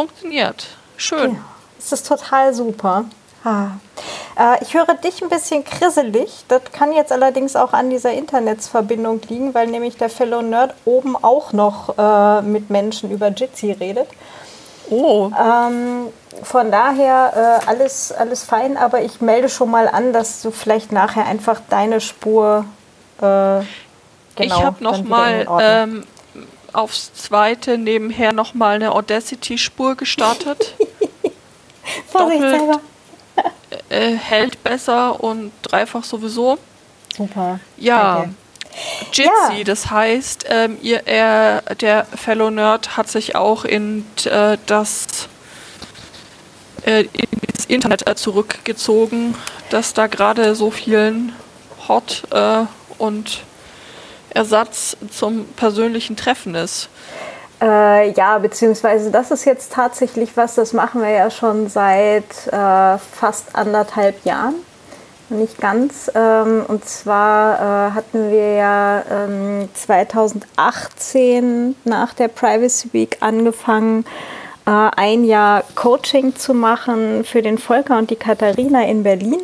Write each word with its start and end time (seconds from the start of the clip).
funktioniert. 0.00 0.66
Schön. 0.96 1.34
Ja, 1.34 1.40
es 1.78 1.92
ist 1.92 2.06
total 2.06 2.54
super. 2.54 3.04
Ah. 3.44 3.68
Äh, 4.38 4.62
ich 4.62 4.74
höre 4.74 4.94
dich 4.94 5.22
ein 5.22 5.28
bisschen 5.28 5.64
krisselig. 5.64 6.44
Das 6.48 6.62
kann 6.72 6.92
jetzt 6.92 7.12
allerdings 7.12 7.56
auch 7.56 7.72
an 7.72 7.90
dieser 7.90 8.12
Internetsverbindung 8.12 9.20
liegen, 9.28 9.54
weil 9.54 9.66
nämlich 9.66 9.96
der 9.96 10.10
Fellow 10.10 10.42
Nerd 10.42 10.74
oben 10.84 11.16
auch 11.16 11.52
noch 11.52 11.98
äh, 11.98 12.42
mit 12.42 12.70
Menschen 12.70 13.10
über 13.10 13.28
Jitsi 13.28 13.72
redet. 13.72 14.08
Oh. 14.90 15.30
Ähm, 15.38 16.08
von 16.42 16.70
daher 16.70 17.60
äh, 17.64 17.68
alles, 17.68 18.12
alles 18.12 18.42
fein, 18.42 18.76
aber 18.76 19.02
ich 19.02 19.20
melde 19.20 19.48
schon 19.48 19.70
mal 19.70 19.86
an, 19.86 20.12
dass 20.12 20.42
du 20.42 20.50
vielleicht 20.50 20.92
nachher 20.92 21.26
einfach 21.26 21.60
deine 21.68 22.00
Spur. 22.00 22.64
Äh, 23.18 23.22
genau, 23.22 23.64
ich 24.36 24.52
habe 24.52 24.82
noch 24.82 25.02
mal 25.04 25.46
ähm, 25.60 26.04
aufs 26.74 27.12
zweite 27.14 27.78
nebenher 27.78 28.32
noch 28.32 28.54
mal 28.54 28.76
eine 28.76 28.92
Audacity-Spur 28.92 29.96
gestartet. 29.96 30.74
Doppelt 32.12 32.80
äh, 33.88 34.12
hält 34.12 34.62
besser 34.62 35.22
und 35.22 35.52
dreifach 35.62 36.04
sowieso. 36.04 36.58
Super. 37.16 37.60
Ja. 37.76 38.26
Jitsi, 39.12 39.58
ja. 39.58 39.64
das 39.64 39.90
heißt, 39.90 40.46
ähm, 40.48 40.78
ihr, 40.80 41.06
er, 41.06 41.62
der 41.80 42.04
Fellow 42.04 42.50
Nerd 42.50 42.96
hat 42.96 43.08
sich 43.08 43.34
auch 43.34 43.64
in 43.64 44.06
äh, 44.24 44.58
das 44.66 45.28
äh, 46.84 47.06
ins 47.52 47.66
Internet 47.66 48.06
äh, 48.06 48.14
zurückgezogen, 48.14 49.34
dass 49.70 49.92
da 49.92 50.06
gerade 50.06 50.54
so 50.54 50.70
vielen 50.70 51.32
Hot 51.88 52.22
äh, 52.30 52.64
und 52.98 53.42
Ersatz 54.34 54.96
zum 55.10 55.46
persönlichen 55.56 56.16
Treffen 56.16 56.54
ist. 56.54 56.88
Äh, 57.60 58.12
ja, 58.12 58.38
beziehungsweise 58.38 59.10
das 59.10 59.30
ist 59.30 59.44
jetzt 59.44 59.72
tatsächlich 59.72 60.36
was, 60.36 60.54
das 60.54 60.72
machen 60.72 61.02
wir 61.02 61.10
ja 61.10 61.30
schon 61.30 61.68
seit 61.68 62.46
äh, 62.46 62.98
fast 62.98 63.54
anderthalb 63.54 64.24
Jahren. 64.24 64.54
Nicht 65.28 65.60
ganz. 65.60 66.10
Ähm, 66.14 66.64
und 66.66 66.86
zwar 66.86 67.54
äh, 67.54 67.90
hatten 67.92 68.30
wir 68.30 68.54
ja 68.54 69.04
ähm, 69.10 69.68
2018 69.74 71.76
nach 71.84 72.14
der 72.14 72.28
Privacy 72.28 72.88
Week 72.92 73.18
angefangen, 73.20 74.04
äh, 74.66 74.70
ein 74.70 75.24
Jahr 75.24 75.62
Coaching 75.76 76.34
zu 76.34 76.54
machen 76.54 77.24
für 77.24 77.42
den 77.42 77.58
Volker 77.58 77.98
und 77.98 78.10
die 78.10 78.16
Katharina 78.16 78.86
in 78.86 79.04
Berlin. 79.04 79.40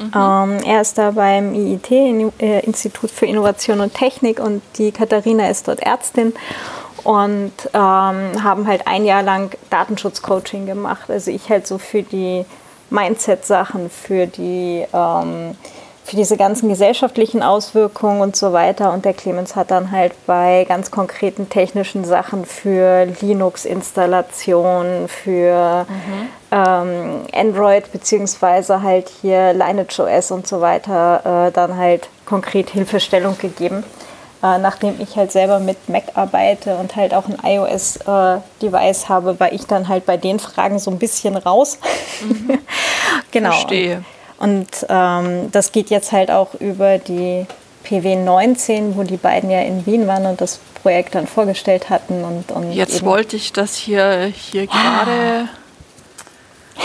Mhm. 0.00 0.12
Ähm, 0.14 0.58
er 0.64 0.80
ist 0.80 0.96
da 0.96 1.10
beim 1.10 1.54
IIT, 1.54 1.90
äh, 1.90 2.60
Institut 2.60 3.10
für 3.10 3.26
Innovation 3.26 3.80
und 3.80 3.94
Technik, 3.94 4.40
und 4.40 4.62
die 4.78 4.92
Katharina 4.92 5.48
ist 5.48 5.68
dort 5.68 5.80
Ärztin 5.80 6.32
und 7.04 7.52
ähm, 7.74 8.42
haben 8.42 8.66
halt 8.66 8.86
ein 8.86 9.04
Jahr 9.04 9.22
lang 9.22 9.54
Datenschutzcoaching 9.68 10.66
gemacht. 10.66 11.10
Also 11.10 11.30
ich 11.30 11.50
halt 11.50 11.66
so 11.66 11.78
für 11.78 12.02
die 12.02 12.44
Mindset-Sachen, 12.88 13.90
für 13.90 14.26
die 14.26 14.86
ähm, 14.92 15.56
für 16.10 16.16
diese 16.16 16.36
ganzen 16.36 16.68
gesellschaftlichen 16.68 17.40
Auswirkungen 17.40 18.20
und 18.20 18.34
so 18.34 18.52
weiter. 18.52 18.92
Und 18.92 19.04
der 19.04 19.14
Clemens 19.14 19.54
hat 19.54 19.70
dann 19.70 19.92
halt 19.92 20.12
bei 20.26 20.66
ganz 20.68 20.90
konkreten 20.90 21.48
technischen 21.48 22.04
Sachen 22.04 22.44
für 22.44 23.06
Linux-Installation, 23.20 25.06
für 25.06 25.86
mhm. 25.88 26.28
ähm, 26.50 27.20
Android 27.32 27.92
beziehungsweise 27.92 28.82
halt 28.82 29.08
hier 29.22 29.52
Lineage 29.52 30.00
OS 30.00 30.32
und 30.32 30.48
so 30.48 30.60
weiter 30.60 31.46
äh, 31.46 31.52
dann 31.52 31.76
halt 31.76 32.08
konkret 32.26 32.70
Hilfestellung 32.70 33.38
gegeben. 33.38 33.84
Äh, 34.42 34.58
nachdem 34.58 35.00
ich 35.00 35.14
halt 35.16 35.30
selber 35.30 35.60
mit 35.60 35.88
Mac 35.88 36.04
arbeite 36.14 36.74
und 36.74 36.96
halt 36.96 37.14
auch 37.14 37.26
ein 37.28 37.38
iOS-Device 37.44 39.04
äh, 39.04 39.08
habe, 39.08 39.38
war 39.38 39.52
ich 39.52 39.64
dann 39.68 39.86
halt 39.86 40.06
bei 40.06 40.16
den 40.16 40.40
Fragen 40.40 40.80
so 40.80 40.90
ein 40.90 40.98
bisschen 40.98 41.36
raus. 41.36 41.78
Mhm. 42.22 42.58
genau. 43.30 43.50
Verstehe. 43.50 44.02
Und 44.40 44.68
ähm, 44.88 45.52
das 45.52 45.70
geht 45.70 45.90
jetzt 45.90 46.12
halt 46.12 46.30
auch 46.30 46.54
über 46.54 46.98
die 46.98 47.46
PW 47.84 48.16
19, 48.16 48.96
wo 48.96 49.04
die 49.04 49.16
beiden 49.16 49.50
ja 49.50 49.60
in 49.60 49.86
Wien 49.86 50.06
waren 50.06 50.26
und 50.26 50.40
das 50.40 50.58
Projekt 50.82 51.14
dann 51.14 51.26
vorgestellt 51.26 51.90
hatten. 51.90 52.24
Und, 52.24 52.50
und 52.50 52.72
jetzt 52.72 53.04
wollte 53.04 53.36
ich 53.36 53.52
das 53.52 53.76
hier, 53.76 54.32
hier 54.34 54.66
gerade 54.66 55.48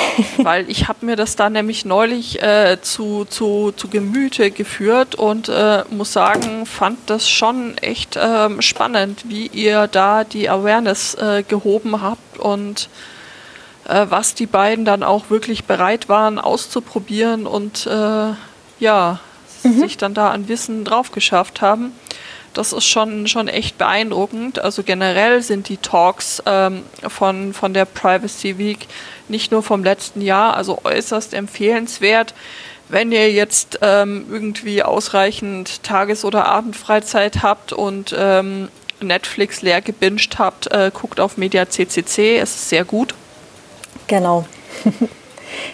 weil 0.37 0.69
ich 0.69 0.87
habe 0.87 1.05
mir 1.05 1.15
das 1.15 1.35
da 1.35 1.49
nämlich 1.49 1.85
neulich 1.85 2.41
äh, 2.41 2.77
zu, 2.81 3.25
zu, 3.25 3.71
zu 3.71 3.87
Gemüte 3.87 4.51
geführt 4.51 5.15
und 5.15 5.49
äh, 5.49 5.83
muss 5.89 6.13
sagen, 6.13 6.65
fand 6.65 7.09
das 7.09 7.29
schon 7.29 7.77
echt 7.79 8.15
äh, 8.15 8.61
spannend, 8.61 9.23
wie 9.29 9.47
ihr 9.47 9.87
da 9.87 10.23
die 10.23 10.49
Awareness 10.49 11.15
äh, 11.15 11.43
gehoben 11.47 12.01
habt 12.01 12.37
und 12.37 12.89
äh, 13.87 14.05
was 14.09 14.33
die 14.33 14.45
beiden 14.45 14.85
dann 14.85 15.03
auch 15.03 15.29
wirklich 15.29 15.65
bereit 15.65 16.09
waren 16.09 16.39
auszuprobieren 16.39 17.47
und 17.47 17.85
äh, 17.87 18.33
ja, 18.79 19.19
mhm. 19.63 19.79
sich 19.79 19.97
dann 19.97 20.13
da 20.13 20.31
an 20.31 20.47
Wissen 20.47 20.83
drauf 20.83 21.11
geschafft 21.11 21.61
haben. 21.61 21.91
Das 22.53 22.71
ist 22.71 22.85
schon, 22.85 23.27
schon 23.27 23.49
echt 23.49 23.77
beeindruckend. 23.77 24.59
Also 24.59 24.83
generell 24.83 25.41
sind 25.41 25.67
die 25.67 25.75
Talks 25.75 26.41
ähm, 26.45 26.83
von, 27.05 27.53
von 27.53 27.73
der 27.73 27.83
Privacy 27.83 28.57
Week 28.57 28.87
nicht 29.27 29.51
nur 29.51 29.61
vom 29.61 29.83
letzten 29.83 30.21
Jahr, 30.21 30.55
also 30.55 30.79
äußerst 30.83 31.33
empfehlenswert. 31.33 32.33
Wenn 32.87 33.11
ihr 33.11 33.31
jetzt 33.31 33.79
ähm, 33.81 34.25
irgendwie 34.29 34.83
ausreichend 34.83 35.83
Tages- 35.83 36.23
oder 36.23 36.45
Abendfreizeit 36.45 37.43
habt 37.43 37.73
und 37.73 38.15
ähm, 38.17 38.69
Netflix 39.01 39.61
leer 39.61 39.81
gebinged 39.81 40.39
habt, 40.39 40.71
äh, 40.71 40.91
guckt 40.93 41.19
auf 41.19 41.35
Media 41.37 41.67
CCC, 41.67 42.37
es 42.37 42.55
ist 42.55 42.69
sehr 42.69 42.85
gut. 42.85 43.15
Genau. 44.07 44.45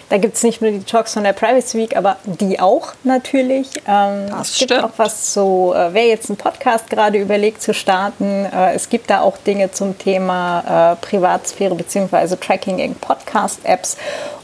Da 0.08 0.18
gibt 0.18 0.36
es 0.36 0.42
nicht 0.42 0.60
nur 0.60 0.70
die 0.70 0.82
Talks 0.82 1.14
von 1.14 1.24
der 1.24 1.32
Privacy 1.32 1.78
Week, 1.78 1.96
aber 1.96 2.16
die 2.24 2.60
auch 2.60 2.92
natürlich. 3.04 3.68
Ähm, 3.86 4.28
das 4.28 4.50
es 4.50 4.58
gibt 4.58 4.72
stimmt. 4.72 4.84
auch 4.84 4.92
was 4.96 5.32
so, 5.32 5.74
äh, 5.74 5.92
wer 5.92 6.06
jetzt 6.06 6.28
einen 6.30 6.36
Podcast 6.36 6.90
gerade 6.90 7.18
überlegt 7.18 7.62
zu 7.62 7.74
starten, 7.74 8.44
äh, 8.44 8.74
es 8.74 8.88
gibt 8.88 9.10
da 9.10 9.20
auch 9.20 9.38
Dinge 9.38 9.70
zum 9.72 9.98
Thema 9.98 10.92
äh, 10.92 10.96
Privatsphäre 11.04 11.74
bzw. 11.74 12.36
Tracking 12.36 12.78
in 12.78 12.94
Podcast-Apps. 12.94 13.96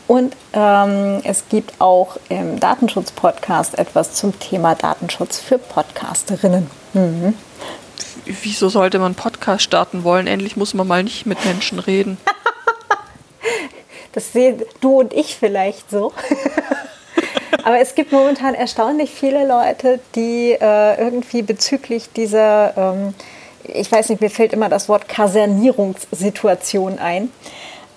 Und 0.06 0.34
ähm, 0.54 1.20
es 1.24 1.44
gibt 1.50 1.78
auch 1.80 2.16
im 2.30 2.58
Datenschutz-Podcast 2.58 3.78
etwas 3.78 4.14
zum 4.14 4.38
Thema 4.38 4.74
Datenschutz 4.74 5.38
für 5.38 5.58
Podcasterinnen. 5.58 6.70
Mhm. 6.94 7.34
Wieso 8.24 8.70
sollte 8.70 8.98
man 8.98 9.14
Podcast 9.14 9.64
starten 9.64 10.04
wollen? 10.04 10.26
Endlich 10.26 10.56
muss 10.56 10.72
man 10.72 10.86
mal 10.86 11.04
nicht 11.04 11.26
mit 11.26 11.44
Menschen 11.44 11.78
reden. 11.78 12.16
Das 14.12 14.32
sehen 14.32 14.62
du 14.80 15.00
und 15.00 15.12
ich 15.12 15.36
vielleicht 15.36 15.90
so. 15.90 16.12
Aber 17.64 17.80
es 17.80 17.94
gibt 17.94 18.12
momentan 18.12 18.54
erstaunlich 18.54 19.10
viele 19.10 19.46
Leute, 19.46 20.00
die 20.14 20.52
äh, 20.52 20.98
irgendwie 20.98 21.42
bezüglich 21.42 22.10
dieser, 22.14 22.72
ähm, 22.76 23.14
ich 23.64 23.90
weiß 23.90 24.08
nicht, 24.08 24.20
mir 24.20 24.30
fällt 24.30 24.52
immer 24.52 24.68
das 24.68 24.88
Wort 24.88 25.08
Kasernierungssituation 25.08 26.98
ein, 26.98 27.30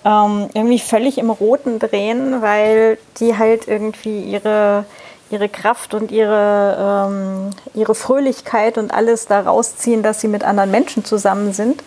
ähm, 0.04 0.48
irgendwie 0.54 0.80
völlig 0.80 1.18
im 1.18 1.30
Roten 1.30 1.78
drehen, 1.78 2.42
weil 2.42 2.98
die 3.18 3.38
halt 3.38 3.68
irgendwie 3.68 4.20
ihre, 4.22 4.84
ihre 5.30 5.48
Kraft 5.48 5.94
und 5.94 6.10
ihre, 6.10 7.08
ähm, 7.08 7.50
ihre 7.74 7.94
Fröhlichkeit 7.94 8.78
und 8.78 8.92
alles 8.92 9.26
da 9.26 9.40
rausziehen, 9.40 10.02
dass 10.02 10.20
sie 10.20 10.28
mit 10.28 10.44
anderen 10.44 10.70
Menschen 10.70 11.04
zusammen 11.04 11.52
sind. 11.52 11.82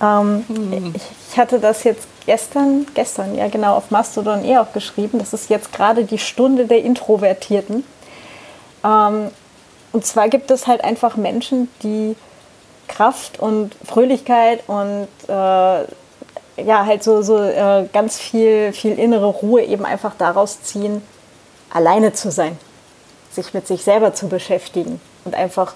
Ähm, 0.00 0.44
hm. 0.46 0.92
ich, 0.94 1.02
ich 1.30 1.38
hatte 1.38 1.58
das 1.58 1.84
jetzt 1.84 2.06
gestern, 2.26 2.86
gestern, 2.94 3.34
ja 3.34 3.48
genau, 3.48 3.76
auf 3.76 3.90
Mastodon 3.90 4.44
eh 4.44 4.58
auch 4.58 4.72
geschrieben. 4.72 5.18
Das 5.18 5.32
ist 5.32 5.50
jetzt 5.50 5.72
gerade 5.72 6.04
die 6.04 6.18
Stunde 6.18 6.66
der 6.66 6.82
Introvertierten. 6.82 7.84
Ähm, 8.84 9.30
und 9.92 10.04
zwar 10.04 10.28
gibt 10.28 10.50
es 10.50 10.66
halt 10.66 10.82
einfach 10.82 11.16
Menschen, 11.16 11.68
die 11.82 12.16
Kraft 12.88 13.38
und 13.38 13.74
Fröhlichkeit 13.84 14.64
und 14.66 15.08
äh, 15.28 15.32
ja, 16.62 16.86
halt 16.86 17.02
so, 17.02 17.22
so 17.22 17.38
äh, 17.38 17.88
ganz 17.92 18.18
viel, 18.18 18.72
viel 18.72 18.98
innere 18.98 19.26
Ruhe 19.26 19.62
eben 19.62 19.84
einfach 19.84 20.14
daraus 20.16 20.62
ziehen, 20.62 21.02
alleine 21.70 22.12
zu 22.12 22.30
sein, 22.30 22.58
sich 23.30 23.54
mit 23.54 23.66
sich 23.66 23.82
selber 23.82 24.14
zu 24.14 24.28
beschäftigen 24.28 25.00
und 25.24 25.34
einfach 25.34 25.74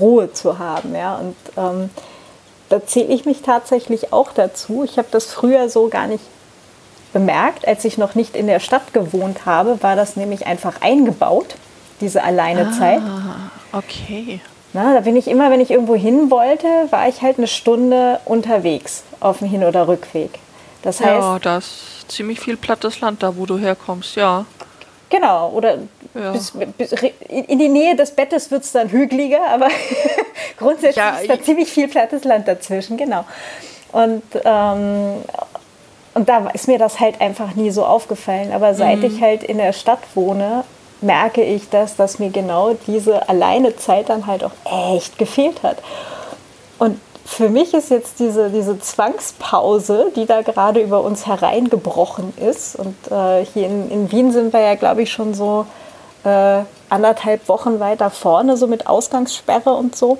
Ruhe 0.00 0.32
zu 0.32 0.58
haben. 0.58 0.94
Ja? 0.94 1.16
Und 1.16 1.36
ähm, 1.56 1.90
da 2.68 2.84
zähle 2.84 3.12
ich 3.12 3.24
mich 3.24 3.42
tatsächlich 3.42 4.12
auch 4.12 4.32
dazu. 4.32 4.84
Ich 4.84 4.98
habe 4.98 5.08
das 5.10 5.26
früher 5.26 5.68
so 5.68 5.88
gar 5.88 6.06
nicht 6.06 6.24
bemerkt. 7.12 7.66
Als 7.66 7.84
ich 7.84 7.98
noch 7.98 8.14
nicht 8.14 8.36
in 8.36 8.46
der 8.46 8.60
Stadt 8.60 8.92
gewohnt 8.92 9.46
habe, 9.46 9.82
war 9.82 9.96
das 9.96 10.16
nämlich 10.16 10.46
einfach 10.46 10.80
eingebaut, 10.80 11.56
diese 12.00 12.22
Alleinezeit. 12.22 13.00
Ah, 13.00 13.78
okay. 13.78 14.40
Na, 14.72 14.92
da 14.92 15.00
bin 15.00 15.16
ich 15.16 15.28
immer, 15.28 15.50
wenn 15.50 15.60
ich 15.60 15.70
irgendwo 15.70 15.94
hin 15.94 16.30
wollte, 16.30 16.66
war 16.90 17.08
ich 17.08 17.22
halt 17.22 17.38
eine 17.38 17.46
Stunde 17.46 18.20
unterwegs 18.26 19.04
auf 19.20 19.38
dem 19.38 19.48
Hin- 19.48 19.64
oder 19.64 19.88
Rückweg. 19.88 20.38
Das 20.82 21.00
heißt, 21.00 21.22
ja, 21.22 21.38
das 21.38 21.64
ist 21.64 22.12
ziemlich 22.12 22.40
viel 22.40 22.56
plattes 22.56 23.00
Land 23.00 23.22
da, 23.22 23.36
wo 23.36 23.46
du 23.46 23.58
herkommst, 23.58 24.16
ja. 24.16 24.44
Genau, 25.08 25.50
oder 25.50 25.78
ja. 26.14 26.32
bis, 26.32 26.52
bis, 26.76 26.92
in 27.28 27.58
die 27.58 27.68
Nähe 27.68 27.94
des 27.94 28.10
Bettes 28.10 28.50
wird 28.50 28.64
es 28.64 28.72
dann 28.72 28.88
hügeliger, 28.90 29.46
aber 29.48 29.68
grundsätzlich 30.58 30.96
ja, 30.96 31.18
ist 31.18 31.30
da 31.30 31.40
ziemlich 31.40 31.70
viel 31.70 31.86
plattes 31.86 32.24
Land 32.24 32.48
dazwischen, 32.48 32.96
genau. 32.96 33.24
Und 33.92 34.22
ähm, 34.44 35.22
und 36.16 36.30
da 36.30 36.48
ist 36.54 36.66
mir 36.66 36.78
das 36.78 36.98
halt 36.98 37.20
einfach 37.20 37.56
nie 37.56 37.70
so 37.70 37.84
aufgefallen. 37.84 38.50
Aber 38.50 38.72
seit 38.72 39.00
mhm. 39.00 39.04
ich 39.04 39.20
halt 39.20 39.42
in 39.42 39.58
der 39.58 39.74
Stadt 39.74 39.98
wohne, 40.14 40.64
merke 41.02 41.42
ich 41.42 41.68
das, 41.68 41.94
dass 41.94 42.18
mir 42.18 42.30
genau 42.30 42.74
diese 42.86 43.28
alleine 43.28 43.76
Zeit 43.76 44.08
dann 44.08 44.26
halt 44.26 44.42
auch 44.42 44.94
echt 44.94 45.18
gefehlt 45.18 45.62
hat. 45.62 45.76
Und 46.78 46.98
für 47.26 47.48
mich 47.48 47.74
ist 47.74 47.90
jetzt 47.90 48.20
diese, 48.20 48.50
diese 48.50 48.78
Zwangspause, 48.78 50.12
die 50.14 50.26
da 50.26 50.42
gerade 50.42 50.80
über 50.80 51.02
uns 51.02 51.26
hereingebrochen 51.26 52.32
ist. 52.38 52.76
Und 52.76 52.94
äh, 53.10 53.44
hier 53.44 53.66
in, 53.66 53.90
in 53.90 54.12
Wien 54.12 54.30
sind 54.32 54.52
wir 54.52 54.60
ja, 54.60 54.76
glaube 54.76 55.02
ich, 55.02 55.10
schon 55.10 55.34
so 55.34 55.66
äh, 56.24 56.60
anderthalb 56.88 57.48
Wochen 57.48 57.80
weiter 57.80 58.10
vorne, 58.10 58.56
so 58.56 58.68
mit 58.68 58.86
Ausgangssperre 58.86 59.74
und 59.74 59.96
so. 59.96 60.18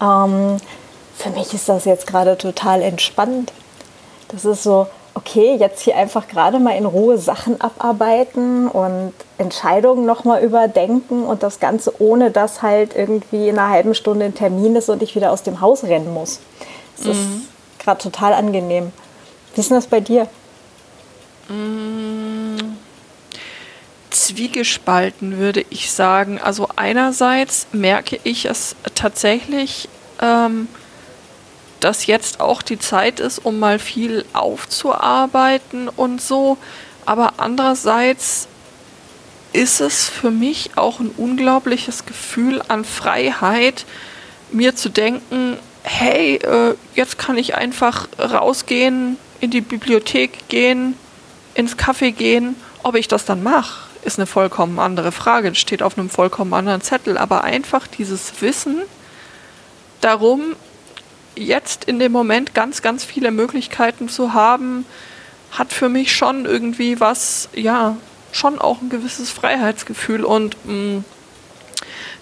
Ähm, 0.00 0.58
für 1.16 1.30
mich 1.30 1.52
ist 1.52 1.68
das 1.68 1.84
jetzt 1.84 2.06
gerade 2.06 2.38
total 2.38 2.80
entspannt. 2.80 3.52
Das 4.28 4.44
ist 4.44 4.62
so, 4.62 4.86
okay, 5.14 5.56
jetzt 5.56 5.80
hier 5.82 5.96
einfach 5.96 6.28
gerade 6.28 6.58
mal 6.58 6.76
in 6.76 6.86
Ruhe 6.86 7.18
Sachen 7.18 7.60
abarbeiten 7.60 8.68
und 8.68 9.12
Entscheidungen 9.36 10.06
nochmal 10.06 10.42
überdenken 10.42 11.24
und 11.24 11.42
das 11.42 11.60
Ganze 11.60 12.00
ohne 12.00 12.30
dass 12.30 12.62
halt 12.62 12.94
irgendwie 12.94 13.48
in 13.48 13.58
einer 13.58 13.70
halben 13.70 13.94
Stunde 13.94 14.26
ein 14.26 14.34
Termin 14.34 14.76
ist 14.76 14.88
und 14.88 15.02
ich 15.02 15.14
wieder 15.16 15.32
aus 15.32 15.42
dem 15.42 15.60
Haus 15.60 15.84
rennen 15.84 16.12
muss. 16.12 16.40
Das 16.96 17.06
mhm. 17.06 17.12
ist 17.12 17.80
gerade 17.80 18.00
total 18.00 18.32
angenehm. 18.32 18.92
Wie 19.54 19.60
ist 19.60 19.70
denn 19.70 19.76
das 19.76 19.86
bei 19.86 20.00
dir? 20.00 20.28
Mhm. 21.48 22.76
Zwiegespalten 24.10 25.38
würde 25.38 25.64
ich 25.70 25.90
sagen. 25.90 26.40
Also 26.40 26.68
einerseits 26.76 27.66
merke 27.72 28.18
ich 28.24 28.44
es 28.44 28.76
tatsächlich, 28.94 29.88
ähm, 30.20 30.68
dass 31.80 32.06
jetzt 32.06 32.40
auch 32.40 32.62
die 32.62 32.78
Zeit 32.78 33.20
ist, 33.20 33.38
um 33.38 33.58
mal 33.58 33.78
viel 33.78 34.24
aufzuarbeiten 34.32 35.88
und 35.88 36.20
so. 36.20 36.58
Aber 37.06 37.34
andererseits 37.38 38.48
ist 39.52 39.80
es 39.80 40.08
für 40.08 40.30
mich 40.30 40.70
auch 40.76 41.00
ein 41.00 41.10
unglaubliches 41.16 42.06
Gefühl 42.06 42.62
an 42.68 42.84
Freiheit, 42.84 43.86
mir 44.50 44.74
zu 44.76 44.88
denken, 44.88 45.58
hey, 45.82 46.36
äh, 46.36 46.74
jetzt 46.94 47.18
kann 47.18 47.38
ich 47.38 47.54
einfach 47.54 48.08
rausgehen, 48.18 49.16
in 49.40 49.50
die 49.50 49.60
Bibliothek 49.60 50.48
gehen, 50.48 50.94
ins 51.54 51.76
Café 51.76 52.12
gehen. 52.12 52.56
Ob 52.82 52.94
ich 52.94 53.08
das 53.08 53.24
dann 53.24 53.42
mache, 53.42 53.88
ist 54.04 54.18
eine 54.18 54.26
vollkommen 54.26 54.78
andere 54.78 55.12
Frage. 55.12 55.50
Das 55.50 55.58
steht 55.58 55.82
auf 55.82 55.98
einem 55.98 56.10
vollkommen 56.10 56.52
anderen 56.54 56.80
Zettel. 56.80 57.18
Aber 57.18 57.44
einfach 57.44 57.86
dieses 57.86 58.40
Wissen 58.40 58.82
darum, 60.00 60.56
jetzt 61.38 61.84
in 61.84 61.98
dem 61.98 62.12
Moment 62.12 62.54
ganz, 62.54 62.82
ganz 62.82 63.04
viele 63.04 63.30
Möglichkeiten 63.30 64.08
zu 64.08 64.34
haben, 64.34 64.84
hat 65.50 65.72
für 65.72 65.88
mich 65.88 66.14
schon 66.14 66.44
irgendwie 66.44 67.00
was, 67.00 67.48
ja, 67.54 67.96
schon 68.32 68.58
auch 68.58 68.82
ein 68.82 68.90
gewisses 68.90 69.30
Freiheitsgefühl 69.30 70.24
und 70.24 70.56
mh, 70.66 70.72
mm, 70.72 71.04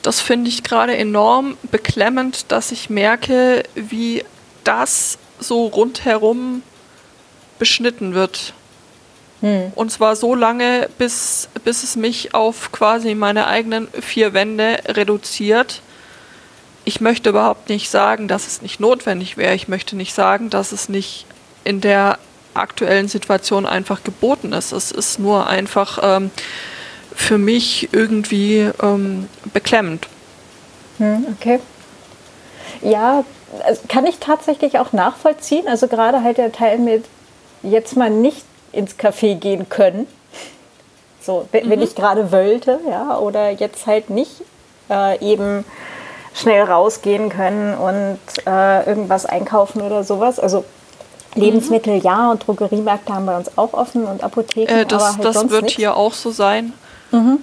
das 0.02 0.20
finde 0.20 0.48
ich 0.48 0.62
gerade 0.62 0.96
enorm 0.96 1.56
beklemmend, 1.64 2.52
dass 2.52 2.70
ich 2.70 2.90
merke, 2.90 3.64
wie 3.74 4.22
das 4.62 5.18
so 5.40 5.66
rundherum 5.66 6.62
beschnitten 7.58 8.14
wird. 8.14 8.52
Hm. 9.40 9.72
Und 9.74 9.90
zwar 9.90 10.14
so 10.14 10.36
lange, 10.36 10.88
bis, 10.96 11.48
bis 11.64 11.82
es 11.82 11.96
mich 11.96 12.34
auf 12.34 12.70
quasi 12.70 13.16
meine 13.16 13.48
eigenen 13.48 13.88
vier 14.00 14.32
Wände 14.32 14.78
reduziert 14.86 15.82
ich 16.86 17.00
möchte 17.00 17.30
überhaupt 17.30 17.68
nicht 17.68 17.90
sagen, 17.90 18.28
dass 18.28 18.46
es 18.46 18.62
nicht 18.62 18.78
notwendig 18.78 19.36
wäre. 19.36 19.54
Ich 19.54 19.66
möchte 19.66 19.96
nicht 19.96 20.14
sagen, 20.14 20.50
dass 20.50 20.70
es 20.70 20.88
nicht 20.88 21.26
in 21.64 21.80
der 21.80 22.18
aktuellen 22.54 23.08
Situation 23.08 23.66
einfach 23.66 24.04
geboten 24.04 24.52
ist. 24.52 24.72
Es 24.72 24.92
ist 24.92 25.18
nur 25.18 25.48
einfach 25.48 25.98
ähm, 26.00 26.30
für 27.14 27.38
mich 27.38 27.88
irgendwie 27.92 28.70
ähm, 28.80 29.28
beklemmend. 29.52 30.06
Hm, 30.98 31.26
okay. 31.36 31.58
Ja, 32.82 33.24
also 33.64 33.82
kann 33.88 34.06
ich 34.06 34.18
tatsächlich 34.18 34.78
auch 34.78 34.92
nachvollziehen. 34.92 35.66
Also 35.66 35.88
gerade 35.88 36.22
halt 36.22 36.38
der 36.38 36.52
Teil 36.52 36.78
mit 36.78 37.04
jetzt 37.62 37.96
mal 37.96 38.10
nicht 38.10 38.44
ins 38.70 38.96
Café 38.96 39.34
gehen 39.34 39.68
können. 39.68 40.06
So, 41.20 41.48
wenn, 41.50 41.66
mhm. 41.66 41.82
ich 41.82 41.96
gerade 41.96 42.30
wollte, 42.30 42.78
ja, 42.88 43.18
oder 43.18 43.50
jetzt 43.50 43.88
halt 43.88 44.08
nicht 44.08 44.42
äh, 44.88 45.18
eben 45.18 45.64
schnell 46.36 46.62
rausgehen 46.64 47.30
können 47.30 47.74
und 47.76 48.18
äh, 48.46 48.86
irgendwas 48.86 49.24
einkaufen 49.24 49.80
oder 49.80 50.04
sowas. 50.04 50.38
Also 50.38 50.64
Lebensmittel 51.34 51.96
mhm. 51.96 52.02
ja 52.02 52.30
und 52.30 52.46
Drogeriemärkte 52.46 53.14
haben 53.14 53.26
bei 53.26 53.36
uns 53.36 53.56
auch 53.56 53.72
offen 53.72 54.04
und 54.04 54.22
Apotheken. 54.22 54.72
Äh, 54.72 54.86
das 54.86 55.02
aber 55.02 55.14
halt 55.14 55.24
das 55.24 55.50
wird 55.50 55.62
nichts. 55.62 55.76
hier 55.76 55.96
auch 55.96 56.12
so 56.12 56.30
sein. 56.30 56.74
Mhm. 57.10 57.38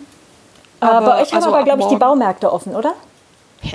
Aber, 0.80 1.06
bei 1.06 1.22
euch 1.22 1.32
haben 1.32 1.38
also 1.38 1.54
aber, 1.54 1.64
glaube 1.64 1.82
ich, 1.82 1.88
die 1.88 1.96
Baumärkte 1.96 2.52
offen, 2.52 2.76
oder? 2.76 2.94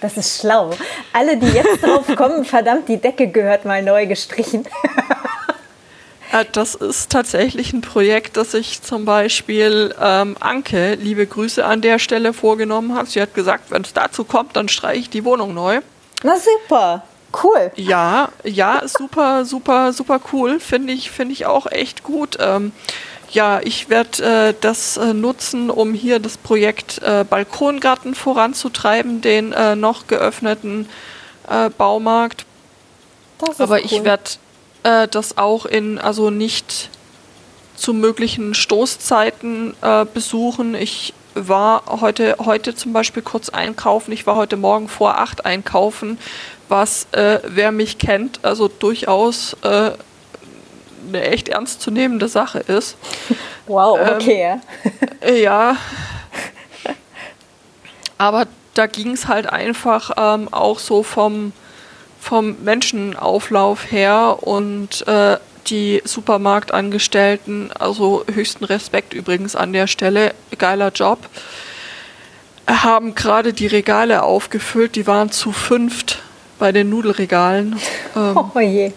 das 0.00 0.16
ist 0.18 0.40
schlau. 0.40 0.70
Alle, 1.12 1.38
die 1.38 1.46
jetzt 1.46 1.82
drauf 1.82 2.04
kommen, 2.16 2.44
verdammt, 2.44 2.88
die 2.88 2.98
Decke 2.98 3.28
gehört 3.28 3.64
mal 3.64 3.82
neu 3.82 4.06
gestrichen. 4.06 4.66
Äh, 6.32 6.46
das 6.50 6.74
ist 6.74 7.12
tatsächlich 7.12 7.72
ein 7.72 7.82
Projekt, 7.82 8.36
das 8.36 8.52
sich 8.52 8.82
zum 8.82 9.04
Beispiel 9.04 9.94
ähm, 10.00 10.36
Anke, 10.40 10.94
liebe 10.94 11.26
Grüße 11.26 11.64
an 11.64 11.80
der 11.80 11.98
Stelle, 11.98 12.32
vorgenommen 12.32 12.94
hat. 12.94 13.08
Sie 13.08 13.20
hat 13.20 13.34
gesagt, 13.34 13.70
wenn 13.70 13.82
es 13.82 13.92
dazu 13.92 14.24
kommt, 14.24 14.56
dann 14.56 14.68
streiche 14.68 15.00
ich 15.00 15.10
die 15.10 15.24
Wohnung 15.24 15.54
neu. 15.54 15.80
Na 16.24 16.36
super. 16.36 17.04
Cool. 17.42 17.70
Ja, 17.76 18.28
ja, 18.44 18.82
super, 18.86 19.44
super, 19.46 19.92
super 19.92 20.20
cool. 20.32 20.60
Finde 20.60 20.92
ich, 20.92 21.10
finde 21.10 21.32
ich 21.32 21.46
auch 21.46 21.66
echt 21.66 22.02
gut. 22.02 22.36
Ähm, 22.40 22.72
ja, 23.30 23.60
ich 23.62 23.88
werde 23.88 24.50
äh, 24.50 24.54
das 24.60 24.98
äh, 24.98 25.14
nutzen, 25.14 25.70
um 25.70 25.94
hier 25.94 26.18
das 26.18 26.36
Projekt 26.36 27.00
äh, 27.02 27.24
Balkongarten 27.24 28.14
voranzutreiben, 28.14 29.22
den 29.22 29.52
äh, 29.52 29.76
noch 29.76 30.06
geöffneten 30.06 30.88
äh, 31.48 31.70
Baumarkt. 31.70 32.44
Aber 33.58 33.76
cool. 33.76 33.82
ich 33.82 34.04
werde 34.04 34.24
äh, 34.82 35.08
das 35.08 35.38
auch 35.38 35.66
in, 35.66 35.98
also 35.98 36.30
nicht 36.30 36.90
zu 37.76 37.94
möglichen 37.94 38.54
Stoßzeiten 38.54 39.74
äh, 39.82 40.04
besuchen. 40.04 40.74
Ich 40.74 41.14
war 41.34 41.84
heute, 42.00 42.36
heute 42.44 42.74
zum 42.74 42.92
Beispiel 42.92 43.22
kurz 43.22 43.48
einkaufen. 43.48 44.12
Ich 44.12 44.26
war 44.26 44.36
heute 44.36 44.56
Morgen 44.56 44.88
vor 44.88 45.18
acht 45.18 45.46
einkaufen, 45.46 46.18
was, 46.68 47.06
äh, 47.12 47.40
wer 47.46 47.72
mich 47.72 47.98
kennt, 47.98 48.44
also 48.44 48.68
durchaus 48.68 49.56
äh, 49.62 49.92
eine 51.08 51.22
echt 51.22 51.48
ernstzunehmende 51.48 52.28
Sache 52.28 52.58
ist. 52.60 52.96
Wow, 53.68 53.96
ähm, 54.00 54.16
okay. 54.16 54.60
Ähm, 55.20 55.36
ja. 55.42 55.76
Aber 58.18 58.48
da 58.74 58.86
ging 58.88 59.12
es 59.12 59.28
halt 59.28 59.46
einfach 59.46 60.10
ähm, 60.16 60.52
auch 60.52 60.80
so 60.80 61.04
vom 61.04 61.52
vom 62.22 62.54
Menschenauflauf 62.62 63.90
her 63.90 64.38
und 64.42 65.04
äh, 65.08 65.38
die 65.66 66.02
Supermarktangestellten, 66.04 67.72
also 67.72 68.24
höchsten 68.32 68.64
Respekt 68.64 69.12
übrigens 69.12 69.56
an 69.56 69.72
der 69.72 69.88
Stelle, 69.88 70.32
geiler 70.56 70.92
Job, 70.92 71.18
haben 72.68 73.16
gerade 73.16 73.52
die 73.52 73.66
Regale 73.66 74.22
aufgefüllt, 74.22 74.94
die 74.94 75.08
waren 75.08 75.32
zu 75.32 75.50
fünft 75.50 76.20
bei 76.60 76.70
den 76.70 76.90
Nudelregalen. 76.90 77.76
Ähm, 78.14 78.38
oh 78.54 78.60
je, 78.60 78.92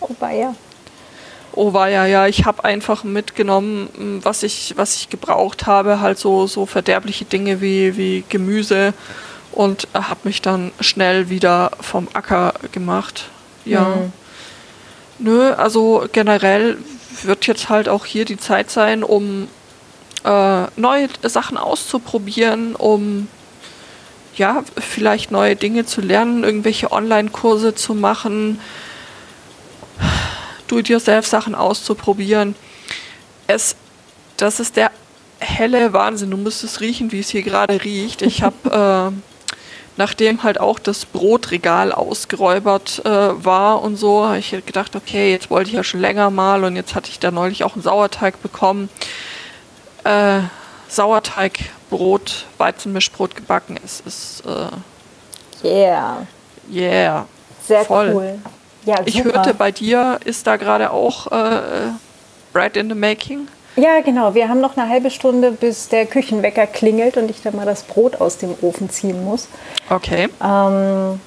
oh 0.00 0.14
ja. 0.20 0.54
Oh 1.52 1.72
war 1.72 1.88
ja, 1.88 2.04
ja, 2.04 2.26
ich 2.26 2.44
habe 2.44 2.64
einfach 2.64 3.02
mitgenommen, 3.02 4.20
was 4.22 4.42
ich, 4.42 4.74
was 4.76 4.94
ich 4.96 5.08
gebraucht 5.08 5.66
habe, 5.66 6.00
halt 6.00 6.18
so, 6.18 6.46
so 6.46 6.66
verderbliche 6.66 7.24
Dinge 7.24 7.62
wie, 7.62 7.96
wie 7.96 8.24
Gemüse 8.28 8.92
und 9.58 9.88
habe 9.92 10.20
mich 10.22 10.40
dann 10.40 10.70
schnell 10.78 11.30
wieder 11.30 11.72
vom 11.80 12.06
Acker 12.12 12.54
gemacht. 12.70 13.24
Ja. 13.64 13.86
Mhm. 13.86 14.12
Nö, 15.18 15.52
also 15.52 16.06
generell 16.12 16.78
wird 17.24 17.48
jetzt 17.48 17.68
halt 17.68 17.88
auch 17.88 18.04
hier 18.04 18.24
die 18.24 18.36
Zeit 18.36 18.70
sein, 18.70 19.02
um 19.02 19.48
äh, 20.22 20.66
neue 20.76 21.08
Sachen 21.24 21.56
auszuprobieren, 21.56 22.76
um 22.76 23.26
ja, 24.36 24.62
vielleicht 24.76 25.32
neue 25.32 25.56
Dinge 25.56 25.84
zu 25.84 26.02
lernen, 26.02 26.44
irgendwelche 26.44 26.92
Online-Kurse 26.92 27.74
zu 27.74 27.94
machen, 27.94 28.60
Do-it-yourself-Sachen 30.68 31.56
auszuprobieren. 31.56 32.54
Es, 33.48 33.74
das 34.36 34.60
ist 34.60 34.76
der 34.76 34.92
helle 35.40 35.92
Wahnsinn. 35.92 36.30
Du 36.30 36.36
müsstest 36.36 36.80
riechen, 36.80 37.10
wie 37.10 37.18
es 37.18 37.30
hier 37.30 37.42
gerade 37.42 37.82
riecht. 37.82 38.22
Ich 38.22 38.44
habe 38.44 39.10
äh, 39.12 39.27
nachdem 39.98 40.44
halt 40.44 40.60
auch 40.60 40.78
das 40.78 41.04
Brotregal 41.04 41.92
ausgeräubert 41.92 43.02
äh, 43.04 43.44
war 43.44 43.82
und 43.82 43.96
so, 43.96 44.24
habe 44.24 44.38
ich 44.38 44.50
gedacht, 44.50 44.94
okay, 44.94 45.32
jetzt 45.32 45.50
wollte 45.50 45.70
ich 45.70 45.76
ja 45.76 45.82
schon 45.82 46.00
länger 46.00 46.30
mal 46.30 46.62
und 46.62 46.76
jetzt 46.76 46.94
hatte 46.94 47.10
ich 47.10 47.18
da 47.18 47.32
neulich 47.32 47.64
auch 47.64 47.74
einen 47.74 47.82
Sauerteig 47.82 48.40
bekommen. 48.40 48.88
Äh, 50.04 50.40
Sauerteigbrot, 50.88 52.46
Weizenmischbrot 52.58 53.34
gebacken. 53.34 53.78
Es 53.84 54.00
ist 54.00 54.44
äh, 54.46 55.66
yeah. 55.66 56.26
Yeah. 56.72 57.26
Sehr 57.66 57.84
voll. 57.84 58.12
cool. 58.14 58.38
Ja, 58.84 59.00
ich 59.04 59.22
hörte, 59.24 59.52
bei 59.52 59.72
dir 59.72 60.20
ist 60.24 60.46
da 60.46 60.56
gerade 60.56 60.92
auch 60.92 61.26
äh, 61.32 61.90
Bread 62.52 62.76
in 62.76 62.88
the 62.88 62.94
Making. 62.94 63.48
Ja, 63.78 64.00
genau. 64.00 64.34
Wir 64.34 64.48
haben 64.48 64.60
noch 64.60 64.76
eine 64.76 64.88
halbe 64.88 65.08
Stunde, 65.08 65.52
bis 65.52 65.88
der 65.88 66.04
Küchenwecker 66.04 66.66
klingelt 66.66 67.16
und 67.16 67.30
ich 67.30 67.42
dann 67.42 67.54
mal 67.54 67.64
das 67.64 67.84
Brot 67.84 68.20
aus 68.20 68.36
dem 68.36 68.54
Ofen 68.60 68.90
ziehen 68.90 69.24
muss. 69.24 69.46
Okay. 69.88 70.28
Ähm, 70.42 71.20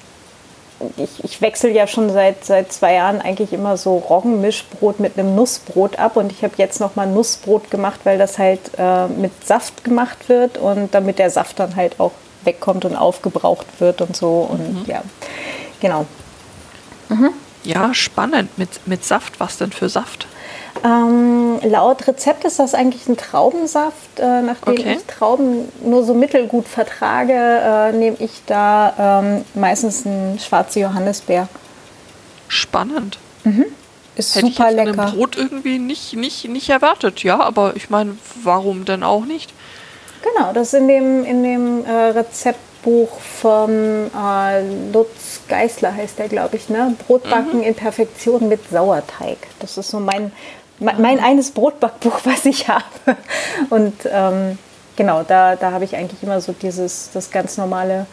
ich, 0.98 1.24
ich 1.24 1.40
wechsle 1.40 1.70
ja 1.70 1.86
schon 1.86 2.10
seit, 2.10 2.44
seit 2.44 2.70
zwei 2.70 2.94
Jahren 2.94 3.22
eigentlich 3.22 3.54
immer 3.54 3.78
so 3.78 3.96
Roggenmischbrot 3.96 5.00
mit 5.00 5.18
einem 5.18 5.34
Nussbrot 5.34 5.98
ab 5.98 6.16
und 6.16 6.30
ich 6.30 6.44
habe 6.44 6.52
jetzt 6.58 6.78
noch 6.78 6.94
mal 6.94 7.06
Nussbrot 7.06 7.70
gemacht, 7.70 8.00
weil 8.04 8.18
das 8.18 8.38
halt 8.38 8.60
äh, 8.76 9.06
mit 9.06 9.46
Saft 9.46 9.82
gemacht 9.82 10.28
wird 10.28 10.58
und 10.58 10.94
damit 10.94 11.18
der 11.18 11.30
Saft 11.30 11.58
dann 11.58 11.74
halt 11.74 12.00
auch 12.00 12.12
wegkommt 12.44 12.84
und 12.84 12.96
aufgebraucht 12.96 13.66
wird 13.78 14.02
und 14.02 14.14
so 14.14 14.46
und 14.50 14.82
mhm. 14.82 14.84
ja, 14.90 15.02
genau. 15.80 16.04
Mhm. 17.08 17.30
Ja, 17.64 17.94
spannend. 17.94 18.58
Mit, 18.58 18.86
mit 18.86 19.04
Saft, 19.04 19.40
was 19.40 19.56
denn 19.56 19.72
für 19.72 19.88
Saft? 19.88 20.26
Ähm, 20.84 21.60
laut 21.62 22.06
Rezept 22.06 22.44
ist 22.44 22.58
das 22.58 22.74
eigentlich 22.74 23.08
ein 23.08 23.16
Traubensaft. 23.16 24.18
Äh, 24.18 24.42
nachdem 24.42 24.74
okay. 24.74 24.96
ich 24.96 25.04
Trauben 25.04 25.68
nur 25.84 26.04
so 26.04 26.14
mittelgut 26.14 26.66
vertrage, 26.66 27.32
äh, 27.32 27.92
nehme 27.92 28.16
ich 28.18 28.42
da 28.46 29.20
ähm, 29.22 29.44
meistens 29.54 30.06
einen 30.06 30.38
schwarzen 30.38 30.82
Johannisbeer. 30.82 31.48
Spannend. 32.48 33.18
Mhm. 33.44 33.66
Ist 34.14 34.34
Hätte 34.34 34.46
super 34.48 34.70
ich 34.70 34.76
jetzt 34.76 34.86
lecker. 34.86 35.10
Brot 35.10 35.36
irgendwie 35.36 35.78
nicht, 35.78 36.14
nicht, 36.14 36.48
nicht 36.48 36.68
erwartet, 36.68 37.22
ja, 37.22 37.40
aber 37.40 37.76
ich 37.76 37.88
meine, 37.88 38.16
warum 38.42 38.84
denn 38.84 39.02
auch 39.02 39.24
nicht? 39.24 39.52
Genau, 40.22 40.52
das 40.52 40.72
ist 40.72 40.80
in 40.80 40.88
dem, 40.88 41.24
in 41.24 41.42
dem 41.42 41.84
äh, 41.84 42.12
Rezeptbuch 42.82 43.20
vom 43.20 43.70
äh, 43.70 44.90
Lutz 44.92 45.40
Geisler 45.48 45.94
heißt 45.94 46.18
der, 46.18 46.28
glaube 46.28 46.56
ich, 46.56 46.68
ne? 46.68 46.94
Brotbacken 47.06 47.58
mhm. 47.58 47.64
in 47.64 47.74
Perfektion 47.74 48.48
mit 48.48 48.68
Sauerteig. 48.70 49.38
Das 49.60 49.78
ist 49.78 49.90
so 49.90 50.00
mein 50.00 50.32
mein 50.78 51.20
eines 51.20 51.52
Brotbackbuch, 51.52 52.20
was 52.24 52.44
ich 52.44 52.68
habe. 52.68 52.84
Und 53.70 53.94
ähm, 54.10 54.58
genau, 54.96 55.22
da, 55.22 55.54
da 55.54 55.70
habe 55.70 55.84
ich 55.84 55.94
eigentlich 55.94 56.22
immer 56.22 56.40
so 56.40 56.52
dieses, 56.52 57.10
das 57.14 57.30
ganz 57.30 57.56
normale 57.56 58.06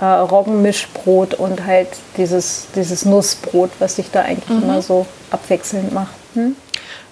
äh, 0.00 0.04
Roggenmischbrot 0.04 1.34
und 1.34 1.66
halt 1.66 1.88
dieses, 2.16 2.68
dieses 2.76 3.04
Nussbrot, 3.04 3.70
was 3.80 3.98
ich 3.98 4.12
da 4.12 4.22
eigentlich 4.22 4.48
mhm. 4.48 4.62
immer 4.62 4.82
so 4.82 5.06
abwechselnd 5.32 5.92
mache. 5.92 6.14
Hm? 6.34 6.54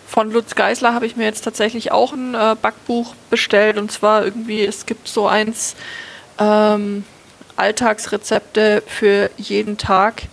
Von 0.07 0.31
Lutz 0.31 0.55
Geisler 0.55 0.95
habe 0.95 1.07
ich 1.07 1.16
mir 1.16 1.25
jetzt 1.25 1.43
tatsächlich 1.43 1.90
auch 1.90 2.12
ein 2.12 2.37
äh, 2.37 2.55
Backbuch 2.62 3.16
bestellt 3.28 3.78
und 3.78 3.90
zwar 3.90 4.25
irgendwie, 4.25 4.64
es 4.64 4.87
gibt 4.87 5.09
so 5.09 5.26
eins 5.26 5.75
ähm, 6.38 7.05
Alltagsrezepte 7.57 8.83
für 8.87 9.31
jeden 9.37 9.78
Tag 9.78 10.25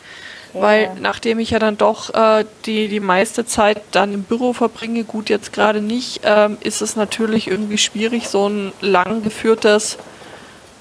weil 0.53 0.91
nachdem 0.99 1.39
ich 1.39 1.49
ja 1.49 1.59
dann 1.59 1.77
doch 1.77 2.13
äh, 2.13 2.45
die, 2.65 2.87
die 2.87 2.99
meiste 2.99 3.45
Zeit 3.45 3.81
dann 3.91 4.13
im 4.13 4.23
Büro 4.23 4.53
verbringe, 4.53 5.03
gut 5.03 5.29
jetzt 5.29 5.51
gerade 5.51 5.81
nicht, 5.81 6.21
ähm, 6.23 6.57
ist 6.61 6.81
es 6.81 6.95
natürlich 6.95 7.47
irgendwie 7.47 7.79
schwierig, 7.79 8.27
so 8.27 8.47
ein 8.47 8.71
lang 8.79 9.23
geführtes 9.23 9.97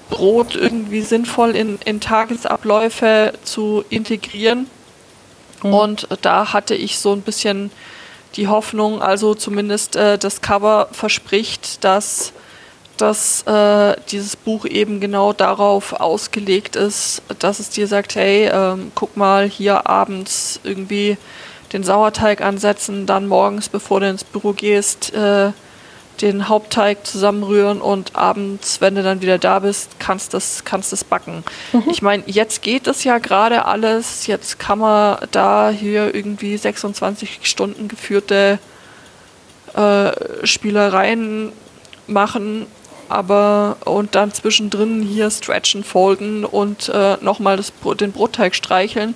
Brot 0.09 0.55
irgendwie 0.55 1.01
sinnvoll 1.01 1.55
in, 1.55 1.79
in 1.85 1.99
Tagesabläufe 1.99 3.33
zu 3.43 3.83
integrieren. 3.89 4.67
Mhm. 5.63 5.73
Und 5.73 6.07
da 6.21 6.53
hatte 6.53 6.75
ich 6.75 6.99
so 6.99 7.11
ein 7.13 7.21
bisschen 7.21 7.71
die 8.35 8.47
Hoffnung, 8.47 9.01
also 9.01 9.33
zumindest 9.33 9.95
äh, 9.95 10.19
das 10.19 10.41
Cover 10.41 10.87
verspricht, 10.91 11.83
dass 11.83 12.31
dass 12.97 13.43
äh, 13.43 13.95
dieses 14.11 14.35
Buch 14.35 14.65
eben 14.65 14.99
genau 14.99 15.33
darauf 15.33 15.93
ausgelegt 15.93 16.75
ist, 16.75 17.21
dass 17.39 17.59
es 17.59 17.69
dir 17.69 17.87
sagt, 17.87 18.15
hey, 18.15 18.49
ähm, 18.51 18.91
guck 18.95 19.17
mal, 19.17 19.47
hier 19.47 19.87
abends 19.87 20.59
irgendwie 20.63 21.17
den 21.73 21.83
Sauerteig 21.83 22.41
ansetzen, 22.41 23.05
dann 23.05 23.27
morgens, 23.27 23.67
bevor 23.67 23.99
du 23.99 24.09
ins 24.09 24.23
Büro 24.23 24.53
gehst, 24.53 25.13
äh, 25.13 25.51
den 26.21 26.47
Hauptteig 26.47 27.07
zusammenrühren 27.07 27.81
und 27.81 28.15
abends, 28.15 28.79
wenn 28.81 28.93
du 28.93 29.01
dann 29.01 29.21
wieder 29.21 29.39
da 29.39 29.59
bist, 29.59 29.99
kannst 29.99 30.35
das 30.35 30.63
kannst 30.63 30.91
das 30.91 31.03
backen. 31.03 31.43
Mhm. 31.71 31.83
Ich 31.89 32.03
meine, 32.03 32.23
jetzt 32.27 32.61
geht 32.61 32.85
es 32.85 33.03
ja 33.03 33.17
gerade 33.17 33.65
alles, 33.65 34.27
jetzt 34.27 34.59
kann 34.59 34.77
man 34.77 35.17
da 35.31 35.71
hier 35.71 36.13
irgendwie 36.13 36.55
26 36.55 37.39
Stunden 37.43 37.87
geführte 37.87 38.59
äh, 39.73 40.11
Spielereien 40.45 41.51
machen 42.05 42.67
aber 43.13 43.77
und 43.85 44.15
dann 44.15 44.33
zwischendrin 44.33 45.01
hier 45.01 45.29
stretchen, 45.29 45.83
folgen 45.83 46.45
und 46.45 46.89
äh, 46.89 47.17
nochmal 47.21 47.59
den 47.99 48.11
Brotteig 48.11 48.55
streicheln. 48.55 49.15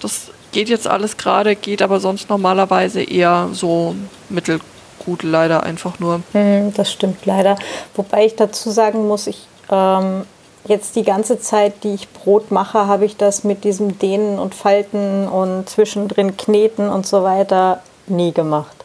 Das 0.00 0.30
geht 0.52 0.68
jetzt 0.68 0.86
alles 0.86 1.16
gerade, 1.16 1.56
geht 1.56 1.82
aber 1.82 2.00
sonst 2.00 2.28
normalerweise 2.28 3.02
eher 3.02 3.48
so 3.52 3.94
mittelgut 4.28 5.22
leider 5.22 5.62
einfach 5.62 5.98
nur. 5.98 6.22
Hm, 6.32 6.72
das 6.74 6.92
stimmt 6.92 7.24
leider. 7.26 7.56
Wobei 7.94 8.26
ich 8.26 8.36
dazu 8.36 8.70
sagen 8.70 9.08
muss, 9.08 9.26
ich 9.26 9.46
ähm, 9.70 10.24
jetzt 10.66 10.96
die 10.96 11.04
ganze 11.04 11.40
Zeit, 11.40 11.84
die 11.84 11.94
ich 11.94 12.08
Brot 12.08 12.50
mache, 12.50 12.86
habe 12.86 13.04
ich 13.04 13.16
das 13.16 13.44
mit 13.44 13.64
diesem 13.64 13.98
Dehnen 13.98 14.38
und 14.38 14.54
Falten 14.54 15.28
und 15.28 15.68
zwischendrin 15.68 16.36
Kneten 16.36 16.88
und 16.88 17.06
so 17.06 17.22
weiter 17.22 17.80
nie 18.06 18.32
gemacht. 18.32 18.79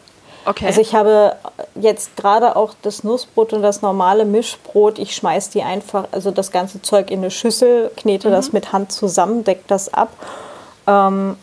Okay. 0.46 0.66
Also 0.66 0.80
ich 0.80 0.94
habe 0.94 1.34
jetzt 1.74 2.16
gerade 2.16 2.54
auch 2.54 2.74
das 2.82 3.02
Nussbrot 3.02 3.52
und 3.52 3.62
das 3.62 3.82
normale 3.82 4.24
Mischbrot, 4.24 4.98
ich 4.98 5.14
schmeiße 5.14 5.50
die 5.50 5.62
einfach, 5.62 6.06
also 6.12 6.30
das 6.30 6.52
ganze 6.52 6.80
Zeug 6.80 7.10
in 7.10 7.18
eine 7.18 7.32
Schüssel, 7.32 7.90
knete 7.96 8.28
mhm. 8.28 8.32
das 8.32 8.52
mit 8.52 8.72
Hand 8.72 8.92
zusammen, 8.92 9.42
decke 9.42 9.64
das 9.66 9.92
ab. 9.92 10.10
Ähm, 10.86 11.36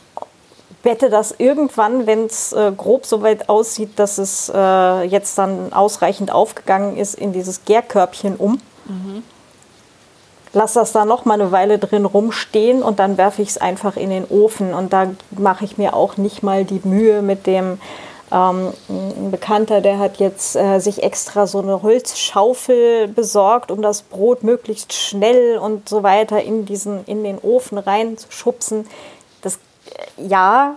bette 0.83 1.09
das 1.09 1.35
irgendwann, 1.37 2.07
wenn 2.07 2.25
es 2.25 2.53
äh, 2.53 2.71
grob 2.75 3.05
so 3.05 3.21
weit 3.21 3.49
aussieht, 3.49 3.91
dass 3.97 4.17
es 4.17 4.51
äh, 4.53 5.03
jetzt 5.03 5.37
dann 5.37 5.73
ausreichend 5.73 6.31
aufgegangen 6.31 6.95
ist, 6.97 7.15
in 7.15 7.33
dieses 7.33 7.65
Gärkörbchen 7.65 8.37
um. 8.37 8.61
Mhm. 8.85 9.23
Lass 10.53 10.73
das 10.73 10.91
da 10.91 11.03
noch 11.03 11.25
mal 11.25 11.41
eine 11.41 11.51
Weile 11.51 11.79
drin 11.79 12.05
rumstehen 12.05 12.83
und 12.83 12.99
dann 12.99 13.17
werfe 13.17 13.41
ich 13.41 13.49
es 13.49 13.57
einfach 13.57 13.97
in 13.97 14.11
den 14.11 14.25
Ofen. 14.25 14.73
Und 14.73 14.93
da 14.93 15.07
mache 15.31 15.65
ich 15.65 15.77
mir 15.77 15.95
auch 15.95 16.17
nicht 16.17 16.43
mal 16.43 16.63
die 16.63 16.81
Mühe 16.83 17.23
mit 17.23 17.47
dem 17.47 17.79
ähm, 18.33 18.73
ein 18.89 19.29
Bekannter, 19.29 19.79
der 19.79 19.99
hat 19.99 20.17
jetzt 20.17 20.55
äh, 20.55 20.79
sich 20.79 21.03
extra 21.03 21.45
so 21.45 21.59
eine 21.59 21.83
Holzschaufel 21.83 23.07
besorgt, 23.07 23.69
um 23.69 23.81
das 23.81 24.01
Brot 24.01 24.43
möglichst 24.43 24.93
schnell 24.93 25.59
und 25.59 25.87
so 25.87 26.01
weiter 26.01 26.41
in, 26.41 26.65
diesen, 26.65 27.05
in 27.05 27.23
den 27.23 27.37
Ofen 27.37 27.77
reinzuschubsen. 27.77 28.87
Das, 29.43 29.59
äh, 30.17 30.27
ja, 30.27 30.75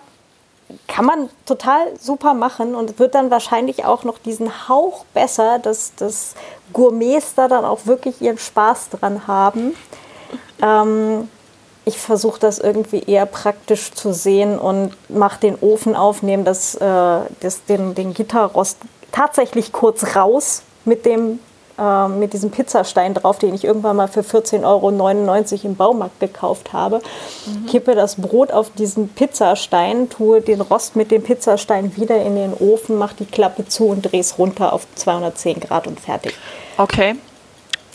kann 0.86 1.06
man 1.06 1.30
total 1.46 1.96
super 1.98 2.34
machen 2.34 2.74
und 2.74 2.98
wird 2.98 3.14
dann 3.14 3.30
wahrscheinlich 3.30 3.84
auch 3.84 4.04
noch 4.04 4.18
diesen 4.18 4.68
Hauch 4.68 5.04
besser, 5.14 5.58
dass 5.58 5.94
das 5.94 6.34
Gourmets 6.72 7.34
da 7.36 7.48
dann 7.48 7.64
auch 7.64 7.86
wirklich 7.86 8.20
ihren 8.20 8.38
Spaß 8.38 8.90
dran 8.90 9.26
haben. 9.26 9.74
Ähm, 10.60 11.28
ich 11.86 11.98
versuche 11.98 12.40
das 12.40 12.58
irgendwie 12.58 13.04
eher 13.06 13.26
praktisch 13.26 13.92
zu 13.92 14.12
sehen 14.12 14.58
und 14.58 14.90
mache 15.08 15.40
den 15.40 15.56
Ofen 15.60 15.94
auf, 15.94 16.20
nehme 16.20 16.42
das, 16.42 16.74
äh, 16.74 16.80
das, 17.40 17.64
den, 17.68 17.94
den 17.94 18.12
Gitterrost 18.12 18.78
tatsächlich 19.12 19.70
kurz 19.70 20.16
raus 20.16 20.62
mit, 20.84 21.06
dem, 21.06 21.38
äh, 21.78 22.08
mit 22.08 22.32
diesem 22.32 22.50
Pizzastein 22.50 23.14
drauf, 23.14 23.38
den 23.38 23.54
ich 23.54 23.62
irgendwann 23.62 23.94
mal 23.94 24.08
für 24.08 24.22
14,99 24.22 24.64
Euro 24.64 24.90
im 25.62 25.76
Baumarkt 25.76 26.18
gekauft 26.18 26.72
habe. 26.72 27.00
Mhm. 27.46 27.66
Kippe 27.66 27.94
das 27.94 28.16
Brot 28.16 28.50
auf 28.50 28.70
diesen 28.70 29.08
Pizzastein, 29.08 30.10
tue 30.10 30.40
den 30.40 30.62
Rost 30.62 30.96
mit 30.96 31.12
dem 31.12 31.22
Pizzastein 31.22 31.96
wieder 31.96 32.20
in 32.20 32.34
den 32.34 32.52
Ofen, 32.52 32.98
mache 32.98 33.14
die 33.20 33.26
Klappe 33.26 33.64
zu 33.64 33.86
und 33.86 34.10
drehe 34.10 34.20
es 34.20 34.40
runter 34.40 34.72
auf 34.72 34.88
210 34.96 35.60
Grad 35.60 35.86
und 35.86 36.00
fertig. 36.00 36.34
Okay. 36.78 37.14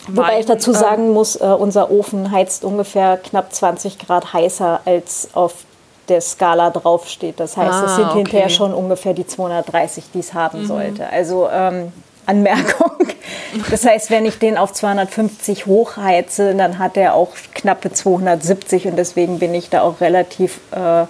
Wobei 0.08 0.40
ich 0.40 0.46
dazu 0.46 0.70
ähm, 0.72 0.76
sagen 0.76 1.12
muss, 1.12 1.36
äh, 1.36 1.44
unser 1.44 1.90
Ofen 1.90 2.30
heizt 2.30 2.64
ungefähr 2.64 3.16
knapp 3.18 3.52
20 3.52 3.98
Grad 3.98 4.32
heißer 4.32 4.80
als 4.84 5.28
auf 5.34 5.54
der 6.08 6.20
Skala 6.20 6.70
draufsteht. 6.70 7.38
Das 7.38 7.56
heißt, 7.56 7.72
ah, 7.72 7.84
es 7.86 7.94
sind 7.96 8.06
okay. 8.06 8.18
hinterher 8.18 8.48
schon 8.48 8.74
ungefähr 8.74 9.14
die 9.14 9.26
230, 9.26 10.04
die 10.12 10.18
es 10.18 10.34
haben 10.34 10.62
mhm. 10.62 10.66
sollte. 10.66 11.08
Also 11.08 11.48
ähm, 11.50 11.92
Anmerkung. 12.26 12.92
Das 13.70 13.84
heißt, 13.84 14.10
wenn 14.10 14.24
ich 14.24 14.38
den 14.38 14.56
auf 14.56 14.72
250 14.72 15.66
hochheize, 15.66 16.54
dann 16.54 16.78
hat 16.78 16.96
er 16.96 17.14
auch 17.14 17.32
knappe 17.52 17.92
270 17.92 18.86
und 18.86 18.96
deswegen 18.96 19.38
bin 19.38 19.52
ich 19.52 19.68
da 19.68 19.82
auch 19.82 20.00
relativ 20.00 20.58
äh, 20.70 21.02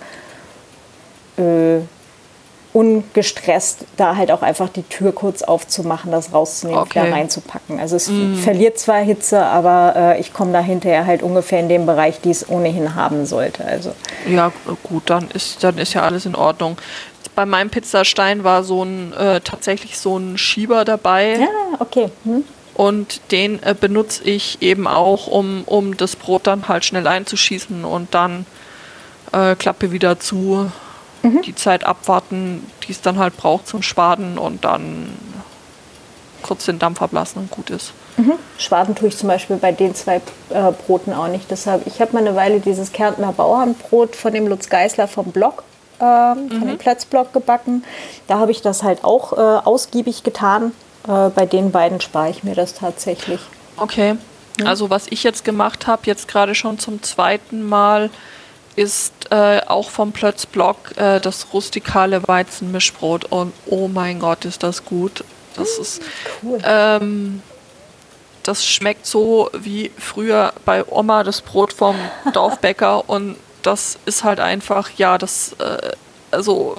äh, 1.40 1.82
ungestresst, 2.72 3.80
da 3.96 4.16
halt 4.16 4.30
auch 4.30 4.42
einfach 4.42 4.68
die 4.70 4.82
Tür 4.82 5.12
kurz 5.12 5.42
aufzumachen, 5.42 6.10
das 6.10 6.32
rauszunehmen, 6.32 6.80
okay. 6.80 7.02
wieder 7.02 7.12
reinzupacken. 7.12 7.78
Also 7.78 7.96
es 7.96 8.08
mm. 8.08 8.36
verliert 8.36 8.78
zwar 8.78 9.00
Hitze, 9.00 9.44
aber 9.44 9.94
äh, 9.94 10.20
ich 10.20 10.32
komme 10.32 10.52
da 10.52 10.60
hinterher 10.60 11.04
halt 11.04 11.22
ungefähr 11.22 11.60
in 11.60 11.68
dem 11.68 11.84
Bereich, 11.84 12.20
die 12.20 12.30
es 12.30 12.48
ohnehin 12.48 12.94
haben 12.94 13.26
sollte. 13.26 13.64
Also. 13.64 13.92
Ja, 14.26 14.52
gut, 14.82 15.02
dann 15.06 15.28
ist, 15.32 15.62
dann 15.62 15.76
ist 15.76 15.92
ja 15.92 16.02
alles 16.02 16.24
in 16.24 16.34
Ordnung. 16.34 16.78
Bei 17.34 17.44
meinem 17.44 17.68
Pizzastein 17.68 18.42
war 18.42 18.62
so 18.62 18.84
ein 18.84 19.12
äh, 19.14 19.40
tatsächlich 19.40 19.98
so 19.98 20.16
ein 20.16 20.38
Schieber 20.38 20.84
dabei. 20.86 21.40
Ja, 21.40 21.48
okay. 21.78 22.08
Hm. 22.24 22.44
Und 22.74 23.20
den 23.32 23.62
äh, 23.62 23.74
benutze 23.78 24.24
ich 24.24 24.62
eben 24.62 24.86
auch, 24.86 25.26
um, 25.26 25.64
um 25.66 25.96
das 25.96 26.16
Brot 26.16 26.46
dann 26.46 26.68
halt 26.68 26.86
schnell 26.86 27.06
einzuschießen 27.06 27.84
und 27.84 28.14
dann 28.14 28.46
äh, 29.32 29.54
Klappe 29.56 29.92
wieder 29.92 30.18
zu, 30.18 30.70
mhm. 31.22 31.42
die 31.42 31.54
Zeit 31.54 31.84
abwarten, 31.84 32.66
die 32.86 32.92
es 32.92 33.00
dann 33.00 33.18
halt 33.18 33.36
braucht 33.36 33.66
zum 33.66 33.82
Spaden 33.82 34.38
und 34.38 34.64
dann 34.64 35.16
kurz 36.42 36.64
den 36.66 36.78
Dampf 36.78 37.00
ablassen 37.00 37.42
und 37.42 37.50
gut 37.50 37.70
ist. 37.70 37.92
Mhm. 38.16 38.32
Schwaden 38.58 38.94
tue 38.94 39.08
ich 39.08 39.16
zum 39.16 39.28
Beispiel 39.28 39.56
bei 39.56 39.72
den 39.72 39.94
zwei 39.94 40.16
äh, 40.50 40.72
Broten 40.86 41.12
auch 41.12 41.28
nicht. 41.28 41.50
Deshalb, 41.50 41.86
ich 41.86 42.00
habe 42.00 42.12
mal 42.12 42.18
eine 42.18 42.36
Weile 42.36 42.60
dieses 42.60 42.92
Kärntner 42.92 43.32
Bauernbrot 43.32 44.16
von 44.16 44.32
dem 44.32 44.46
Lutz 44.46 44.68
Geisler 44.68 45.08
vom 45.08 45.32
Block, 45.32 45.62
äh, 46.00 46.34
mhm. 46.34 46.50
von 46.50 46.68
dem 46.68 46.78
Plötzblock 46.78 47.32
gebacken. 47.32 47.84
Da 48.26 48.38
habe 48.38 48.50
ich 48.50 48.60
das 48.60 48.82
halt 48.82 49.04
auch 49.04 49.32
äh, 49.32 49.36
ausgiebig 49.36 50.24
getan. 50.24 50.72
Äh, 51.08 51.30
bei 51.30 51.46
den 51.46 51.70
beiden 51.70 52.00
spare 52.00 52.30
ich 52.30 52.44
mir 52.44 52.54
das 52.54 52.74
tatsächlich. 52.74 53.40
Okay. 53.76 54.14
Mhm. 54.60 54.66
Also 54.66 54.90
was 54.90 55.06
ich 55.08 55.22
jetzt 55.22 55.44
gemacht 55.44 55.86
habe, 55.86 56.02
jetzt 56.06 56.28
gerade 56.28 56.54
schon 56.54 56.78
zum 56.78 57.02
zweiten 57.02 57.62
Mal, 57.62 58.10
ist 58.76 59.12
äh, 59.30 59.60
auch 59.66 59.90
vom 59.90 60.12
Plötzblock 60.12 60.96
äh, 60.96 61.20
das 61.20 61.52
rustikale 61.52 62.26
Weizenmischbrot. 62.26 63.26
Und 63.26 63.52
oh 63.66 63.88
mein 63.88 64.18
Gott, 64.18 64.44
ist 64.44 64.62
das 64.62 64.84
gut. 64.84 65.24
Das 65.56 65.78
ist 65.78 66.02
cool. 66.42 66.58
Ähm, 66.64 67.42
das 68.42 68.66
schmeckt 68.66 69.06
so 69.06 69.50
wie 69.52 69.90
früher 69.98 70.52
bei 70.64 70.84
Oma 70.86 71.22
das 71.22 71.42
Brot 71.42 71.72
vom 71.72 71.96
Dorfbäcker 72.32 73.08
und 73.08 73.36
das 73.62 73.98
ist 74.06 74.24
halt 74.24 74.40
einfach, 74.40 74.90
ja, 74.96 75.18
das, 75.18 75.54
äh, 75.60 75.92
also, 76.32 76.76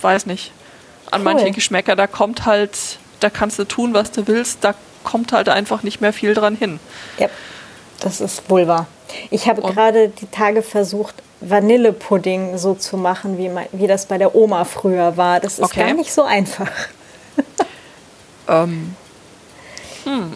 weiß 0.00 0.26
nicht, 0.26 0.52
an 1.10 1.20
cool. 1.20 1.34
manche 1.34 1.50
Geschmäcker, 1.50 1.96
da 1.96 2.06
kommt 2.06 2.46
halt, 2.46 2.98
da 3.20 3.28
kannst 3.28 3.58
du 3.58 3.64
tun, 3.64 3.92
was 3.92 4.10
du 4.10 4.26
willst, 4.26 4.64
da 4.64 4.74
kommt 5.02 5.32
halt 5.32 5.50
einfach 5.50 5.82
nicht 5.82 6.00
mehr 6.00 6.14
viel 6.14 6.32
dran 6.32 6.56
hin. 6.56 6.80
Ja, 7.18 7.28
das 8.00 8.20
ist 8.20 8.48
wohl 8.50 8.66
wahr. 8.66 8.86
Ich 9.30 9.48
habe 9.48 9.62
gerade 9.62 10.08
die 10.08 10.26
Tage 10.26 10.62
versucht, 10.62 11.14
Vanillepudding 11.40 12.58
so 12.58 12.74
zu 12.74 12.96
machen, 12.96 13.38
wie, 13.38 13.48
mein, 13.48 13.68
wie 13.72 13.86
das 13.86 14.06
bei 14.06 14.18
der 14.18 14.34
Oma 14.34 14.64
früher 14.64 15.16
war. 15.16 15.40
Das 15.40 15.58
ist 15.58 15.64
okay. 15.64 15.80
gar 15.80 15.92
nicht 15.92 16.12
so 16.12 16.22
einfach. 16.22 16.70
ähm, 18.48 18.96
hm. 20.04 20.32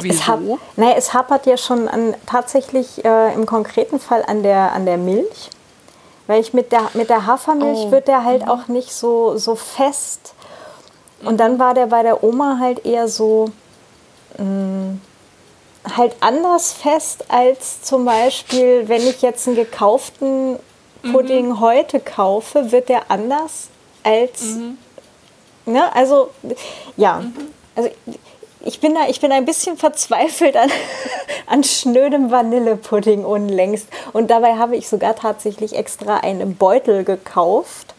Wieso? 0.00 0.14
Es, 0.14 0.26
hab, 0.26 0.40
naja, 0.76 0.94
es 0.96 1.14
hapert 1.14 1.46
ja 1.46 1.56
schon 1.56 1.88
an, 1.88 2.14
tatsächlich 2.26 3.04
äh, 3.04 3.32
im 3.34 3.46
konkreten 3.46 3.98
Fall 3.98 4.22
an 4.26 4.42
der, 4.42 4.72
an 4.72 4.84
der 4.86 4.98
Milch. 4.98 5.50
Weil 6.26 6.42
ich 6.42 6.52
mit 6.52 6.72
der, 6.72 6.90
mit 6.92 7.08
der 7.08 7.26
Hafermilch 7.26 7.86
oh. 7.86 7.90
wird 7.90 8.06
der 8.06 8.24
halt 8.24 8.42
mhm. 8.42 8.50
auch 8.50 8.68
nicht 8.68 8.92
so, 8.92 9.38
so 9.38 9.54
fest. 9.54 10.34
Und 11.24 11.38
dann 11.38 11.58
war 11.58 11.72
der 11.74 11.86
bei 11.86 12.02
der 12.02 12.22
Oma 12.22 12.58
halt 12.60 12.84
eher 12.84 13.08
so 13.08 13.50
mh, 14.36 14.44
mm, 14.44 15.00
halt 15.96 16.16
anders 16.20 16.72
fest 16.72 17.24
als 17.28 17.82
zum 17.82 18.04
Beispiel, 18.04 18.88
wenn 18.88 19.06
ich 19.06 19.22
jetzt 19.22 19.46
einen 19.46 19.56
gekauften 19.56 20.58
Pudding 21.02 21.48
mhm. 21.48 21.60
heute 21.60 22.00
kaufe, 22.00 22.72
wird 22.72 22.88
der 22.88 23.10
anders 23.10 23.68
als. 24.02 24.42
Mhm. 24.42 24.78
Ne, 25.66 25.94
also, 25.94 26.30
ja. 26.96 27.18
Mhm. 27.18 27.34
Also, 27.76 27.90
ich 28.60 28.80
bin, 28.80 28.94
da, 28.94 29.08
ich 29.08 29.20
bin 29.20 29.30
ein 29.32 29.44
bisschen 29.44 29.76
verzweifelt 29.76 30.56
an, 30.56 30.70
an 31.46 31.64
schnödem 31.64 32.30
Vanillepudding 32.30 33.24
unlängst. 33.24 33.86
Und 34.12 34.30
dabei 34.30 34.56
habe 34.56 34.76
ich 34.76 34.88
sogar 34.88 35.14
tatsächlich 35.14 35.76
extra 35.76 36.18
einen 36.18 36.56
Beutel 36.56 37.04
gekauft. 37.04 37.94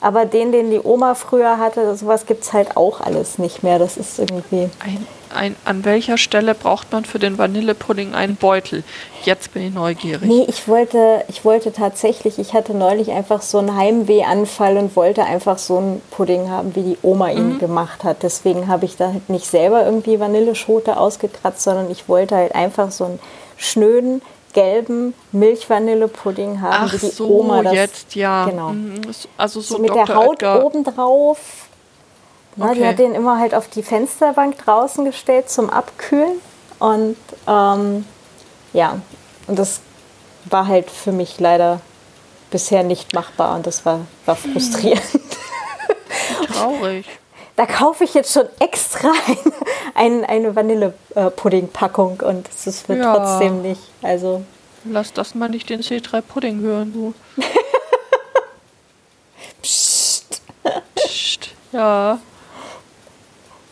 Aber 0.00 0.26
den, 0.26 0.52
den 0.52 0.70
die 0.70 0.80
Oma 0.80 1.14
früher 1.14 1.58
hatte, 1.58 1.96
sowas 1.96 2.26
gibt 2.26 2.44
es 2.44 2.52
halt 2.52 2.76
auch 2.76 3.00
alles 3.00 3.38
nicht 3.38 3.62
mehr. 3.62 3.78
Das 3.78 3.96
ist 3.96 4.18
irgendwie. 4.18 4.70
Ein 4.84 5.06
ein, 5.34 5.56
an 5.64 5.84
welcher 5.84 6.18
Stelle 6.18 6.54
braucht 6.54 6.92
man 6.92 7.04
für 7.04 7.18
den 7.18 7.38
Vanillepudding 7.38 8.14
einen 8.14 8.36
Beutel? 8.36 8.82
Jetzt 9.24 9.52
bin 9.52 9.66
ich 9.66 9.74
neugierig. 9.74 10.22
Nee, 10.22 10.44
ich 10.48 10.68
wollte, 10.68 11.24
ich 11.28 11.44
wollte 11.44 11.72
tatsächlich, 11.72 12.38
ich 12.38 12.54
hatte 12.54 12.74
neulich 12.74 13.10
einfach 13.10 13.42
so 13.42 13.58
einen 13.58 13.76
Heimwehanfall 13.76 14.76
und 14.76 14.96
wollte 14.96 15.24
einfach 15.24 15.58
so 15.58 15.78
einen 15.78 16.02
Pudding 16.10 16.50
haben, 16.50 16.74
wie 16.74 16.82
die 16.82 16.98
Oma 17.02 17.30
ihn 17.30 17.54
mhm. 17.54 17.58
gemacht 17.58 18.04
hat. 18.04 18.22
Deswegen 18.22 18.68
habe 18.68 18.84
ich 18.84 18.96
da 18.96 19.12
halt 19.12 19.28
nicht 19.28 19.46
selber 19.46 19.84
irgendwie 19.84 20.20
Vanilleschote 20.20 20.96
ausgekratzt, 20.96 21.62
sondern 21.62 21.90
ich 21.90 22.08
wollte 22.08 22.36
halt 22.36 22.54
einfach 22.54 22.90
so 22.90 23.04
einen 23.04 23.18
schnöden, 23.56 24.22
gelben 24.58 25.14
Milchvanillepudding 25.32 26.60
haben, 26.60 26.86
Ach 26.88 26.92
wie 26.92 26.98
die 26.98 27.06
so, 27.06 27.28
Oma 27.28 27.62
das. 27.62 27.72
jetzt, 27.74 28.14
ja. 28.14 28.46
Genau. 28.46 28.70
Mhm, 28.70 29.00
also 29.36 29.60
so, 29.60 29.76
so 29.76 29.82
mit 29.82 29.90
Dr. 29.90 30.04
der 30.06 30.14
Haut 30.16 30.34
Edgar. 30.34 30.64
obendrauf 30.64 31.38
Okay. 32.60 32.74
die 32.74 32.86
hat 32.86 32.98
den 32.98 33.14
immer 33.14 33.38
halt 33.38 33.54
auf 33.54 33.68
die 33.68 33.84
Fensterbank 33.84 34.58
draußen 34.58 35.04
gestellt 35.04 35.48
zum 35.48 35.70
Abkühlen. 35.70 36.40
Und 36.80 37.16
ähm, 37.46 38.04
ja, 38.72 39.00
und 39.46 39.58
das 39.58 39.80
war 40.46 40.66
halt 40.66 40.90
für 40.90 41.12
mich 41.12 41.38
leider 41.38 41.80
bisher 42.50 42.82
nicht 42.82 43.14
machbar 43.14 43.54
und 43.54 43.66
das 43.66 43.86
war, 43.86 44.00
war 44.26 44.34
frustrierend. 44.34 45.02
Traurig. 46.52 47.06
Da 47.58 47.66
kaufe 47.66 48.04
ich 48.04 48.14
jetzt 48.14 48.32
schon 48.32 48.46
extra 48.60 49.10
ein, 49.26 50.22
ein, 50.22 50.24
eine 50.24 50.54
Vanillepudding-Packung 50.54 52.20
und 52.20 52.48
es 52.48 52.88
wird 52.88 53.00
ja. 53.00 53.16
trotzdem 53.16 53.62
nicht. 53.62 53.80
Also. 54.00 54.44
Lass 54.84 55.12
das 55.12 55.34
mal 55.34 55.48
nicht 55.48 55.68
den 55.68 55.80
C3-Pudding 55.80 56.60
hören, 56.60 56.92
du. 56.92 57.14
Psst. 59.62 60.40
Psst. 60.94 61.48
Ja. 61.72 62.20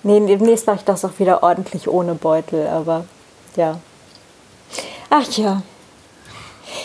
Nee, 0.03 0.19
demnächst 0.27 0.67
mache 0.67 0.79
ich 0.79 0.85
das 0.85 1.05
auch 1.05 1.21
wieder 1.21 1.45
ordentlich 1.45 1.87
ohne 1.87 2.17
Beutel, 2.17 2.67
aber 2.67 3.05
ja. 3.55 3.79
Ach 5.11 5.31
ja. 5.31 5.63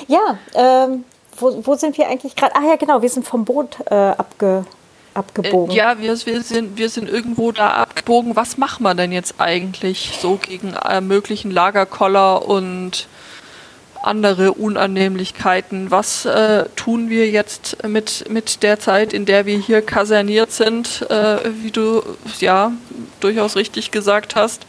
Ja, 0.06 0.38
ähm, 0.54 1.04
wo, 1.40 1.66
wo 1.66 1.74
sind 1.74 1.98
wir 1.98 2.08
eigentlich 2.08 2.36
gerade? 2.36 2.56
Ah 2.56 2.68
ja, 2.70 2.76
genau, 2.76 3.02
wir 3.02 3.10
sind 3.10 3.28
vom 3.28 3.44
Boot 3.44 3.78
äh, 3.90 3.96
abge, 3.96 4.66
abgebogen. 5.13 5.71
Äh, 5.71 5.78
ja, 5.78 6.00
wir, 6.00 6.17
wir, 6.26 6.41
sind, 6.41 6.78
wir 6.78 6.89
sind 6.89 7.10
irgendwo 7.10 7.52
da 7.52 7.71
abgebogen. 7.71 8.36
Was 8.36 8.58
machen 8.58 8.84
wir 8.84 8.95
denn 8.95 9.12
jetzt 9.12 9.36
eigentlich 9.39 10.17
so 10.21 10.38
gegen 10.38 10.74
äh, 10.74 11.02
möglichen 11.02 11.52
Lagerkoller 11.52 12.47
und 12.47 13.08
andere 14.04 14.54
Unannehmlichkeiten. 14.54 15.91
Was 15.91 16.26
äh, 16.26 16.65
tun 16.76 17.10
wir 17.10 17.30
jetzt 17.30 17.86
mit, 17.88 18.30
mit 18.30 18.63
der 18.63 18.80
Zeit, 18.80 19.13
in 19.13 19.26
der 19.26 19.45
wir 19.45 19.58
hier 19.58 19.82
kaserniert 19.82 20.52
sind, 20.52 21.06
äh, 21.10 21.38
wie 21.62 21.71
du 21.71 22.02
ja 22.39 22.71
durchaus 23.19 23.56
richtig 23.56 23.91
gesagt 23.91 24.36
hast? 24.36 24.65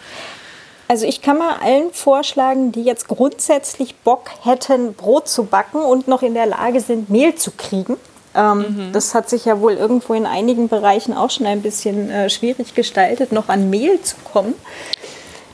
Also 0.89 1.07
ich 1.07 1.23
kann 1.23 1.39
mal 1.39 1.57
allen 1.63 1.93
vorschlagen, 1.93 2.73
die 2.73 2.83
jetzt 2.83 3.09
grundsätzlich 3.09 3.95
Bock 3.97 4.29
hätten, 4.43 4.95
Brot 4.95 5.29
zu 5.29 5.45
backen 5.45 5.79
und 5.79 6.07
noch 6.07 6.23
in 6.23 6.35
der 6.35 6.47
Lage 6.47 6.81
sind, 6.81 7.09
Mehl 7.09 7.35
zu 7.35 7.51
kriegen. 7.53 7.97
Ähm, 8.35 8.59
mhm. 8.59 8.93
Das 8.93 9.15
hat 9.15 9.29
sich 9.29 9.45
ja 9.45 9.61
wohl 9.61 9.75
irgendwo 9.75 10.15
in 10.15 10.27
einigen 10.27 10.69
Bereichen 10.69 11.15
auch 11.15 11.31
schon 11.31 11.47
ein 11.47 11.63
bisschen 11.63 12.11
äh, 12.11 12.31
schwierig 12.31 12.75
gestaltet, 12.75 13.33
noch 13.33 13.49
an 13.49 13.71
Mehl 13.71 14.01
zu 14.01 14.17
kommen. 14.25 14.55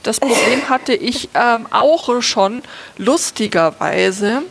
Das 0.03 0.21
Problem 0.21 0.69
hatte 0.69 0.95
ich 0.95 1.29
ähm, 1.35 1.67
auch 1.71 2.23
schon. 2.23 2.63
Lustigerweise 2.97 4.43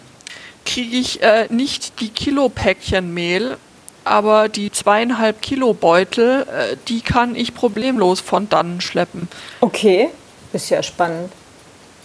kriege 0.66 0.98
ich 0.98 1.24
äh, 1.24 1.48
nicht 1.50 2.02
die 2.02 2.10
Kilopäckchen 2.10 3.14
Mehl, 3.14 3.58
aber 4.04 4.50
die 4.50 4.72
zweieinhalb 4.72 5.42
Kilo 5.42 5.74
Beutel, 5.74 6.42
äh, 6.42 6.76
die 6.88 7.02
kann 7.02 7.36
ich 7.36 7.54
problemlos 7.54 8.20
von 8.20 8.50
dannen 8.50 8.82
schleppen. 8.82 9.30
Okay, 9.62 10.10
ist 10.54 10.70
ja 10.70 10.84
spannend. 10.84 11.32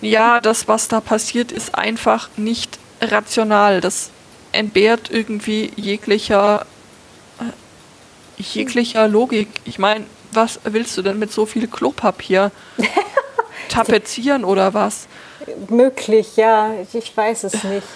Ja, 0.01 0.41
das, 0.41 0.69
was 0.69 0.89
da 0.89 1.01
passiert, 1.01 1.53
ist 1.53 1.75
einfach 1.75 2.29
nicht 2.37 2.79
rational. 3.01 3.81
Das 3.81 4.11
entbehrt 4.53 5.11
irgendwie 5.11 5.73
jeglicher, 5.77 6.67
jeglicher 8.37 9.09
Logik. 9.09 9.49
Ich 9.65 9.79
meine, 9.79 10.07
was 10.33 10.61
willst 10.65 10.97
du 10.97 11.03
denn 11.03 11.19
mit 11.19 11.33
so 11.33 11.47
viel 11.47 11.67
Klopapier? 11.67 12.51
tapezieren 13.73 14.45
oder 14.45 14.75
was? 14.75 15.07
Möglich, 15.69 16.37
ja. 16.37 16.71
Ich 16.93 17.17
weiß 17.17 17.45
es 17.45 17.65
nicht. 17.65 17.87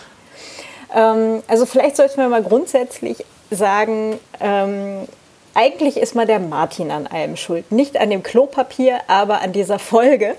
Ähm, 0.95 1.43
also 1.47 1.67
vielleicht 1.67 1.97
sollten 1.97 2.17
wir 2.19 2.29
mal 2.29 2.43
grundsätzlich 2.43 3.25
sagen, 3.51 4.19
ähm, 4.41 5.07
eigentlich 5.55 5.97
ist 5.97 6.15
mal 6.15 6.27
der 6.27 6.41
Martin 6.41 6.91
an 6.91 7.07
allem 7.07 7.37
schuld. 7.37 7.71
Nicht 7.73 7.97
an 7.99 8.11
dem 8.11 8.23
Klopapier, 8.23 9.01
aber 9.07 9.41
an 9.41 9.53
dieser 9.53 9.79
Folge. 9.79 10.37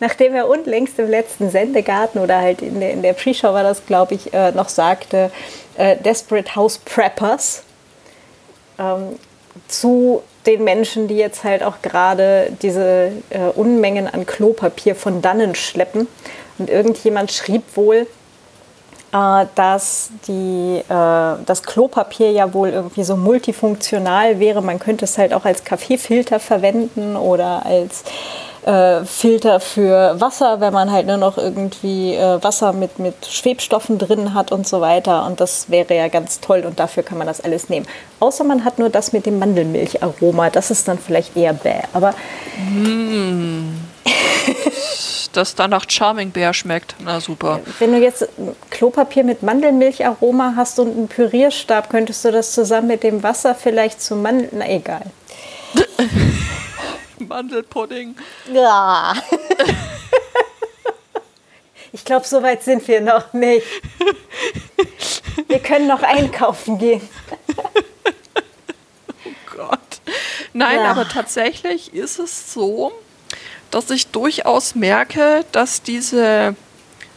Nachdem 0.00 0.34
er 0.34 0.48
unlängst 0.48 0.98
im 0.98 1.08
letzten 1.08 1.50
Sendegarten 1.50 2.20
oder 2.20 2.38
halt 2.38 2.62
in 2.62 2.80
der, 2.80 2.92
in 2.92 3.02
der 3.02 3.12
Pre-Show 3.12 3.52
war 3.52 3.62
das, 3.62 3.86
glaube 3.86 4.14
ich, 4.14 4.32
äh, 4.32 4.52
noch 4.52 4.68
sagte, 4.68 5.30
äh, 5.76 5.96
Desperate 5.96 6.54
House 6.56 6.78
Preppers 6.78 7.62
ähm, 8.78 9.16
zu 9.68 10.22
den 10.46 10.64
Menschen, 10.64 11.08
die 11.08 11.16
jetzt 11.16 11.44
halt 11.44 11.62
auch 11.62 11.82
gerade 11.82 12.52
diese 12.62 13.12
äh, 13.30 13.40
Unmengen 13.54 14.06
an 14.06 14.26
Klopapier 14.26 14.94
von 14.94 15.20
dannen 15.20 15.54
schleppen. 15.54 16.08
Und 16.58 16.70
irgendjemand 16.70 17.32
schrieb 17.32 17.62
wohl, 17.76 18.06
äh, 19.12 19.46
dass 19.54 20.10
die, 20.28 20.78
äh, 20.78 20.84
das 20.88 21.62
Klopapier 21.62 22.30
ja 22.30 22.54
wohl 22.54 22.70
irgendwie 22.70 23.04
so 23.04 23.16
multifunktional 23.16 24.38
wäre. 24.38 24.62
Man 24.62 24.78
könnte 24.78 25.04
es 25.04 25.18
halt 25.18 25.34
auch 25.34 25.44
als 25.44 25.64
Kaffeefilter 25.64 26.40
verwenden 26.40 27.16
oder 27.16 27.66
als 27.66 28.04
äh, 28.64 29.04
Filter 29.04 29.60
für 29.60 30.20
Wasser, 30.20 30.60
wenn 30.60 30.72
man 30.72 30.90
halt 30.90 31.06
nur 31.06 31.16
noch 31.16 31.38
irgendwie 31.38 32.14
äh, 32.14 32.42
Wasser 32.42 32.72
mit, 32.72 32.98
mit 32.98 33.26
Schwebstoffen 33.26 33.98
drin 33.98 34.34
hat 34.34 34.52
und 34.52 34.66
so 34.66 34.80
weiter. 34.80 35.26
Und 35.26 35.40
das 35.40 35.70
wäre 35.70 35.94
ja 35.94 36.08
ganz 36.08 36.40
toll 36.40 36.64
und 36.66 36.78
dafür 36.78 37.02
kann 37.02 37.18
man 37.18 37.26
das 37.26 37.40
alles 37.40 37.68
nehmen. 37.68 37.86
Außer 38.20 38.44
man 38.44 38.64
hat 38.64 38.78
nur 38.78 38.90
das 38.90 39.12
mit 39.12 39.26
dem 39.26 39.38
Mandelmilcharoma. 39.38 40.50
Das 40.50 40.70
ist 40.70 40.88
dann 40.88 40.98
vielleicht 40.98 41.36
eher 41.36 41.52
bäh. 41.52 41.82
Aber. 41.92 42.14
Mm. 42.58 43.70
das 45.32 45.54
dann 45.54 45.70
nach 45.70 45.84
Charming 45.88 46.30
Bear 46.30 46.52
schmeckt. 46.52 46.96
Na 46.98 47.20
super. 47.20 47.60
Wenn 47.78 47.92
du 47.92 47.98
jetzt 47.98 48.28
Klopapier 48.70 49.24
mit 49.24 49.42
Mandelmilcharoma 49.42 50.54
hast 50.56 50.78
und 50.78 50.96
einen 50.96 51.08
Pürierstab, 51.08 51.88
könntest 51.88 52.24
du 52.24 52.32
das 52.32 52.52
zusammen 52.52 52.88
mit 52.88 53.02
dem 53.02 53.22
Wasser 53.22 53.54
vielleicht 53.54 54.02
zu 54.02 54.16
Mandel. 54.16 54.48
Na 54.52 54.68
egal. 54.68 55.02
Mandelpudding. 57.30 58.16
Ja. 58.52 59.14
Ich 61.92 62.04
glaube, 62.04 62.26
so 62.26 62.42
weit 62.42 62.62
sind 62.62 62.86
wir 62.88 63.00
noch 63.00 63.32
nicht. 63.32 63.66
Wir 65.48 65.58
können 65.60 65.86
noch 65.88 66.02
einkaufen 66.02 66.78
gehen. 66.78 67.08
Oh 69.24 69.56
Gott. 69.56 70.00
Nein, 70.52 70.76
ja. 70.80 70.90
aber 70.90 71.08
tatsächlich 71.08 71.94
ist 71.94 72.18
es 72.18 72.52
so, 72.52 72.92
dass 73.70 73.90
ich 73.90 74.08
durchaus 74.08 74.74
merke, 74.74 75.44
dass 75.52 75.82
diese 75.82 76.54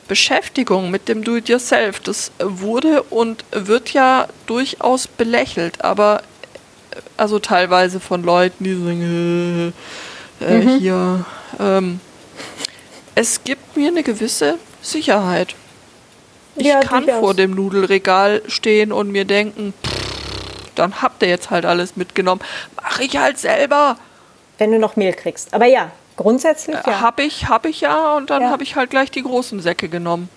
Beschäftigung 0.07 0.91
mit 0.91 1.07
dem 1.07 1.23
Do-it-yourself, 1.23 1.99
das 1.99 2.31
wurde 2.39 3.03
und 3.03 3.45
wird 3.51 3.93
ja 3.93 4.27
durchaus 4.47 5.07
belächelt, 5.07 5.83
aber 5.83 6.21
also 7.17 7.39
teilweise 7.39 7.99
von 7.99 8.23
Leuten, 8.23 8.63
die 8.63 8.75
sagen, 8.75 9.73
äh, 10.41 10.45
äh, 10.45 10.57
mhm. 10.59 10.79
hier, 10.79 11.25
ähm, 11.59 11.99
es 13.15 13.43
gibt 13.43 13.77
mir 13.77 13.89
eine 13.89 14.03
gewisse 14.03 14.57
Sicherheit. 14.81 15.55
Ich 16.55 16.67
ja, 16.67 16.81
kann 16.81 17.05
vor 17.05 17.33
dem 17.33 17.51
Nudelregal 17.51 18.43
stehen 18.47 18.91
und 18.91 19.11
mir 19.11 19.25
denken, 19.25 19.73
pff, 19.83 20.03
dann 20.75 21.01
habt 21.01 21.21
ihr 21.23 21.29
jetzt 21.29 21.49
halt 21.49 21.65
alles 21.65 21.95
mitgenommen. 21.95 22.41
Mach 22.81 22.99
ich 22.99 23.17
halt 23.17 23.37
selber. 23.37 23.97
Wenn 24.57 24.71
du 24.71 24.79
noch 24.79 24.95
Mehl 24.95 25.13
kriegst. 25.13 25.53
Aber 25.53 25.65
ja, 25.65 25.91
grundsätzlich 26.15 26.77
ja. 26.85 27.01
Habe 27.01 27.23
ich, 27.23 27.47
habe 27.47 27.69
ich 27.69 27.81
ja 27.81 28.15
und 28.15 28.29
dann 28.29 28.43
ja. 28.43 28.49
habe 28.49 28.63
ich 28.63 28.75
halt 28.75 28.89
gleich 28.89 29.11
die 29.11 29.23
großen 29.23 29.59
Säcke 29.61 29.89
genommen. 29.89 30.29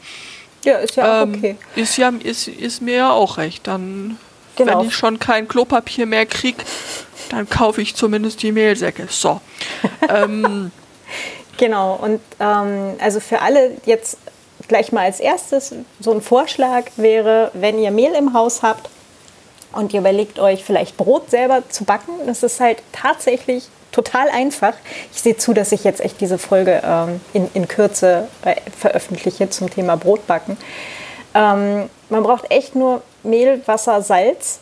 Ja, 0.65 0.79
ist 0.79 0.97
ja 0.97 1.23
ähm, 1.23 1.35
okay. 1.35 1.57
Ist 1.77 1.97
ja 1.97 2.09
ist, 2.09 2.49
ist 2.49 2.83
mir 2.83 2.97
ja 2.97 3.11
auch 3.11 3.39
recht. 3.39 3.67
Dann 3.67 4.19
Genau. 4.57 4.81
Wenn 4.81 4.89
ich 4.89 4.95
schon 4.95 5.19
kein 5.19 5.49
Klopapier 5.49 6.07
mehr 6.07 6.27
kriege, 6.27 6.65
dann 7.31 7.49
kaufe 7.49 7.83
ich 7.83 7.95
zumindest 7.95 8.43
die 8.43 8.53
Mehlsäcke. 8.53 9.07
So. 9.11 9.41
ähm. 10.09 10.71
Genau, 11.59 11.95
und 11.95 12.21
ähm, 12.39 12.97
also 13.01 13.21
für 13.21 13.41
alle 13.41 13.73
jetzt 13.87 14.19
gleich 14.69 14.93
mal 14.93 15.05
als 15.05 15.21
erstes 15.21 15.75
so 16.01 16.13
ein 16.13 16.21
Vorschlag 16.21 16.85
wäre, 16.97 17.51
wenn 17.55 17.79
ihr 17.79 17.91
Mehl 17.91 18.13
im 18.13 18.35
Haus 18.35 18.63
habt 18.63 18.91
und 19.73 19.95
ihr 19.95 20.01
überlegt 20.01 20.39
euch 20.39 20.65
vielleicht 20.65 20.97
Brot 20.97 21.31
selber 21.31 21.63
zu 21.69 21.85
backen, 21.85 22.13
das 22.27 22.43
ist 22.43 22.61
halt 22.61 22.83
tatsächlich 22.93 23.69
total 23.93 24.29
einfach. 24.29 24.75
Ich 25.13 25.23
sehe 25.23 25.37
zu, 25.37 25.55
dass 25.55 25.73
ich 25.73 25.85
jetzt 25.85 26.01
echt 26.01 26.21
diese 26.21 26.39
Folge 26.39 26.83
ähm, 26.85 27.21
in, 27.33 27.49
in 27.55 27.69
Kürze 27.69 28.29
äh, 28.45 28.57
veröffentliche 28.77 29.49
zum 29.49 29.71
Thema 29.71 29.97
Brotbacken. 29.97 30.59
Ähm, 31.35 31.89
man 32.09 32.23
braucht 32.23 32.51
echt 32.51 32.75
nur 32.75 33.03
Mehl, 33.23 33.61
Wasser, 33.67 34.03
Salz 34.03 34.61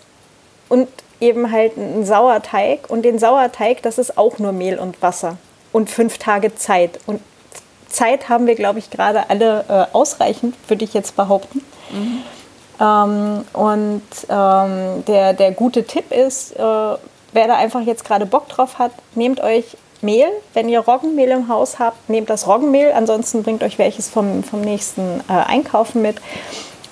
und 0.68 0.88
eben 1.20 1.50
halt 1.50 1.76
einen 1.76 2.04
Sauerteig. 2.04 2.88
Und 2.88 3.02
den 3.02 3.18
Sauerteig, 3.18 3.82
das 3.82 3.98
ist 3.98 4.18
auch 4.18 4.38
nur 4.38 4.52
Mehl 4.52 4.78
und 4.78 5.00
Wasser. 5.02 5.36
Und 5.72 5.90
fünf 5.90 6.18
Tage 6.18 6.54
Zeit. 6.54 7.00
Und 7.06 7.20
Zeit 7.88 8.28
haben 8.28 8.46
wir, 8.46 8.54
glaube 8.54 8.78
ich, 8.78 8.90
gerade 8.90 9.30
alle 9.30 9.64
äh, 9.68 9.94
ausreichend, 9.94 10.54
würde 10.68 10.84
ich 10.84 10.94
jetzt 10.94 11.16
behaupten. 11.16 11.64
Mhm. 11.90 12.22
Ähm, 12.80 13.44
und 13.52 14.02
ähm, 14.28 15.04
der, 15.06 15.32
der 15.32 15.52
gute 15.52 15.84
Tipp 15.84 16.12
ist, 16.12 16.52
äh, 16.52 16.58
wer 16.58 16.98
da 17.46 17.56
einfach 17.56 17.82
jetzt 17.82 18.04
gerade 18.04 18.26
Bock 18.26 18.48
drauf 18.48 18.78
hat, 18.78 18.92
nehmt 19.14 19.40
euch 19.40 19.76
Mehl. 20.00 20.28
Wenn 20.52 20.68
ihr 20.68 20.80
Roggenmehl 20.80 21.30
im 21.30 21.48
Haus 21.48 21.78
habt, 21.78 22.10
nehmt 22.10 22.30
das 22.30 22.46
Roggenmehl. 22.46 22.92
Ansonsten 22.92 23.42
bringt 23.42 23.62
euch 23.62 23.78
welches 23.78 24.08
vom, 24.08 24.44
vom 24.44 24.60
nächsten 24.60 25.20
äh, 25.28 25.32
Einkaufen 25.32 26.02
mit. 26.02 26.16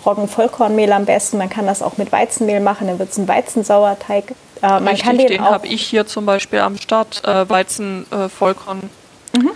Roggen-Vollkornmehl 0.05 0.93
am 0.93 1.05
besten. 1.05 1.39
Man 1.39 1.51
kann 1.51 1.67
das 1.67 1.83
auch 1.83 1.97
mit 1.97 2.13
Weizenmehl 2.13 2.61
machen, 2.61 2.87
dann 2.87 2.99
wird 2.99 3.11
es 3.11 3.19
ein 3.19 3.29
Weizensauerteig. 3.29 4.33
Äh, 4.63 4.67
man 4.67 4.89
Richtig, 4.89 5.05
kann 5.05 5.19
den, 5.19 5.29
den 5.29 5.45
habe 5.45 5.67
ich 5.67 5.83
hier 5.87 6.07
zum 6.07 6.27
Beispiel 6.27 6.61
am 6.61 6.77
Start, 6.77 7.23
äh, 7.25 7.49
Weizen-Vollkorn. 7.49 8.91
Äh, 9.35 9.39
mhm. 9.39 9.51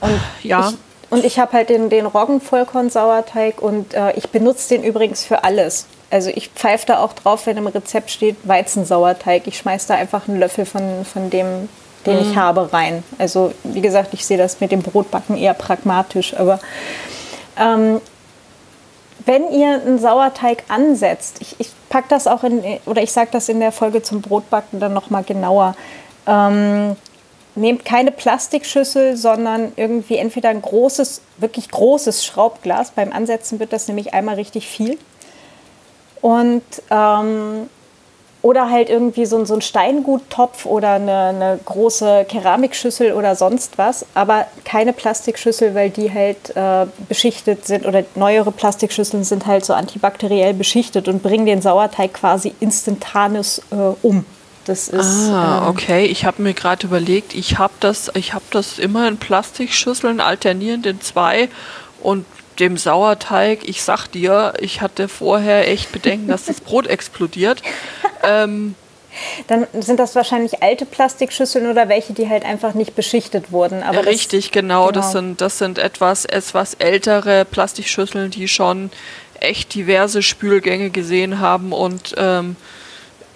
Und 0.00 0.20
ja. 0.42 0.70
Ich, 0.70 0.76
und 1.08 1.24
ich 1.24 1.38
habe 1.38 1.52
halt 1.52 1.68
den, 1.68 1.88
den 1.88 2.06
Roggen-Vollkorn-Sauerteig 2.06 3.62
und 3.62 3.94
äh, 3.94 4.12
ich 4.12 4.28
benutze 4.30 4.74
den 4.74 4.84
übrigens 4.84 5.24
für 5.24 5.44
alles. 5.44 5.86
Also 6.10 6.30
ich 6.30 6.48
pfeife 6.48 6.86
da 6.86 6.98
auch 6.98 7.12
drauf, 7.12 7.46
wenn 7.46 7.56
im 7.56 7.66
Rezept 7.66 8.10
steht 8.10 8.36
Weizensauerteig. 8.44 9.46
Ich 9.46 9.58
schmeiße 9.58 9.88
da 9.88 9.94
einfach 9.94 10.28
einen 10.28 10.38
Löffel 10.38 10.66
von, 10.66 11.04
von 11.04 11.30
dem, 11.30 11.68
den 12.06 12.16
mhm. 12.16 12.30
ich 12.30 12.36
habe, 12.36 12.72
rein. 12.72 13.02
Also 13.18 13.52
wie 13.64 13.80
gesagt, 13.80 14.14
ich 14.14 14.24
sehe 14.24 14.38
das 14.38 14.60
mit 14.60 14.72
dem 14.72 14.82
Brotbacken 14.82 15.36
eher 15.36 15.54
pragmatisch, 15.54 16.34
aber 16.34 16.60
ähm, 17.58 18.00
wenn 19.26 19.52
ihr 19.52 19.82
einen 19.82 19.98
Sauerteig 19.98 20.64
ansetzt, 20.68 21.36
ich, 21.40 21.56
ich 21.58 21.70
packe 21.88 22.06
das 22.08 22.26
auch 22.26 22.44
in, 22.44 22.62
oder 22.86 23.02
ich 23.02 23.12
sage 23.12 23.28
das 23.32 23.48
in 23.48 23.60
der 23.60 23.72
Folge 23.72 24.02
zum 24.02 24.22
Brotbacken 24.22 24.80
dann 24.80 24.94
nochmal 24.94 25.24
genauer, 25.24 25.74
ähm, 26.26 26.96
nehmt 27.56 27.84
keine 27.84 28.12
Plastikschüssel, 28.12 29.16
sondern 29.16 29.72
irgendwie 29.76 30.16
entweder 30.16 30.50
ein 30.50 30.62
großes, 30.62 31.22
wirklich 31.38 31.70
großes 31.70 32.24
Schraubglas. 32.24 32.92
Beim 32.92 33.12
Ansetzen 33.12 33.58
wird 33.58 33.72
das 33.72 33.88
nämlich 33.88 34.14
einmal 34.14 34.36
richtig 34.36 34.68
viel. 34.68 34.98
Und 36.20 36.62
ähm, 36.90 37.68
oder 38.46 38.70
halt 38.70 38.88
irgendwie 38.90 39.26
so, 39.26 39.44
so 39.44 39.54
ein 39.54 39.60
Steinguttopf 39.60 40.66
oder 40.66 40.92
eine, 40.92 41.12
eine, 41.12 41.58
große 41.64 42.26
Keramikschüssel 42.28 43.12
oder 43.12 43.34
sonst 43.34 43.76
was, 43.76 44.06
aber 44.14 44.46
keine 44.64 44.92
Plastikschüssel, 44.92 45.74
weil 45.74 45.90
die 45.90 46.12
halt 46.14 46.54
äh, 46.54 46.86
beschichtet 47.08 47.66
sind 47.66 47.84
oder 47.86 48.04
neuere 48.14 48.52
Plastikschüsseln 48.52 49.24
sind 49.24 49.46
halt 49.46 49.64
so 49.64 49.72
antibakteriell 49.74 50.54
beschichtet 50.54 51.08
und 51.08 51.24
bringen 51.24 51.44
den 51.44 51.60
Sauerteig 51.60 52.14
quasi 52.14 52.54
instantanes 52.60 53.62
äh, 53.72 54.06
um. 54.06 54.24
Das 54.64 54.86
ist, 54.88 55.28
ah, 55.28 55.62
ähm, 55.62 55.68
okay. 55.68 56.06
Ich 56.06 56.24
habe 56.24 56.40
mir 56.40 56.54
gerade 56.54 56.86
überlegt, 56.86 57.34
ich 57.34 57.58
habe 57.58 57.74
das, 57.80 58.12
hab 58.14 58.48
das 58.52 58.78
immer 58.78 59.08
in 59.08 59.16
Plastikschüsseln 59.16 60.20
alternierend 60.20 60.86
in 60.86 61.00
zwei 61.00 61.48
und 62.00 62.24
dem 62.58 62.76
Sauerteig, 62.76 63.68
ich 63.68 63.82
sag 63.82 64.08
dir, 64.08 64.54
ich 64.60 64.80
hatte 64.80 65.08
vorher 65.08 65.68
echt 65.68 65.92
Bedenken, 65.92 66.28
dass 66.28 66.46
das 66.46 66.60
Brot 66.60 66.86
explodiert. 66.86 67.62
Ähm, 68.22 68.74
dann 69.46 69.66
sind 69.78 70.00
das 70.00 70.16
wahrscheinlich 70.16 70.62
alte 70.62 70.84
Plastikschüsseln 70.84 71.70
oder 71.70 71.88
welche, 71.88 72.12
die 72.12 72.28
halt 72.28 72.44
einfach 72.44 72.74
nicht 72.74 72.96
beschichtet 72.96 73.52
wurden. 73.52 73.84
Aber 73.84 74.04
richtig, 74.04 74.46
das, 74.46 74.52
genau, 74.52 74.86
genau. 74.88 74.92
Das, 75.00 75.12
sind, 75.12 75.40
das 75.40 75.58
sind 75.58 75.78
etwas, 75.78 76.24
etwas 76.24 76.74
ältere 76.74 77.44
Plastikschüsseln, 77.44 78.30
die 78.30 78.48
schon 78.48 78.90
echt 79.38 79.74
diverse 79.74 80.22
Spülgänge 80.22 80.90
gesehen 80.90 81.38
haben 81.38 81.72
und 81.72 82.14
ähm, 82.16 82.56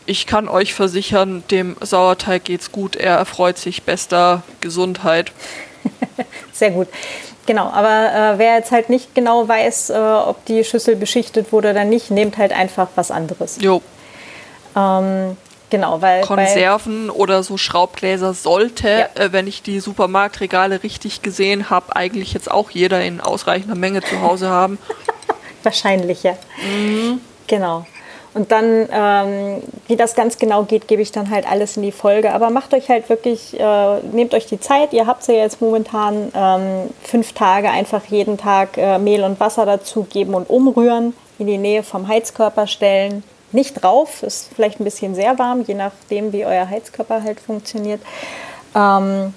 ich 0.07 0.27
kann 0.27 0.49
euch 0.49 0.75
versichern, 0.75 1.45
dem 1.53 1.77
Sauerteig 1.81 2.45
geht's 2.45 2.73
gut. 2.73 2.97
Er 2.97 3.17
erfreut 3.17 3.59
sich 3.59 3.85
bester 3.85 4.43
Gesundheit. 4.61 5.31
Sehr 6.53 6.73
gut. 6.73 6.89
Genau, 7.51 7.69
aber 7.69 8.35
äh, 8.35 8.39
wer 8.39 8.55
jetzt 8.55 8.71
halt 8.71 8.91
nicht 8.91 9.13
genau 9.13 9.49
weiß, 9.49 9.91
äh, 9.91 9.95
ob 9.99 10.45
die 10.45 10.63
Schüssel 10.63 10.95
beschichtet 10.95 11.51
wurde 11.51 11.71
oder 11.71 11.83
nicht, 11.83 12.13
nehmt 12.13 12.39
halt 12.39 12.53
einfach 12.53 12.87
was 12.95 13.11
anderes. 13.11 13.59
Jo. 13.61 13.83
Ähm, 14.77 15.37
genau, 15.69 16.01
weil. 16.01 16.21
Konserven 16.21 17.11
oder 17.11 17.43
so 17.43 17.57
Schraubgläser 17.57 18.35
sollte, 18.35 19.09
ja. 19.17 19.21
äh, 19.21 19.33
wenn 19.33 19.49
ich 19.49 19.65
die 19.65 19.81
Supermarktregale 19.81 20.85
richtig 20.85 21.23
gesehen 21.23 21.71
habe, 21.71 21.97
eigentlich 21.97 22.35
jetzt 22.35 22.49
auch 22.49 22.71
jeder 22.71 23.03
in 23.03 23.21
ausreichender 23.21 23.75
Menge 23.75 24.01
zu 24.03 24.23
Hause 24.23 24.49
haben. 24.49 24.79
Wahrscheinlich, 25.65 26.23
ja. 26.23 26.37
Mhm. 26.63 27.21
Genau. 27.49 27.85
Und 28.33 28.53
dann, 28.53 28.89
ähm, 28.93 29.63
wie 29.89 29.97
das 29.97 30.15
ganz 30.15 30.39
genau 30.39 30.63
geht, 30.63 30.87
gebe 30.87 31.03
ich 31.03 31.11
dann 31.11 31.31
halt 31.31 31.51
alles 31.51 31.77
in 31.77 31.83
die 31.83 31.93
Folge. 31.93 32.33
Aber 32.33 32.51
macht 32.51 32.73
euch 32.75 32.89
halt 32.89 33.09
wirklich, 33.09 33.59
äh, 33.59 34.01
nehmt 34.13 34.35
euch 34.35 34.47
die 34.47 34.61
Zeit. 34.61 34.93
Ihr 34.93 35.07
habt 35.07 35.27
ja 35.27 35.35
jetzt 35.35 35.61
momentan 35.61 36.31
ähm, 36.35 36.91
fünf 37.03 37.33
Tage 37.33 37.71
einfach 37.71 38.05
jeden 38.05 38.39
Tag 38.39 38.77
äh, 38.77 38.99
Mehl 38.99 39.25
und 39.25 39.41
Wasser 39.41 39.67
dazu 39.67 40.05
geben 40.05 40.35
und 40.35 40.49
umrühren, 40.49 41.15
in 41.39 41.49
die 41.49 41.59
Nähe 41.59 41.83
vom 41.83 42.07
Heizkörper 42.07 42.69
stellen. 42.69 43.25
Nicht 43.51 43.83
drauf, 43.83 44.23
ist 44.23 44.51
vielleicht 44.55 44.79
ein 44.79 44.85
bisschen 44.85 45.17
sehr 45.17 45.37
warm, 45.41 45.63
je 45.67 45.75
nachdem, 45.75 46.33
wie 46.33 46.47
euer 46.47 46.69
Heizkörper 46.69 47.25
halt 47.25 47.41
funktioniert. 47.41 48.01
Ähm, 48.77 49.35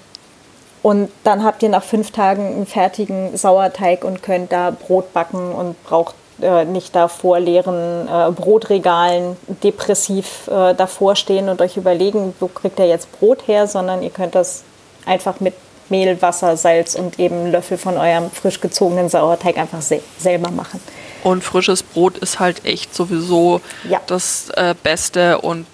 und 0.84 1.10
dann 1.24 1.42
habt 1.42 1.62
ihr 1.62 1.70
nach 1.70 1.82
fünf 1.82 2.12
Tagen 2.12 2.46
einen 2.46 2.66
fertigen 2.66 3.36
Sauerteig 3.36 4.04
und 4.04 4.22
könnt 4.22 4.52
da 4.52 4.70
Brot 4.70 5.12
backen 5.12 5.52
und 5.52 5.82
braucht 5.82 6.14
äh, 6.40 6.64
nicht 6.64 6.94
da 6.94 7.08
vor 7.08 7.38
leeren 7.38 8.08
äh, 8.08 8.30
Brotregalen 8.30 9.36
depressiv 9.62 10.48
äh, 10.48 10.74
davor 10.74 11.16
stehen 11.16 11.48
und 11.48 11.60
euch 11.60 11.76
überlegen, 11.76 12.34
wo 12.40 12.48
kriegt 12.48 12.78
ihr 12.78 12.86
jetzt 12.86 13.10
Brot 13.18 13.46
her, 13.46 13.66
sondern 13.66 14.02
ihr 14.02 14.10
könnt 14.10 14.34
das 14.34 14.64
einfach 15.06 15.40
mit 15.40 15.54
Mehl, 15.88 16.20
Wasser, 16.22 16.56
Salz 16.56 16.94
und 16.94 17.18
eben 17.18 17.36
einen 17.36 17.52
Löffel 17.52 17.76
von 17.78 17.96
eurem 17.96 18.30
frisch 18.30 18.60
gezogenen 18.60 19.08
Sauerteig 19.08 19.58
einfach 19.58 19.82
se 19.82 20.00
selber 20.18 20.50
machen. 20.50 20.80
Und 21.22 21.44
frisches 21.44 21.82
Brot 21.82 22.18
ist 22.18 22.40
halt 22.40 22.64
echt 22.64 22.94
sowieso 22.94 23.60
Ja. 23.88 24.00
das 24.06 24.50
äh, 24.56 24.74
Beste 24.82 25.40
und 25.40 25.66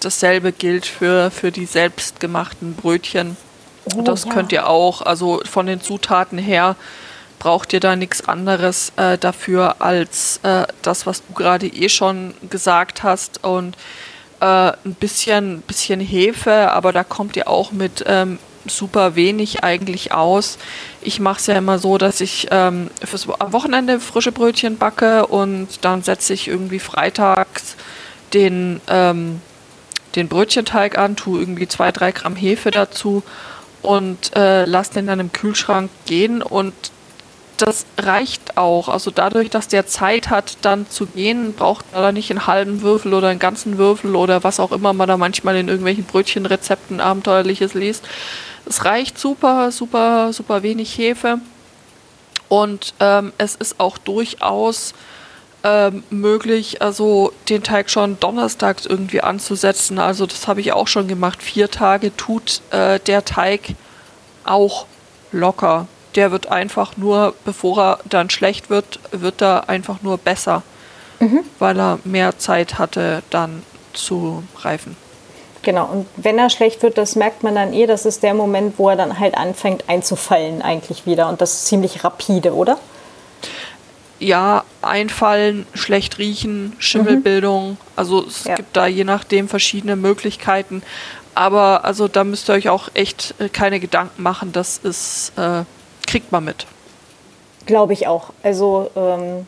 dasselbe 0.00 0.52
gilt 0.52 0.86
für, 0.86 1.30
für 1.30 1.50
die 1.50 1.66
selbstgemachten 1.66 2.74
Brötchen. 2.74 3.36
Oh, 3.96 4.02
das 4.02 4.24
ja. 4.24 4.32
könnt 4.32 4.52
ihr 4.52 4.68
auch, 4.68 5.02
also 5.02 5.40
von 5.48 5.66
den 5.66 5.80
Zutaten 5.80 6.38
her 6.38 6.76
braucht 7.38 7.72
ihr 7.72 7.80
da 7.80 7.96
nichts 7.96 8.28
anderes 8.28 8.92
äh, 8.96 9.18
dafür 9.18 9.76
als 9.80 10.40
äh, 10.42 10.66
das, 10.82 11.06
was 11.06 11.22
du 11.26 11.34
gerade 11.34 11.66
eh 11.66 11.88
schon 11.88 12.34
gesagt 12.50 13.02
hast 13.02 13.44
und 13.44 13.76
äh, 14.40 14.44
ein 14.44 14.96
bisschen, 14.98 15.62
bisschen 15.62 16.00
Hefe, 16.00 16.70
aber 16.72 16.92
da 16.92 17.04
kommt 17.04 17.36
ihr 17.36 17.48
auch 17.48 17.72
mit 17.72 18.04
ähm, 18.06 18.38
super 18.66 19.14
wenig 19.14 19.64
eigentlich 19.64 20.12
aus. 20.12 20.58
Ich 21.00 21.20
mache 21.20 21.40
es 21.40 21.46
ja 21.46 21.54
immer 21.54 21.78
so, 21.78 21.98
dass 21.98 22.20
ich 22.20 22.48
ähm, 22.50 22.90
fürs 23.04 23.28
am 23.28 23.52
Wochenende 23.52 24.00
frische 24.00 24.32
Brötchen 24.32 24.78
backe 24.78 25.26
und 25.26 25.84
dann 25.84 26.02
setze 26.02 26.32
ich 26.34 26.48
irgendwie 26.48 26.78
freitags 26.78 27.76
den, 28.34 28.80
ähm, 28.88 29.40
den 30.14 30.28
Brötchenteig 30.28 30.98
an, 30.98 31.16
tue 31.16 31.40
irgendwie 31.40 31.68
zwei, 31.68 31.92
drei 31.92 32.12
Gramm 32.12 32.36
Hefe 32.36 32.70
dazu 32.70 33.22
und 33.82 34.34
äh, 34.34 34.64
lasse 34.64 34.94
den 34.94 35.06
dann 35.06 35.20
im 35.20 35.32
Kühlschrank 35.32 35.90
gehen 36.06 36.42
und 36.42 36.74
das 37.56 37.86
reicht 37.98 38.56
auch. 38.56 38.88
Also 38.88 39.10
dadurch, 39.10 39.50
dass 39.50 39.68
der 39.68 39.86
Zeit 39.86 40.30
hat, 40.30 40.58
dann 40.62 40.88
zu 40.88 41.06
gehen, 41.06 41.54
braucht 41.54 41.92
man 41.92 42.02
da 42.02 42.12
nicht 42.12 42.30
einen 42.30 42.46
halben 42.46 42.82
Würfel 42.82 43.14
oder 43.14 43.28
einen 43.28 43.38
ganzen 43.38 43.78
Würfel 43.78 44.16
oder 44.16 44.44
was 44.44 44.60
auch 44.60 44.72
immer 44.72 44.92
man 44.92 45.08
da 45.08 45.16
manchmal 45.16 45.56
in 45.56 45.68
irgendwelchen 45.68 46.04
Brötchenrezepten 46.04 47.00
abenteuerliches 47.00 47.74
liest. 47.74 48.04
Es 48.66 48.84
reicht 48.84 49.18
super, 49.18 49.70
super, 49.70 50.32
super 50.32 50.62
wenig 50.62 50.96
Hefe. 50.98 51.38
Und 52.48 52.94
ähm, 53.00 53.32
es 53.38 53.54
ist 53.56 53.80
auch 53.80 53.98
durchaus 53.98 54.94
ähm, 55.64 56.04
möglich, 56.10 56.80
also 56.80 57.32
den 57.48 57.62
Teig 57.62 57.90
schon 57.90 58.20
donnerstags 58.20 58.86
irgendwie 58.86 59.20
anzusetzen. 59.20 59.98
Also 59.98 60.26
das 60.26 60.46
habe 60.46 60.60
ich 60.60 60.72
auch 60.72 60.86
schon 60.86 61.08
gemacht. 61.08 61.42
Vier 61.42 61.70
Tage 61.70 62.16
tut 62.16 62.60
äh, 62.70 63.00
der 63.00 63.24
Teig 63.24 63.74
auch 64.44 64.86
locker. 65.32 65.88
Der 66.16 66.32
wird 66.32 66.48
einfach 66.50 66.96
nur, 66.96 67.34
bevor 67.44 67.78
er 67.78 67.98
dann 68.06 68.30
schlecht 68.30 68.70
wird, 68.70 68.98
wird 69.12 69.42
er 69.42 69.68
einfach 69.68 70.02
nur 70.02 70.16
besser, 70.18 70.62
weil 71.58 71.78
er 71.78 71.98
mehr 72.04 72.38
Zeit 72.38 72.78
hatte, 72.78 73.22
dann 73.30 73.62
zu 73.92 74.42
reifen. 74.60 74.96
Genau, 75.62 75.86
und 75.86 76.06
wenn 76.16 76.38
er 76.38 76.48
schlecht 76.48 76.82
wird, 76.82 76.96
das 76.96 77.16
merkt 77.16 77.42
man 77.42 77.54
dann 77.56 77.72
eh, 77.72 77.86
das 77.86 78.06
ist 78.06 78.22
der 78.22 78.34
Moment, 78.34 78.78
wo 78.78 78.88
er 78.88 78.96
dann 78.96 79.18
halt 79.18 79.36
anfängt 79.36 79.88
einzufallen 79.88 80.62
eigentlich 80.62 81.06
wieder. 81.06 81.28
Und 81.28 81.40
das 81.40 81.54
ist 81.54 81.66
ziemlich 81.66 82.04
rapide, 82.04 82.54
oder? 82.54 82.78
Ja, 84.18 84.64
einfallen, 84.80 85.66
schlecht 85.74 86.18
riechen, 86.18 86.74
Schimmelbildung. 86.78 87.76
Also 87.96 88.24
es 88.24 88.44
Ja. 88.44 88.54
gibt 88.54 88.76
da 88.76 88.86
je 88.86 89.04
nachdem 89.04 89.48
verschiedene 89.48 89.96
Möglichkeiten. 89.96 90.82
Aber 91.34 91.84
also 91.84 92.08
da 92.08 92.24
müsst 92.24 92.48
ihr 92.48 92.54
euch 92.54 92.68
auch 92.70 92.88
echt 92.94 93.34
äh, 93.38 93.48
keine 93.50 93.78
Gedanken 93.80 94.22
machen. 94.22 94.52
Das 94.52 94.78
ist, 94.78 95.32
äh, 95.36 95.64
kriegt 96.06 96.32
man 96.32 96.44
mit. 96.44 96.66
Glaube 97.66 97.92
ich 97.92 98.06
auch. 98.06 98.30
Also 98.42 98.90
ähm, 98.96 99.46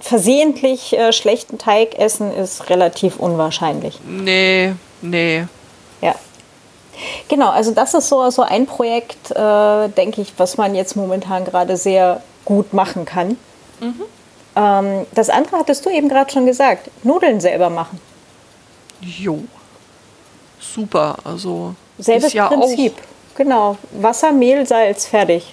versehentlich 0.00 0.96
äh, 0.96 1.12
schlechten 1.12 1.58
Teig 1.58 1.98
essen 1.98 2.32
ist 2.32 2.70
relativ 2.70 3.16
unwahrscheinlich. 3.18 3.98
Nee, 4.06 4.74
nee. 5.02 5.46
Ja. 6.00 6.14
Genau, 7.28 7.50
also 7.50 7.72
das 7.72 7.94
ist 7.94 8.08
so, 8.08 8.30
so 8.30 8.42
ein 8.42 8.66
Projekt, 8.66 9.32
äh, 9.32 9.88
denke 9.88 10.20
ich, 10.20 10.32
was 10.36 10.56
man 10.56 10.74
jetzt 10.74 10.94
momentan 10.94 11.44
gerade 11.44 11.76
sehr 11.76 12.22
gut 12.44 12.72
machen 12.72 13.04
kann. 13.04 13.36
Ähm, 14.56 15.06
das 15.12 15.30
andere 15.30 15.58
hattest 15.58 15.84
du 15.84 15.90
eben 15.90 16.08
gerade 16.08 16.30
schon 16.30 16.46
gesagt, 16.46 16.90
Nudeln 17.02 17.40
selber 17.40 17.70
machen. 17.70 18.00
Jo. 19.00 19.40
Super. 20.60 21.16
Also 21.24 21.74
Selbes 21.98 22.26
ist 22.26 22.32
ja 22.34 22.48
Prinzip. 22.48 22.94
Genau, 23.36 23.76
Wasser, 24.00 24.32
Mehl, 24.32 24.66
Salz, 24.66 25.06
fertig. 25.06 25.52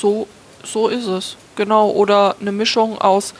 So, 0.00 0.26
so 0.64 0.88
ist 0.88 1.06
es. 1.06 1.36
Genau. 1.56 1.90
Oder 1.90 2.36
eine 2.40 2.52
Mischung 2.52 2.98
aus 2.98 3.34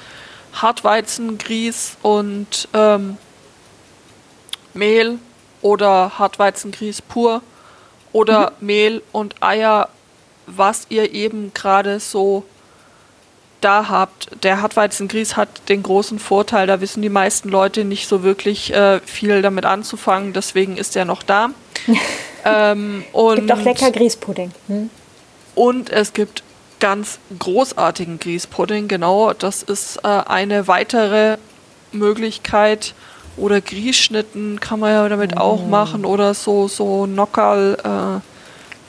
Hartweizen, 0.52 1.38
Grieß 1.38 1.98
und 2.02 2.68
ähm, 2.72 3.18
Mehl 4.74 5.18
oder 5.62 6.18
Hartweizengrieß 6.18 7.02
pur 7.02 7.42
oder 8.12 8.52
Mehl 8.60 9.02
und 9.12 9.42
Eier, 9.42 9.88
was 10.46 10.86
ihr 10.88 11.12
eben 11.12 11.52
gerade 11.52 12.00
so 12.00 12.44
da 13.60 13.88
habt. 13.88 14.44
Der 14.44 14.62
Hartweizengrieß 14.62 15.36
hat 15.36 15.68
den 15.68 15.82
großen 15.82 16.18
Vorteil, 16.18 16.66
da 16.66 16.80
wissen 16.80 17.02
die 17.02 17.08
meisten 17.08 17.48
Leute 17.48 17.84
nicht 17.84 18.06
so 18.06 18.22
wirklich 18.22 18.72
äh, 18.72 19.00
viel 19.00 19.42
damit 19.42 19.66
anzufangen, 19.66 20.32
deswegen 20.32 20.76
ist 20.76 20.96
er 20.96 21.04
noch 21.04 21.22
da. 21.22 21.50
ähm, 22.44 23.04
und, 23.12 23.36
Gibt 23.36 23.52
auch 23.52 23.62
lecker 23.62 23.90
Grießpudding. 23.90 24.52
Hm? 24.68 24.90
und 25.56 25.90
es 25.90 26.12
gibt 26.12 26.44
ganz 26.80 27.18
großartigen 27.38 28.18
Grießpudding, 28.18 28.88
genau. 28.88 29.32
Das 29.32 29.62
ist 29.62 29.98
äh, 30.04 30.08
eine 30.08 30.68
weitere 30.68 31.38
Möglichkeit. 31.92 32.94
Oder 33.36 33.60
Grießschnitten 33.60 34.60
kann 34.60 34.80
man 34.80 34.92
ja 34.92 35.08
damit 35.08 35.36
auch 35.36 35.66
machen. 35.66 36.04
Oder 36.04 36.32
so, 36.34 36.68
so 36.68 37.06
Nockerl 37.06 37.76
äh, 37.84 38.20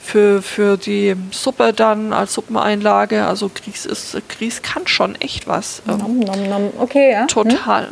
für, 0.02 0.40
für 0.40 0.78
die 0.78 1.16
Suppe 1.30 1.74
dann 1.74 2.12
als 2.14 2.32
Suppeneinlage. 2.34 3.26
Also 3.26 3.50
Grieß, 3.54 3.84
ist, 3.86 4.16
Grieß 4.28 4.62
kann 4.62 4.86
schon 4.86 5.14
echt 5.16 5.46
was. 5.46 5.82
Ähm, 5.86 5.98
Nom, 5.98 6.18
nom, 6.20 6.48
nom. 6.48 6.70
Okay, 6.78 7.12
ja. 7.12 7.20
Hm? 7.22 7.28
total. 7.28 7.90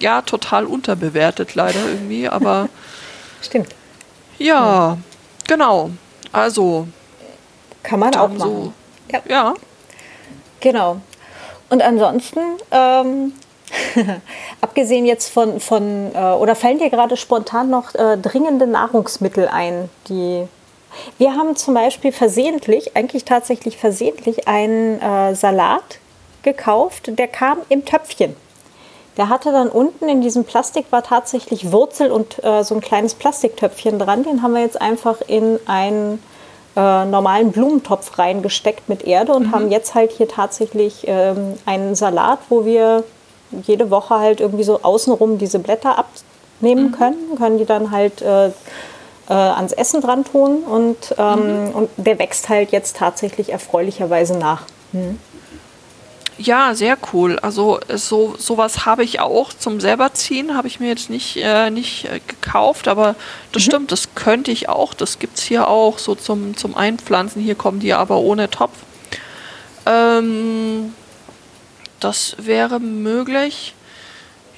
Ja, 0.00 0.22
total 0.22 0.64
unterbewertet 0.66 1.54
leider 1.54 1.78
irgendwie. 1.88 2.28
Aber 2.28 2.68
Stimmt. 3.42 3.68
ja, 4.38 4.98
genau. 5.46 5.90
Also, 6.32 6.88
Kann 7.84 8.00
man 8.00 8.14
auch 8.16 8.28
machen. 8.28 8.38
so. 8.40 8.72
Ja. 9.12 9.20
Ja. 9.28 9.54
Genau. 10.60 10.96
Und 11.70 11.82
ansonsten, 11.82 12.40
ähm, 12.70 13.32
abgesehen 14.60 15.06
jetzt 15.06 15.28
von, 15.28 15.60
von 15.60 16.14
äh, 16.14 16.18
oder 16.18 16.54
fallen 16.54 16.78
dir 16.78 16.90
gerade 16.90 17.16
spontan 17.16 17.70
noch 17.70 17.94
äh, 17.94 18.16
dringende 18.16 18.66
Nahrungsmittel 18.66 19.48
ein, 19.48 19.88
die. 20.08 20.46
Wir 21.16 21.34
haben 21.34 21.56
zum 21.56 21.72
Beispiel 21.72 22.12
versehentlich, 22.12 22.96
eigentlich 22.96 23.24
tatsächlich 23.24 23.78
versehentlich, 23.78 24.46
einen 24.46 25.00
äh, 25.00 25.34
Salat 25.34 25.98
gekauft, 26.42 27.18
der 27.18 27.28
kam 27.28 27.58
im 27.70 27.86
Töpfchen. 27.86 28.36
Der 29.16 29.30
hatte 29.30 29.52
dann 29.52 29.68
unten 29.68 30.08
in 30.08 30.20
diesem 30.20 30.44
Plastik 30.44 30.86
war 30.90 31.02
tatsächlich 31.02 31.72
Wurzel 31.72 32.10
und 32.10 32.42
äh, 32.44 32.62
so 32.62 32.74
ein 32.74 32.82
kleines 32.82 33.14
Plastiktöpfchen 33.14 33.98
dran. 33.98 34.22
Den 34.22 34.42
haben 34.42 34.52
wir 34.52 34.62
jetzt 34.62 34.80
einfach 34.80 35.22
in 35.26 35.58
einen 35.66 36.22
äh, 36.76 37.04
normalen 37.04 37.52
Blumentopf 37.52 38.18
reingesteckt 38.18 38.88
mit 38.88 39.04
Erde 39.04 39.32
und 39.32 39.52
haben 39.52 39.70
jetzt 39.70 39.94
halt 39.94 40.12
hier 40.12 40.28
tatsächlich 40.28 41.04
ähm, 41.06 41.54
einen 41.66 41.94
Salat, 41.94 42.38
wo 42.48 42.64
wir 42.64 43.04
jede 43.64 43.90
Woche 43.90 44.18
halt 44.18 44.40
irgendwie 44.40 44.64
so 44.64 44.80
außenrum 44.82 45.38
diese 45.38 45.58
Blätter 45.58 45.98
abnehmen 45.98 46.92
können, 46.92 47.36
können 47.36 47.58
die 47.58 47.66
dann 47.66 47.90
halt 47.90 48.22
äh, 48.22 48.46
äh, 48.46 48.50
ans 49.28 49.72
Essen 49.72 50.00
dran 50.00 50.24
tun 50.24 50.62
und, 50.64 51.14
ähm, 51.18 51.70
und 51.74 51.90
der 51.96 52.18
wächst 52.18 52.48
halt 52.48 52.72
jetzt 52.72 52.96
tatsächlich 52.96 53.52
erfreulicherweise 53.52 54.38
nach. 54.38 54.62
Ja, 56.38 56.74
sehr 56.74 56.96
cool. 57.12 57.38
Also 57.38 57.78
äh, 57.88 57.98
so 57.98 58.34
sowas 58.38 58.86
habe 58.86 59.04
ich 59.04 59.20
auch 59.20 59.52
zum 59.52 59.80
selberziehen, 59.80 60.56
habe 60.56 60.66
ich 60.68 60.80
mir 60.80 60.88
jetzt 60.88 61.10
nicht, 61.10 61.36
äh, 61.36 61.70
nicht 61.70 62.06
äh, 62.06 62.20
gekauft, 62.26 62.88
aber 62.88 63.14
das 63.52 63.62
stimmt, 63.62 63.92
das 63.92 64.14
könnte 64.14 64.50
ich 64.50 64.68
auch. 64.68 64.94
Das 64.94 65.18
gibt 65.18 65.38
es 65.38 65.44
hier 65.44 65.68
auch 65.68 65.98
so 65.98 66.14
zum, 66.14 66.56
zum 66.56 66.74
Einpflanzen. 66.76 67.42
Hier 67.42 67.54
kommen 67.54 67.80
die 67.80 67.92
aber 67.92 68.18
ohne 68.18 68.50
Topf. 68.50 68.72
Ähm, 69.86 70.94
das 72.00 72.36
wäre 72.38 72.80
möglich. 72.80 73.74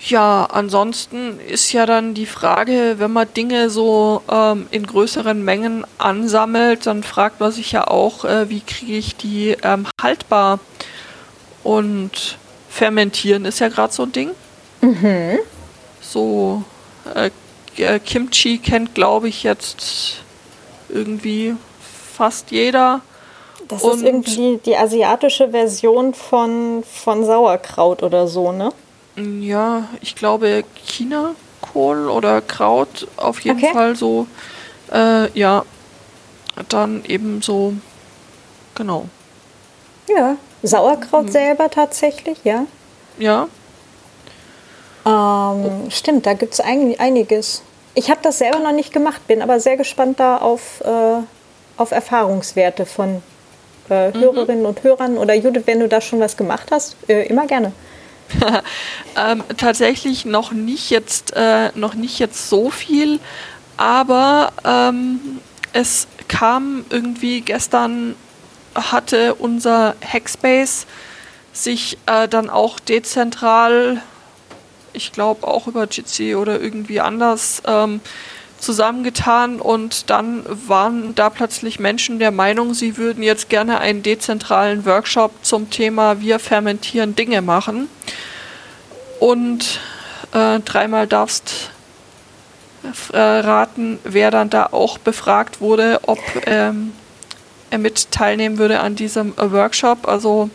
Ja, 0.06 0.44
ansonsten 0.44 1.40
ist 1.40 1.72
ja 1.72 1.86
dann 1.86 2.12
die 2.12 2.26
Frage, 2.26 2.96
wenn 2.98 3.12
man 3.12 3.32
Dinge 3.32 3.70
so 3.70 4.22
ähm, 4.30 4.66
in 4.70 4.86
größeren 4.86 5.42
Mengen 5.42 5.86
ansammelt, 5.96 6.86
dann 6.86 7.02
fragt 7.02 7.40
man 7.40 7.52
sich 7.52 7.72
ja 7.72 7.86
auch, 7.86 8.26
äh, 8.26 8.50
wie 8.50 8.60
kriege 8.60 8.96
ich 8.98 9.16
die 9.16 9.56
ähm, 9.62 9.86
haltbar? 10.00 10.60
Und 11.64 12.38
fermentieren 12.68 13.44
ist 13.46 13.58
ja 13.58 13.68
gerade 13.68 13.92
so 13.92 14.04
ein 14.04 14.12
Ding. 14.12 14.30
So 16.00 16.62
äh, 17.14 17.30
äh, 17.82 17.98
Kimchi 17.98 18.58
kennt, 18.58 18.94
glaube 18.94 19.28
ich, 19.28 19.42
jetzt 19.42 20.18
irgendwie 20.88 21.56
fast 22.16 22.50
jeder. 22.50 23.00
Das 23.68 23.82
Und- 23.82 23.96
ist 23.96 24.02
irgendwie 24.02 24.60
die 24.64 24.76
asiatische 24.76 25.50
Version 25.50 26.12
von, 26.14 26.84
von 26.84 27.24
Sauerkraut 27.24 28.02
oder 28.02 28.28
so, 28.28 28.52
ne? 28.52 28.70
Ja, 29.16 29.88
ich 30.02 30.14
glaube 30.16 30.64
China-Kohl 30.84 32.08
oder 32.10 32.40
Kraut 32.42 33.06
auf 33.16 33.40
jeden 33.40 33.58
Okay. 33.58 33.72
Fall 33.72 33.96
so. 33.96 34.26
Äh, 34.92 35.30
ja. 35.38 35.64
dann 36.68 37.04
eben 37.06 37.40
so, 37.42 37.72
genau. 38.74 39.06
Ja, 40.08 40.36
Sauerkraut 40.66 41.26
mhm. 41.26 41.30
selber 41.30 41.70
tatsächlich, 41.70 42.38
ja. 42.44 42.66
Ja. 43.18 43.48
Ähm, 45.06 45.90
stimmt, 45.90 46.26
da 46.26 46.32
gibt 46.32 46.54
es 46.54 46.60
einiges. 46.60 47.62
Ich 47.94 48.10
habe 48.10 48.20
das 48.22 48.38
selber 48.38 48.58
noch 48.58 48.72
nicht 48.72 48.92
gemacht, 48.92 49.26
bin 49.26 49.42
aber 49.42 49.60
sehr 49.60 49.76
gespannt 49.76 50.18
da 50.18 50.38
auf, 50.38 50.80
äh, 50.80 51.22
auf 51.76 51.90
Erfahrungswerte 51.90 52.86
von 52.86 53.22
äh, 53.90 54.08
mhm. 54.08 54.20
Hörerinnen 54.20 54.66
und 54.66 54.82
Hörern. 54.82 55.18
Oder 55.18 55.34
Judith, 55.34 55.64
wenn 55.66 55.80
du 55.80 55.88
da 55.88 56.00
schon 56.00 56.20
was 56.20 56.36
gemacht 56.36 56.68
hast, 56.70 56.96
äh, 57.08 57.26
immer 57.26 57.46
gerne. 57.46 57.72
ähm, 59.18 59.44
tatsächlich 59.58 60.24
noch 60.24 60.52
nicht 60.52 60.90
jetzt, 60.90 61.34
äh, 61.36 61.70
noch 61.74 61.94
nicht 61.94 62.18
jetzt 62.18 62.48
so 62.48 62.70
viel, 62.70 63.20
aber 63.76 64.52
ähm, 64.64 65.40
es 65.74 66.06
kam 66.26 66.86
irgendwie 66.88 67.42
gestern 67.42 68.14
hatte 68.74 69.34
unser 69.34 69.94
Hackspace 70.00 70.86
sich 71.52 71.98
äh, 72.06 72.28
dann 72.28 72.50
auch 72.50 72.80
dezentral, 72.80 74.02
ich 74.92 75.12
glaube 75.12 75.46
auch 75.46 75.66
über 75.66 75.86
Jitsi 75.88 76.34
oder 76.34 76.60
irgendwie 76.60 77.00
anders, 77.00 77.62
ähm, 77.66 78.00
zusammengetan 78.58 79.60
und 79.60 80.10
dann 80.10 80.44
waren 80.66 81.14
da 81.14 81.28
plötzlich 81.28 81.78
Menschen 81.78 82.18
der 82.18 82.30
Meinung, 82.30 82.72
sie 82.72 82.96
würden 82.96 83.22
jetzt 83.22 83.50
gerne 83.50 83.78
einen 83.78 84.02
dezentralen 84.02 84.86
Workshop 84.86 85.32
zum 85.42 85.70
Thema 85.70 86.20
Wir 86.20 86.38
fermentieren 86.38 87.14
Dinge 87.14 87.42
machen. 87.42 87.88
Und 89.20 89.80
äh, 90.32 90.60
dreimal 90.60 91.06
darfst 91.06 91.70
äh, 93.12 93.18
raten, 93.18 93.98
wer 94.04 94.30
dann 94.30 94.50
da 94.50 94.66
auch 94.66 94.98
befragt 94.98 95.60
wurde, 95.60 96.00
ob 96.06 96.18
ähm, 96.46 96.92
mit 97.78 98.10
teilnehmen 98.10 98.58
würde 98.58 98.80
an 98.80 98.96
diesem 98.96 99.34
äh, 99.38 99.50
Workshop. 99.50 100.08
Also 100.08 100.50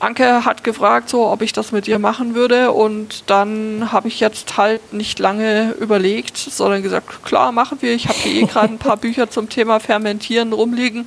Anke 0.00 0.44
hat 0.44 0.64
gefragt, 0.64 1.08
so, 1.08 1.26
ob 1.28 1.42
ich 1.42 1.52
das 1.52 1.72
mit 1.72 1.88
ihr 1.88 1.98
machen 1.98 2.34
würde 2.34 2.72
und 2.72 3.30
dann 3.30 3.90
habe 3.92 4.08
ich 4.08 4.20
jetzt 4.20 4.56
halt 4.56 4.92
nicht 4.92 5.18
lange 5.18 5.72
überlegt, 5.80 6.36
sondern 6.36 6.82
gesagt, 6.82 7.24
klar, 7.24 7.52
machen 7.52 7.78
wir. 7.80 7.94
Ich 7.94 8.08
habe 8.08 8.18
hier 8.18 8.42
eh 8.42 8.46
gerade 8.46 8.74
ein 8.74 8.78
paar 8.78 8.96
Bücher 8.96 9.30
zum 9.30 9.48
Thema 9.48 9.80
Fermentieren 9.80 10.52
rumliegen. 10.52 11.06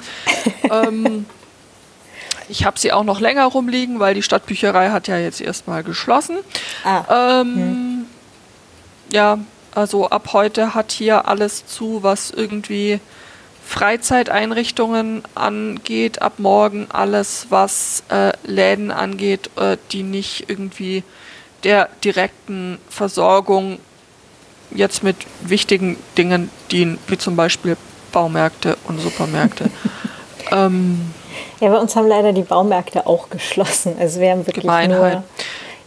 ähm, 0.72 1.26
ich 2.50 2.66
habe 2.66 2.80
sie 2.80 2.92
auch 2.92 3.04
noch 3.04 3.20
länger 3.20 3.46
rumliegen, 3.46 4.00
weil 4.00 4.14
die 4.14 4.24
Stadtbücherei 4.24 4.90
hat 4.90 5.08
ja 5.08 5.18
jetzt 5.18 5.42
erstmal 5.42 5.84
geschlossen. 5.84 6.38
Ah. 6.84 7.42
Ähm, 7.42 7.56
hm. 7.56 8.06
Ja, 9.12 9.40
also 9.76 10.10
ab 10.10 10.30
heute 10.34 10.74
hat 10.74 10.92
hier 10.92 11.28
alles 11.28 11.68
zu, 11.68 12.04
was 12.04 12.32
irgendwie 12.32 13.00
Freizeiteinrichtungen 13.68 15.24
angeht, 15.36 16.22
ab 16.22 16.34
morgen 16.38 16.88
alles, 16.90 17.48
was 17.50 18.02
äh, 18.10 18.32
Läden 18.46 18.92
angeht, 18.92 19.50
äh, 19.58 19.76
die 19.92 20.04
nicht 20.04 20.50
irgendwie 20.50 21.04
der 21.66 21.90
direkten 22.02 22.80
Versorgung 22.90 23.80
jetzt 24.72 25.04
mit 25.04 25.18
wichtigen 25.42 25.98
Dingen 26.18 26.50
dienen, 26.72 26.98
wie 27.08 27.18
zum 27.18 27.36
Beispiel 27.36 27.76
Baumärkte 28.14 28.78
und 28.88 29.02
Supermärkte. 29.02 29.70
ähm, 30.52 31.12
ja, 31.60 31.70
bei 31.70 31.78
uns 31.78 31.94
haben 31.98 32.08
leider 32.08 32.32
die 32.32 32.44
Baumärkte 32.44 33.06
auch 33.06 33.30
geschlossen. 33.30 33.98
Also 34.00 34.22
wir 34.22 34.32
haben 34.32 34.48
wirklich 34.48 34.64
Gemeinheit. 34.64 35.24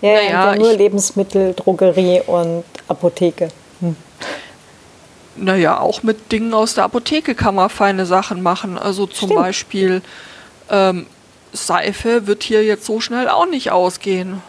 nur, 0.02 0.10
ja, 0.10 0.16
naja, 0.22 0.54
nur 0.54 0.74
Lebensmittel, 0.74 1.54
Drogerie 1.54 2.20
und 2.26 2.64
Apotheke. 2.88 3.48
Naja, 5.36 5.80
auch 5.80 6.02
mit 6.02 6.32
Dingen 6.32 6.52
aus 6.54 6.74
der 6.74 6.84
Apotheke 6.84 7.34
kann 7.34 7.54
man 7.54 7.70
feine 7.70 8.06
Sachen 8.06 8.42
machen. 8.42 8.76
Also 8.78 9.06
zum 9.06 9.28
Stimmt. 9.28 9.34
Beispiel 9.34 10.02
ähm, 10.70 11.06
Seife 11.52 12.26
wird 12.26 12.42
hier 12.42 12.64
jetzt 12.64 12.84
so 12.84 13.00
schnell 13.00 13.28
auch 13.28 13.46
nicht 13.46 13.70
ausgehen. 13.70 14.42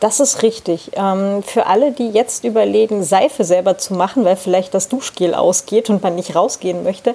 Das 0.00 0.20
ist 0.20 0.42
richtig. 0.42 0.90
Ähm, 0.94 1.42
für 1.42 1.66
alle, 1.66 1.92
die 1.92 2.10
jetzt 2.10 2.44
überlegen, 2.44 3.02
Seife 3.02 3.44
selber 3.44 3.78
zu 3.78 3.94
machen, 3.94 4.24
weil 4.24 4.36
vielleicht 4.36 4.74
das 4.74 4.88
Duschgel 4.88 5.34
ausgeht 5.34 5.88
und 5.88 6.02
man 6.02 6.16
nicht 6.16 6.36
rausgehen 6.36 6.82
möchte, 6.82 7.14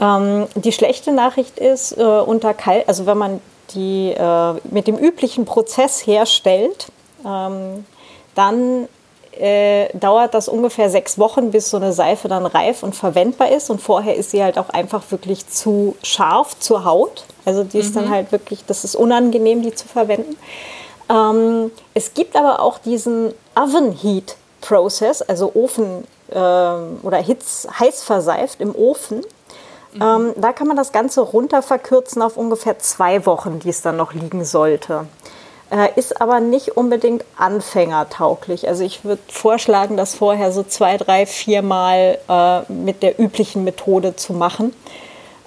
ähm, 0.00 0.46
die 0.54 0.72
schlechte 0.72 1.12
Nachricht 1.12 1.58
ist, 1.58 1.96
äh, 1.96 2.02
unter 2.02 2.52
kalt, 2.52 2.86
also 2.86 3.06
wenn 3.06 3.16
man 3.16 3.40
die 3.74 4.10
äh, 4.10 4.54
mit 4.70 4.86
dem 4.86 4.96
üblichen 4.96 5.46
Prozess 5.46 6.06
herstellt, 6.06 6.88
ähm, 7.24 7.86
dann 8.34 8.88
äh, 9.38 9.88
dauert 9.96 10.34
das 10.34 10.48
ungefähr 10.48 10.90
sechs 10.90 11.18
Wochen, 11.18 11.50
bis 11.50 11.70
so 11.70 11.76
eine 11.76 11.92
Seife 11.92 12.28
dann 12.28 12.46
reif 12.46 12.82
und 12.82 12.94
verwendbar 12.94 13.50
ist. 13.50 13.70
Und 13.70 13.80
vorher 13.80 14.16
ist 14.16 14.30
sie 14.30 14.42
halt 14.42 14.58
auch 14.58 14.70
einfach 14.70 15.02
wirklich 15.10 15.48
zu 15.48 15.96
scharf 16.02 16.58
zur 16.58 16.84
Haut. 16.84 17.24
Also 17.44 17.64
die 17.64 17.78
ist 17.78 17.90
mhm. 17.90 18.00
dann 18.00 18.10
halt 18.10 18.32
wirklich, 18.32 18.64
das 18.66 18.84
ist 18.84 18.96
unangenehm, 18.96 19.62
die 19.62 19.74
zu 19.74 19.86
verwenden. 19.86 20.36
Ähm, 21.08 21.70
es 21.94 22.14
gibt 22.14 22.36
aber 22.36 22.60
auch 22.60 22.78
diesen 22.78 23.32
Oven 23.54 23.92
Heat 23.92 24.36
Process, 24.60 25.22
also 25.22 25.52
Ofen 25.54 26.04
äh, 26.30 26.34
oder 26.34 27.18
Hitz, 27.18 27.66
heiß 27.78 28.02
verseift 28.02 28.60
im 28.60 28.74
Ofen. 28.74 29.18
Mhm. 29.94 30.02
Ähm, 30.02 30.32
da 30.36 30.52
kann 30.52 30.66
man 30.66 30.76
das 30.76 30.92
Ganze 30.92 31.20
runter 31.20 31.62
verkürzen 31.62 32.22
auf 32.22 32.36
ungefähr 32.36 32.78
zwei 32.78 33.24
Wochen, 33.24 33.60
die 33.60 33.70
es 33.70 33.82
dann 33.82 33.96
noch 33.96 34.12
liegen 34.12 34.44
sollte. 34.44 35.06
Äh, 35.70 35.88
ist 35.96 36.20
aber 36.20 36.40
nicht 36.40 36.76
unbedingt 36.76 37.24
anfängertauglich. 37.36 38.66
Also 38.68 38.84
ich 38.84 39.04
würde 39.04 39.20
vorschlagen, 39.28 39.98
das 39.98 40.14
vorher 40.14 40.50
so 40.50 40.62
zwei, 40.62 40.96
drei, 40.96 41.26
vier 41.26 41.60
Mal 41.60 42.18
äh, 42.28 42.72
mit 42.72 43.02
der 43.02 43.20
üblichen 43.20 43.64
Methode 43.64 44.16
zu 44.16 44.32
machen. 44.32 44.72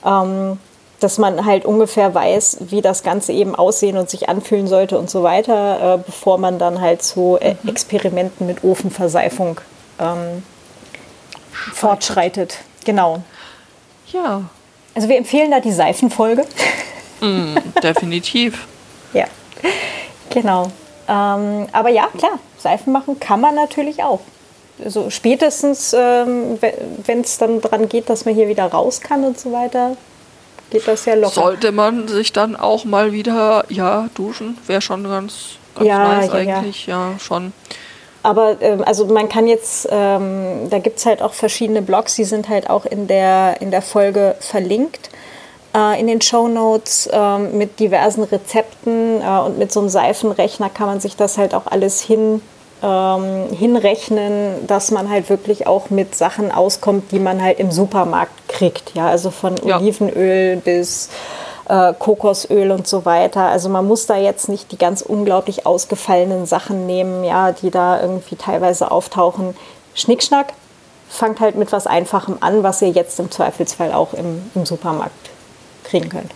Ähm, 0.05 0.59
dass 0.99 1.17
man 1.17 1.45
halt 1.47 1.65
ungefähr 1.65 2.13
weiß, 2.13 2.57
wie 2.69 2.81
das 2.81 3.01
Ganze 3.01 3.33
eben 3.33 3.55
aussehen 3.55 3.97
und 3.97 4.09
sich 4.11 4.29
anfühlen 4.29 4.67
sollte 4.67 4.99
und 4.99 5.09
so 5.09 5.23
weiter, 5.23 5.95
äh, 5.95 5.97
bevor 5.97 6.37
man 6.37 6.59
dann 6.59 6.79
halt 6.79 7.01
zu 7.01 7.39
äh, 7.41 7.55
mhm. 7.63 7.69
Experimenten 7.69 8.45
mit 8.45 8.63
Ofenverseifung 8.63 9.59
ähm, 9.99 10.43
fortschreitet. 11.73 12.59
Genau. 12.85 13.23
Ja. 14.11 14.43
Also 14.93 15.09
wir 15.09 15.17
empfehlen 15.17 15.49
da 15.49 15.59
die 15.59 15.71
Seifenfolge. 15.71 16.45
Mm, 17.21 17.55
definitiv. 17.83 18.67
ja. 19.13 19.25
Genau. 20.33 20.71
Ähm, 21.07 21.67
aber 21.71 21.89
ja, 21.89 22.07
klar, 22.17 22.39
Seifen 22.57 22.93
machen 22.93 23.19
kann 23.19 23.41
man 23.41 23.55
natürlich 23.55 24.03
auch. 24.03 24.21
Also 24.83 25.09
spätestens, 25.09 25.93
ähm, 25.93 26.57
wenn 27.05 27.21
es 27.21 27.37
dann 27.37 27.61
dran 27.61 27.87
geht, 27.87 28.09
dass 28.09 28.25
man 28.25 28.33
hier 28.33 28.47
wieder 28.47 28.65
raus 28.65 29.01
kann 29.01 29.23
und 29.23 29.39
so 29.39 29.51
weiter, 29.51 29.95
geht 30.71 30.87
das 30.87 31.05
ja 31.05 31.13
locker. 31.15 31.33
Sollte 31.33 31.71
man 31.71 32.07
sich 32.07 32.33
dann 32.33 32.55
auch 32.55 32.85
mal 32.85 33.11
wieder, 33.11 33.65
ja, 33.69 34.09
duschen, 34.15 34.57
wäre 34.65 34.81
schon 34.81 35.03
ganz, 35.03 35.57
ganz 35.75 35.87
ja, 35.87 36.07
nice 36.07 36.27
ja, 36.27 36.33
eigentlich, 36.33 36.87
ja, 36.87 37.11
ja 37.11 37.19
schon. 37.19 37.53
Aber 38.23 38.57
ähm, 38.61 38.83
also 38.85 39.05
man 39.05 39.29
kann 39.29 39.47
jetzt, 39.47 39.87
ähm, 39.91 40.69
da 40.69 40.79
gibt 40.79 40.99
es 40.99 41.05
halt 41.05 41.21
auch 41.21 41.33
verschiedene 41.33 41.81
Blogs, 41.81 42.15
die 42.15 42.23
sind 42.23 42.49
halt 42.49 42.69
auch 42.69 42.85
in 42.85 43.07
der, 43.07 43.61
in 43.61 43.71
der 43.71 43.81
Folge 43.81 44.35
verlinkt 44.39 45.10
in 45.73 46.07
den 46.07 46.21
Show 46.21 46.47
Notes 46.47 47.07
äh, 47.07 47.37
mit 47.37 47.79
diversen 47.79 48.23
Rezepten 48.23 49.21
äh, 49.21 49.39
und 49.45 49.57
mit 49.57 49.71
so 49.71 49.79
einem 49.79 49.89
Seifenrechner 49.89 50.69
kann 50.69 50.87
man 50.87 50.99
sich 50.99 51.15
das 51.15 51.37
halt 51.37 51.55
auch 51.55 51.65
alles 51.65 52.01
hin, 52.01 52.41
ähm, 52.83 53.45
hinrechnen, 53.57 54.67
dass 54.67 54.91
man 54.91 55.09
halt 55.09 55.29
wirklich 55.29 55.67
auch 55.67 55.89
mit 55.89 56.13
Sachen 56.15 56.51
auskommt, 56.51 57.11
die 57.11 57.19
man 57.19 57.41
halt 57.41 57.59
im 57.59 57.71
Supermarkt 57.71 58.49
kriegt. 58.49 58.95
Ja, 58.95 59.07
also 59.07 59.31
von 59.31 59.55
ja. 59.63 59.77
Olivenöl 59.77 60.57
bis 60.57 61.09
äh, 61.69 61.93
Kokosöl 61.97 62.71
und 62.71 62.85
so 62.85 63.05
weiter. 63.05 63.43
Also 63.43 63.69
man 63.69 63.87
muss 63.87 64.07
da 64.07 64.17
jetzt 64.17 64.49
nicht 64.49 64.73
die 64.73 64.77
ganz 64.77 65.01
unglaublich 65.01 65.65
ausgefallenen 65.65 66.45
Sachen 66.45 66.85
nehmen, 66.85 67.23
ja, 67.23 67.53
die 67.53 67.71
da 67.71 68.01
irgendwie 68.01 68.35
teilweise 68.35 68.91
auftauchen. 68.91 69.55
Schnickschnack, 69.93 70.53
fangt 71.07 71.39
halt 71.39 71.55
mit 71.55 71.71
was 71.71 71.87
Einfachem 71.87 72.37
an, 72.41 72.63
was 72.63 72.81
ihr 72.81 72.89
jetzt 72.89 73.19
im 73.19 73.31
Zweifelsfall 73.31 73.93
auch 73.93 74.13
im, 74.13 74.49
im 74.55 74.65
Supermarkt 74.65 75.20
kriegen 75.91 76.09
könnt. 76.09 76.31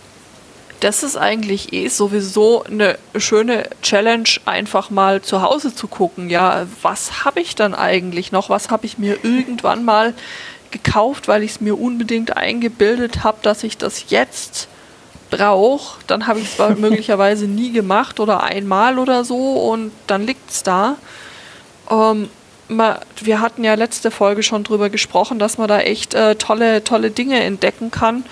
Das 0.80 1.02
ist 1.02 1.16
eigentlich 1.16 1.72
eh 1.72 1.88
sowieso 1.88 2.62
eine 2.64 2.98
schöne 3.16 3.70
Challenge, 3.82 4.28
einfach 4.44 4.90
mal 4.90 5.22
zu 5.22 5.40
Hause 5.40 5.74
zu 5.74 5.88
gucken. 5.88 6.28
Ja, 6.28 6.66
was 6.82 7.24
habe 7.24 7.40
ich 7.40 7.54
dann 7.54 7.74
eigentlich 7.74 8.30
noch? 8.30 8.50
Was 8.50 8.70
habe 8.70 8.84
ich 8.84 8.98
mir 8.98 9.24
irgendwann 9.24 9.84
mal 9.84 10.14
gekauft, 10.70 11.28
weil 11.28 11.42
ich 11.42 11.52
es 11.52 11.60
mir 11.60 11.78
unbedingt 11.78 12.36
eingebildet 12.36 13.24
habe, 13.24 13.38
dass 13.42 13.62
ich 13.62 13.78
das 13.78 14.10
jetzt 14.10 14.68
brauche. 15.30 15.98
Dann 16.06 16.26
habe 16.26 16.40
ich 16.40 16.58
es 16.58 16.78
möglicherweise 16.78 17.46
nie 17.46 17.72
gemacht 17.72 18.20
oder 18.20 18.42
einmal 18.42 18.98
oder 18.98 19.24
so 19.24 19.70
und 19.70 19.92
dann 20.06 20.26
liegt 20.26 20.50
es 20.50 20.62
da. 20.62 20.96
Ähm, 21.90 22.28
wir 22.68 23.40
hatten 23.40 23.62
ja 23.62 23.74
letzte 23.74 24.10
Folge 24.10 24.42
schon 24.42 24.64
drüber 24.64 24.90
gesprochen, 24.90 25.38
dass 25.38 25.56
man 25.56 25.68
da 25.68 25.80
echt 25.80 26.14
äh, 26.14 26.34
tolle, 26.34 26.82
tolle 26.82 27.12
Dinge 27.12 27.40
entdecken 27.40 27.92
kann 27.92 28.24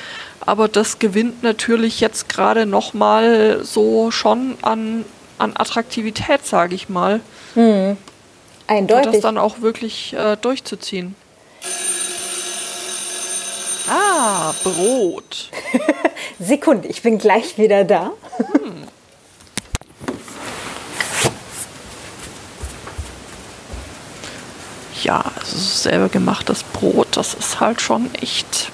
aber 0.46 0.68
das 0.68 0.98
gewinnt 0.98 1.42
natürlich 1.42 2.00
jetzt 2.00 2.28
gerade 2.28 2.66
nochmal 2.66 3.60
so 3.64 4.10
schon 4.10 4.56
an, 4.62 5.04
an 5.38 5.52
Attraktivität, 5.56 6.46
sage 6.46 6.74
ich 6.74 6.88
mal. 6.88 7.20
Hm. 7.54 7.96
Eindeutig. 8.66 9.06
Und 9.06 9.14
das 9.14 9.22
dann 9.22 9.38
auch 9.38 9.60
wirklich 9.60 10.14
äh, 10.14 10.36
durchzuziehen. 10.36 11.14
Ah, 13.88 14.54
Brot. 14.62 15.50
Sekunde, 16.38 16.88
ich 16.88 17.02
bin 17.02 17.18
gleich 17.18 17.58
wieder 17.58 17.84
da. 17.84 18.12
Hm. 18.38 18.84
Ja, 25.02 25.22
also 25.38 25.58
selber 25.58 26.08
gemachtes 26.08 26.62
Brot, 26.62 27.08
das 27.12 27.34
ist 27.34 27.60
halt 27.60 27.82
schon 27.82 28.08
echt. 28.14 28.72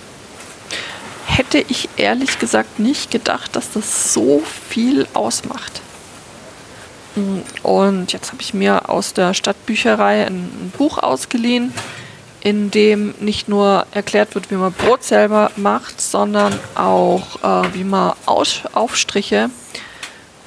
Hätte 1.40 1.64
ich 1.68 1.88
ehrlich 1.96 2.38
gesagt 2.38 2.78
nicht 2.78 3.10
gedacht, 3.10 3.56
dass 3.56 3.72
das 3.72 4.12
so 4.12 4.42
viel 4.68 5.08
ausmacht. 5.14 5.80
Und 7.62 8.12
jetzt 8.12 8.32
habe 8.32 8.42
ich 8.42 8.52
mir 8.52 8.90
aus 8.90 9.14
der 9.14 9.32
Stadtbücherei 9.32 10.26
ein, 10.26 10.70
Buch 10.76 10.98
ausgeliehen 10.98 11.72
in 12.42 12.70
dem 12.70 13.14
nicht 13.20 13.48
nur 13.48 13.86
erklärt 13.92 14.34
wird, 14.34 14.50
wie 14.50 14.56
man 14.56 14.74
Brot 14.74 15.02
selber 15.02 15.50
macht, 15.56 16.02
sondern 16.02 16.52
auch, 16.74 17.42
äh, 17.42 17.74
wie 17.74 17.84
man 17.84 18.12
Aus 18.26 18.60
Aufstriche 18.74 19.48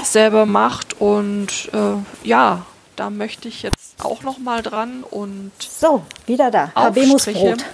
selber 0.04 0.46
macht. 0.46 1.02
Und 1.02 1.72
äh, 1.74 2.28
ja, 2.28 2.68
da 2.96 3.10
möchte 3.10 3.48
ich 3.48 3.64
jetzt 3.64 3.96
auch 4.04 4.22
noch 4.22 4.38
mal 4.38 4.62
dran 4.62 5.04
und 5.10 5.54
so 5.58 6.04
wieder 6.28 6.52
da. 6.52 6.72
Habemus-Brot. 6.76 7.66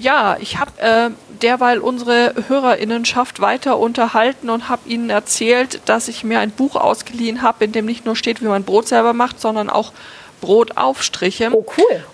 Ja, 0.00 0.36
ich 0.38 0.58
habe 0.58 0.80
äh, 0.80 1.10
derweil 1.42 1.80
unsere 1.80 2.32
Hörerinnenschaft 2.46 3.40
weiter 3.40 3.78
unterhalten 3.78 4.48
und 4.48 4.68
habe 4.68 4.88
ihnen 4.88 5.10
erzählt, 5.10 5.80
dass 5.86 6.06
ich 6.06 6.22
mir 6.22 6.38
ein 6.38 6.52
Buch 6.52 6.76
ausgeliehen 6.76 7.42
habe, 7.42 7.64
in 7.64 7.72
dem 7.72 7.86
nicht 7.86 8.04
nur 8.04 8.14
steht, 8.14 8.40
wie 8.40 8.46
man 8.46 8.62
Brot 8.62 8.86
selber 8.86 9.12
macht, 9.12 9.40
sondern 9.40 9.68
auch 9.68 9.92
Brotaufstriche. 10.40 11.50
Oh, 11.52 11.66
cool. 11.76 12.04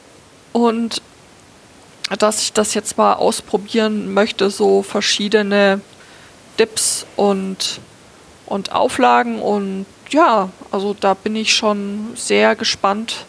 Und 0.54 1.02
dass 2.18 2.40
ich 2.40 2.54
das 2.54 2.72
jetzt 2.72 2.96
mal 2.96 3.14
ausprobieren 3.14 4.14
möchte, 4.14 4.48
so 4.48 4.82
verschiedene 4.82 5.82
Dips 6.58 7.04
und, 7.16 7.80
und 8.46 8.72
Auflagen. 8.72 9.40
Und 9.40 9.84
ja, 10.08 10.48
also 10.70 10.94
da 10.98 11.12
bin 11.12 11.36
ich 11.36 11.54
schon 11.54 12.12
sehr 12.14 12.56
gespannt, 12.56 13.26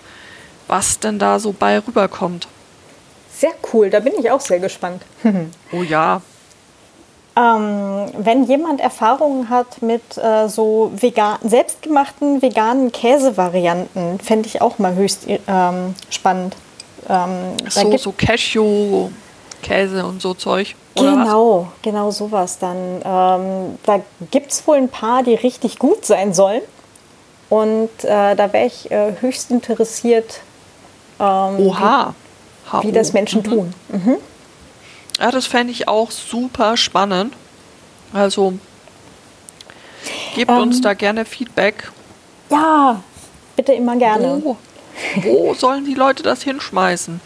was 0.67 0.99
denn 0.99 1.19
da 1.19 1.39
so 1.39 1.51
bei 1.51 1.79
rüberkommt. 1.79 2.47
Sehr 3.37 3.51
cool, 3.73 3.89
da 3.89 3.99
bin 3.99 4.13
ich 4.17 4.31
auch 4.31 4.39
sehr 4.39 4.59
gespannt. 4.59 5.01
oh 5.73 5.83
ja. 5.83 6.21
Ähm, 7.37 8.05
wenn 8.17 8.45
jemand 8.45 8.79
Erfahrungen 8.79 9.49
hat 9.49 9.81
mit 9.81 10.17
äh, 10.17 10.47
so 10.47 10.91
vegan, 10.95 11.37
selbstgemachten 11.43 12.41
veganen 12.41 12.93
Käsevarianten, 12.93 14.19
fände 14.19 14.47
ich 14.47 14.61
auch 14.61 14.79
mal 14.79 14.95
höchst 14.95 15.27
ähm, 15.27 15.95
spannend. 16.09 16.55
Ähm, 17.09 17.57
so, 17.67 17.97
so 17.97 18.13
Cashew, 18.17 19.09
Käse 19.61 20.05
und 20.05 20.21
so 20.21 20.33
Zeug. 20.33 20.75
genau, 20.95 21.63
was? 21.63 21.81
genau 21.81 22.11
sowas 22.11 22.57
dann. 22.57 23.01
Ähm, 23.03 23.77
da 23.83 23.99
gibt 24.31 24.53
es 24.53 24.65
wohl 24.65 24.77
ein 24.77 24.89
paar, 24.89 25.21
die 25.23 25.35
richtig 25.35 25.77
gut 25.77 26.05
sein 26.05 26.33
sollen. 26.33 26.61
Und 27.49 27.89
äh, 28.03 28.35
da 28.35 28.53
wäre 28.53 28.65
ich 28.65 28.89
äh, 28.91 29.13
höchst 29.19 29.51
interessiert, 29.51 30.39
ähm, 31.19 31.59
Oha. 31.59 32.13
Wie, 32.81 32.87
wie 32.87 32.91
das 32.91 33.13
Menschen 33.13 33.41
mhm. 33.41 33.45
tun. 33.45 33.73
Mhm. 33.89 34.17
Ja, 35.19 35.31
das 35.31 35.47
fände 35.47 35.71
ich 35.71 35.87
auch 35.87 36.11
super 36.11 36.77
spannend. 36.77 37.33
Also 38.13 38.53
gebt 40.35 40.51
ähm, 40.51 40.57
uns 40.57 40.81
da 40.81 40.93
gerne 40.93 41.25
Feedback. 41.25 41.91
Ja, 42.49 43.01
bitte 43.55 43.73
immer 43.73 43.95
gerne. 43.95 44.41
Wo, 44.43 44.57
wo 45.21 45.53
sollen 45.57 45.85
die 45.85 45.93
Leute 45.93 46.23
das 46.23 46.41
hinschmeißen? 46.43 47.21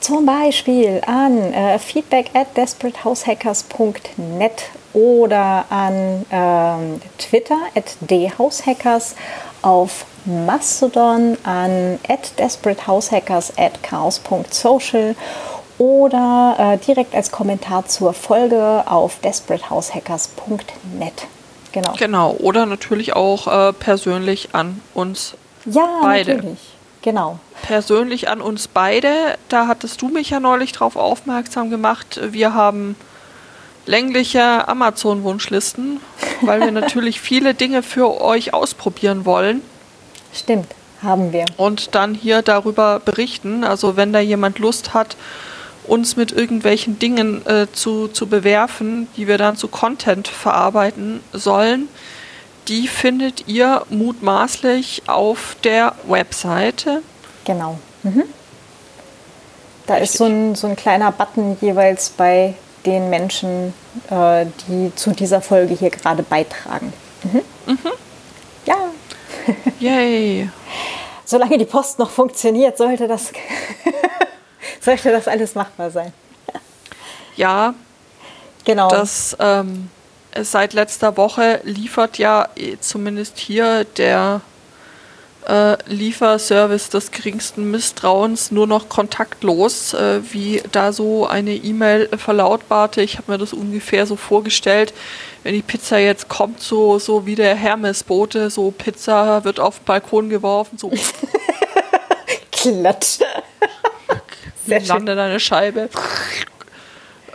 Zum 0.00 0.26
Beispiel 0.26 1.00
an 1.06 1.52
äh, 1.52 1.78
feedback 1.78 2.30
at 2.34 2.54
desperatehaushackers.net 2.56 4.62
oder 4.92 5.64
an 5.68 6.26
ähm, 6.30 7.00
Twitter 7.18 7.58
at 7.74 7.96
dhousehackers, 8.00 9.14
auf 9.62 10.04
Mastodon 10.26 11.38
an 11.44 11.98
at 12.08 12.38
desperatehaushackers 12.38 13.52
at 13.56 13.82
chaos.social 13.82 15.14
oder 15.78 16.56
äh, 16.58 16.84
direkt 16.84 17.14
als 17.14 17.30
Kommentar 17.30 17.86
zur 17.86 18.12
Folge 18.12 18.84
auf 18.86 19.20
desperatehaushackers.net. 19.20 21.26
Genau. 21.72 21.94
Genau, 21.98 22.32
oder 22.38 22.66
natürlich 22.66 23.14
auch 23.14 23.46
äh, 23.46 23.72
persönlich 23.72 24.50
an 24.52 24.80
uns 24.94 25.34
ja, 25.66 26.00
beide. 26.02 26.36
Natürlich 26.36 26.58
genau. 27.02 27.38
Persönlich 27.62 28.28
an 28.28 28.40
uns 28.40 28.68
beide, 28.68 29.36
da 29.48 29.66
hattest 29.66 30.00
du 30.02 30.08
mich 30.08 30.30
ja 30.30 30.40
neulich 30.40 30.72
darauf 30.72 30.96
aufmerksam 30.96 31.70
gemacht. 31.70 32.20
Wir 32.32 32.54
haben 32.54 32.96
längliche 33.86 34.68
Amazon-Wunschlisten, 34.68 36.00
weil 36.42 36.60
wir 36.60 36.70
natürlich 36.72 37.20
viele 37.20 37.54
Dinge 37.54 37.82
für 37.82 38.20
euch 38.20 38.54
ausprobieren 38.54 39.24
wollen. 39.24 39.62
Stimmt, 40.36 40.66
haben 41.02 41.32
wir. 41.32 41.46
Und 41.56 41.94
dann 41.94 42.14
hier 42.14 42.42
darüber 42.42 43.00
berichten. 43.00 43.64
Also 43.64 43.96
wenn 43.96 44.12
da 44.12 44.20
jemand 44.20 44.58
Lust 44.58 44.94
hat, 44.94 45.16
uns 45.86 46.16
mit 46.16 46.32
irgendwelchen 46.32 46.98
Dingen 46.98 47.46
äh, 47.46 47.66
zu, 47.72 48.08
zu 48.08 48.26
bewerfen, 48.26 49.08
die 49.16 49.28
wir 49.28 49.38
dann 49.38 49.56
zu 49.56 49.68
Content 49.68 50.28
verarbeiten 50.28 51.20
sollen, 51.32 51.88
die 52.68 52.88
findet 52.88 53.46
ihr 53.46 53.82
mutmaßlich 53.90 55.04
auf 55.06 55.56
der 55.62 55.94
Webseite. 56.08 57.02
Genau. 57.44 57.78
Mhm. 58.02 58.24
Da 59.86 59.94
Richtig. 59.94 60.10
ist 60.10 60.18
so 60.18 60.24
ein, 60.24 60.54
so 60.56 60.66
ein 60.66 60.74
kleiner 60.74 61.12
Button 61.12 61.56
jeweils 61.60 62.10
bei 62.10 62.54
den 62.84 63.08
Menschen, 63.08 63.72
äh, 64.10 64.46
die 64.68 64.92
zu 64.96 65.12
dieser 65.12 65.40
Folge 65.40 65.74
hier 65.74 65.90
gerade 65.90 66.22
beitragen. 66.22 66.92
Mhm. 67.22 67.42
Mhm. 67.66 67.92
Yay. 69.86 70.50
Solange 71.24 71.58
die 71.58 71.64
Post 71.64 71.98
noch 71.98 72.10
funktioniert, 72.10 72.76
sollte 72.76 73.06
das, 73.06 73.32
sollte 74.80 75.12
das 75.12 75.28
alles 75.28 75.54
machbar 75.54 75.90
sein. 75.90 76.12
Ja. 77.36 77.74
Genau. 78.64 78.88
Das 78.88 79.36
ähm, 79.38 79.90
seit 80.42 80.72
letzter 80.72 81.16
Woche 81.16 81.60
liefert 81.62 82.18
ja 82.18 82.48
eh, 82.56 82.76
zumindest 82.80 83.38
hier 83.38 83.84
der 83.84 84.40
äh, 85.46 85.76
Lieferservice 85.86 86.90
des 86.90 87.12
geringsten 87.12 87.70
Misstrauens 87.70 88.50
nur 88.50 88.66
noch 88.66 88.88
kontaktlos, 88.88 89.94
äh, 89.94 90.20
wie 90.32 90.62
da 90.72 90.92
so 90.92 91.26
eine 91.28 91.54
E-Mail 91.54 92.08
verlautbarte. 92.18 93.02
Ich 93.02 93.18
habe 93.18 93.30
mir 93.30 93.38
das 93.38 93.52
ungefähr 93.52 94.06
so 94.06 94.16
vorgestellt, 94.16 94.92
wenn 95.46 95.54
die 95.54 95.62
Pizza 95.62 95.98
jetzt 95.98 96.28
kommt, 96.28 96.60
so, 96.60 96.98
so 96.98 97.24
wie 97.24 97.36
der 97.36 97.54
Hermesbote, 97.54 98.50
so 98.50 98.72
Pizza 98.72 99.44
wird 99.44 99.60
auf 99.60 99.78
den 99.78 99.84
Balkon 99.84 100.28
geworfen, 100.28 100.76
so 100.76 100.90
Klatsch. 102.50 103.20
Sehr 104.66 104.80
landet 104.80 105.16
eine 105.20 105.38
Scheibe. 105.38 105.88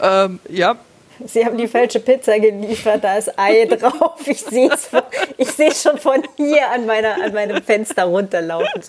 ähm, 0.02 0.42
ja, 0.50 0.76
Sie 1.24 1.46
haben 1.46 1.58
die 1.58 1.70
falsche 1.70 2.02
Pizza 2.02 2.38
geliefert, 2.38 3.02
da 3.02 3.16
ist 3.18 3.32
Ei 3.40 3.64
drauf. 3.70 4.20
Ich 4.26 4.42
sehe 4.42 4.70
es 4.70 4.90
ich 5.38 5.50
seh's 5.50 5.82
schon 5.82 5.98
von 5.98 6.22
hier 6.36 6.70
an, 6.70 6.86
meiner, 6.86 7.14
an 7.14 7.34
meinem 7.34 7.64
Fenster 7.64 8.04
runterlaufen. 8.04 8.82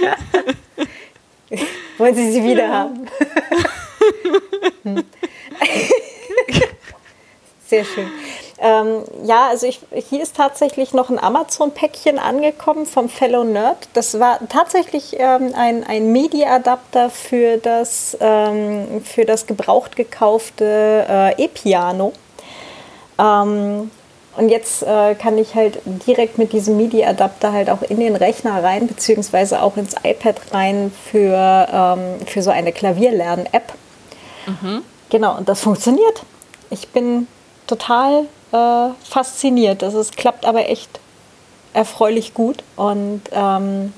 Wollen 1.98 2.14
Sie 2.16 2.32
sie 2.32 2.42
wieder 2.42 2.68
haben? 2.68 3.06
Sehr 7.68 7.84
schön. 7.84 8.10
Ähm, 8.58 9.02
ja, 9.24 9.48
also 9.48 9.66
ich, 9.66 9.80
hier 10.08 10.22
ist 10.22 10.36
tatsächlich 10.36 10.92
noch 10.92 11.10
ein 11.10 11.18
Amazon-Päckchen 11.18 12.18
angekommen 12.18 12.86
vom 12.86 13.08
Fellow 13.08 13.42
Nerd. 13.42 13.88
Das 13.94 14.20
war 14.20 14.38
tatsächlich 14.48 15.16
ähm, 15.18 15.52
ein, 15.56 15.84
ein 15.84 16.12
MIDI-Adapter 16.12 17.10
für 17.10 17.58
das, 17.58 18.16
ähm, 18.20 19.02
für 19.04 19.24
das 19.24 19.46
gebraucht 19.46 19.96
gekaufte 19.96 21.04
äh, 21.08 21.44
E-Piano. 21.44 22.12
Ähm, 23.18 23.90
und 24.36 24.48
jetzt 24.48 24.82
äh, 24.82 25.14
kann 25.14 25.38
ich 25.38 25.54
halt 25.54 25.80
direkt 25.84 26.38
mit 26.38 26.52
diesem 26.52 26.76
MIDI-Adapter 26.76 27.52
halt 27.52 27.70
auch 27.70 27.82
in 27.82 28.00
den 28.00 28.16
Rechner 28.16 28.62
rein, 28.62 28.86
beziehungsweise 28.88 29.62
auch 29.62 29.76
ins 29.76 29.94
iPad 30.02 30.36
rein 30.52 30.92
für, 31.10 31.68
ähm, 31.72 32.26
für 32.26 32.42
so 32.42 32.50
eine 32.50 32.72
Klavierlernen-App. 32.72 33.72
Mhm. 34.46 34.82
Genau, 35.10 35.36
und 35.36 35.48
das 35.48 35.60
funktioniert. 35.60 36.22
Ich 36.70 36.88
bin 36.88 37.28
total 37.66 38.26
äh, 38.54 38.90
fasziniert. 39.02 39.82
Das 39.82 39.94
ist, 39.94 40.16
klappt 40.16 40.46
aber 40.46 40.68
echt 40.68 41.00
erfreulich 41.72 42.34
gut. 42.34 42.62
Und 42.76 43.22
ähm, 43.32 43.92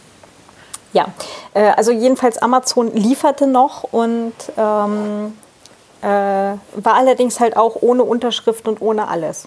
ja, 0.92 1.06
äh, 1.52 1.70
also 1.70 1.92
jedenfalls 1.92 2.38
Amazon 2.38 2.94
lieferte 2.94 3.46
noch 3.46 3.84
und 3.84 4.32
ähm, 4.56 5.36
äh, 6.00 6.06
war 6.06 6.94
allerdings 6.94 7.38
halt 7.38 7.56
auch 7.56 7.76
ohne 7.82 8.02
Unterschrift 8.02 8.66
und 8.66 8.80
ohne 8.80 9.08
alles. 9.08 9.46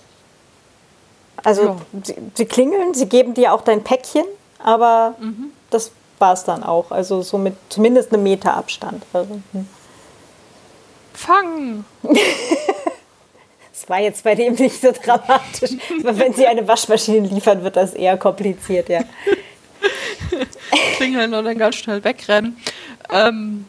Also 1.44 1.64
ja. 1.64 1.78
sie, 2.04 2.16
sie, 2.36 2.46
klingeln, 2.46 2.94
sie 2.94 3.08
geben 3.08 3.34
dir 3.34 3.54
auch 3.54 3.62
dein 3.62 3.84
Päckchen, 3.84 4.26
aber 4.64 5.16
mhm. 5.20 5.52
das 5.70 5.92
war 6.20 6.34
es 6.34 6.44
dann 6.44 6.64
auch. 6.64 6.92
Also 6.92 7.22
so 7.22 7.38
mit 7.38 7.56
zumindest 7.70 8.14
einem 8.14 8.24
Meter 8.24 8.56
Abstand. 8.56 9.04
Also, 9.14 9.40
hm. 9.54 9.68
Fangen! 11.14 11.86
Das 13.90 13.98
war 13.98 14.04
jetzt 14.04 14.24
bei 14.24 14.36
dem 14.36 14.54
nicht 14.54 14.82
so 14.82 14.92
dramatisch. 14.92 15.72
Aber 16.02 16.20
wenn 16.20 16.32
sie 16.36 16.46
eine 16.46 16.68
Waschmaschine 16.68 17.28
liefern, 17.28 17.64
wird 17.64 17.76
das 17.76 17.96
eher 17.96 18.18
kompliziert, 18.18 18.88
ja. 18.88 19.00
Klingeln 20.96 21.34
und 21.34 21.44
dann 21.44 21.58
ganz 21.58 21.78
schnell 21.78 22.04
wegrennen. 22.04 22.56
Ähm, 23.12 23.66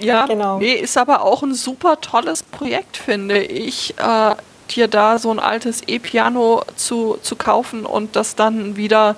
ja, 0.00 0.26
genau. 0.26 0.58
nee, 0.58 0.74
ist 0.74 0.98
aber 0.98 1.22
auch 1.22 1.42
ein 1.42 1.54
super 1.54 1.98
tolles 2.02 2.42
Projekt, 2.42 2.98
finde 2.98 3.42
ich. 3.42 3.94
Äh, 3.98 4.34
dir 4.68 4.86
da 4.86 5.18
so 5.18 5.30
ein 5.30 5.38
altes 5.38 5.80
E-Piano 5.86 6.62
zu, 6.76 7.16
zu 7.22 7.36
kaufen 7.36 7.86
und 7.86 8.16
das 8.16 8.36
dann 8.36 8.76
wieder 8.76 9.16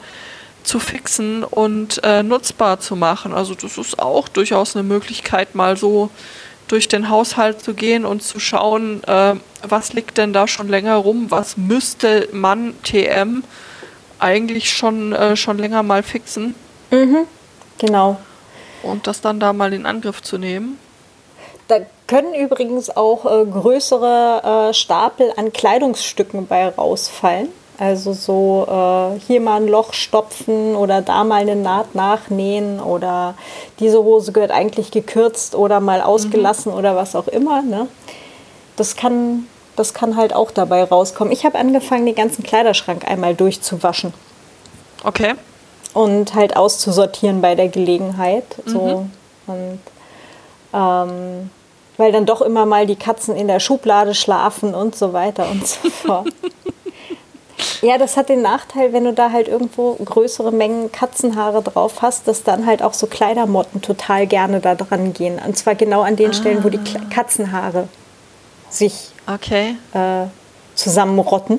zu 0.63 0.79
fixen 0.79 1.43
und 1.43 2.01
äh, 2.05 2.23
nutzbar 2.23 2.79
zu 2.79 2.95
machen. 2.95 3.35
Also 3.35 3.57
das 3.57 3.79
ist 3.79 3.99
auch 3.99 4.29
durchaus 4.29 4.77
eine 4.77 4.85
Möglichkeit, 4.85 5.57
mal 5.57 5.77
so 5.77 6.11
durch 6.69 6.89
den 6.89 7.11
Haushalt 7.11 7.61
zu 7.61 7.75
gehen 7.75 8.05
und 8.05 8.23
zu 8.23 8.41
schauen, 8.41 9.03
äh, 9.05 9.35
was 9.63 9.93
liegt 9.93 10.19
denn 10.19 10.33
da 10.33 10.49
schon 10.49 10.69
länger 10.69 10.97
rum, 10.97 11.31
was 11.31 11.57
müsste 11.57 12.29
man 12.33 12.75
TM 12.83 13.45
eigentlich 14.19 14.71
schon, 14.71 15.13
äh, 15.13 15.37
schon 15.37 15.59
länger 15.59 15.83
mal 15.83 16.03
fixen. 16.03 16.55
Mhm, 16.91 17.27
genau. 17.79 18.19
Und 18.83 19.07
das 19.07 19.21
dann 19.21 19.41
da 19.41 19.53
mal 19.53 19.73
in 19.73 19.87
Angriff 19.87 20.23
zu 20.23 20.39
nehmen. 20.39 20.79
Da 21.69 21.81
können 22.07 22.35
übrigens 22.35 22.95
auch 22.95 23.25
äh, 23.25 23.45
größere 23.47 24.69
äh, 24.71 24.75
Stapel 24.75 25.33
an 25.37 25.53
Kleidungsstücken 25.53 26.47
bei 26.47 26.69
rausfallen. 26.69 27.49
Also 27.77 28.13
so 28.13 28.67
äh, 28.69 29.21
hier 29.27 29.41
mal 29.41 29.61
ein 29.61 29.67
Loch 29.67 29.95
stopfen 29.95 30.77
oder 30.77 31.03
da 31.03 31.25
mal 31.25 31.41
eine 31.41 31.57
Naht 31.57 31.95
nachnähen 31.95 32.81
oder 32.81 33.35
diese 33.81 33.99
Hose 34.03 34.31
gehört 34.31 34.53
eigentlich 34.53 34.93
gekürzt 34.93 35.57
oder 35.57 35.81
mal 35.81 36.01
ausgelassen 36.01 36.71
mhm. 36.71 36.79
oder 36.79 36.95
was 36.95 37.17
auch 37.17 37.27
immer. 37.27 37.63
Ne? 37.63 37.89
Das, 38.77 38.95
kann, 38.95 39.49
das 39.75 39.93
kann 39.93 40.17
halt 40.17 40.35
auch 40.35 40.53
dabei 40.53 40.85
rauskommen. 40.85 41.33
Ich 41.33 41.45
habe 41.45 41.59
angefangen, 41.59 42.07
den 42.07 42.15
ganzen 42.15 42.45
Kleiderschrank 42.45 43.09
einmal 43.09 43.35
durchzuwaschen. 43.35 44.15
Okay. 45.03 45.35
Und 45.95 46.35
halt 46.35 46.57
auszusortieren 46.57 47.41
bei 47.41 47.57
der 47.57 47.69
Gelegenheit. 47.69 48.45
So. 48.67 49.09
Mhm. 49.49 49.53
Und 49.53 49.81
ähm, 50.73 51.51
weil 51.97 52.13
dann 52.13 52.27
doch 52.27 52.41
immer 52.41 52.67
mal 52.67 52.87
die 52.87 52.97
Katzen 52.97 53.37
in 53.37 53.49
der 53.49 53.61
Schublade 53.61 54.15
schlafen 54.15 54.75
und 54.75 54.97
so 54.97 55.13
weiter 55.13 55.49
und 55.51 55.67
so 55.67 55.91
fort. 55.91 56.29
Ja, 57.83 57.99
das 57.99 58.17
hat 58.17 58.29
den 58.29 58.43
Nachteil, 58.43 58.93
wenn 58.93 59.05
du 59.05 59.13
da 59.13 59.31
halt 59.31 59.49
irgendwo 59.49 59.95
größere 59.95 60.53
Mengen 60.53 60.91
Katzenhaare 60.91 61.63
drauf 61.63 62.03
hast, 62.03 62.27
dass 62.27 62.43
dann 62.43 62.67
halt 62.67 62.83
auch 62.83 62.95
so 62.95 63.07
Kleidermotten 63.07 63.83
total 63.83 64.27
gerne 64.27 64.61
da 64.61 64.75
dran 64.75 65.13
gehen. 65.13 65.39
Und 65.45 65.57
zwar 65.57 65.75
genau 65.75 66.03
an 66.03 66.17
den 66.17 66.31
ah. 66.31 66.35
Stellen, 66.35 66.65
wo 66.65 66.69
die 66.69 66.81
Katzenhaare 67.11 67.89
sich 68.71 69.11
okay. 69.27 69.77
äh, 69.93 70.27
zusammenrotten. 70.75 71.59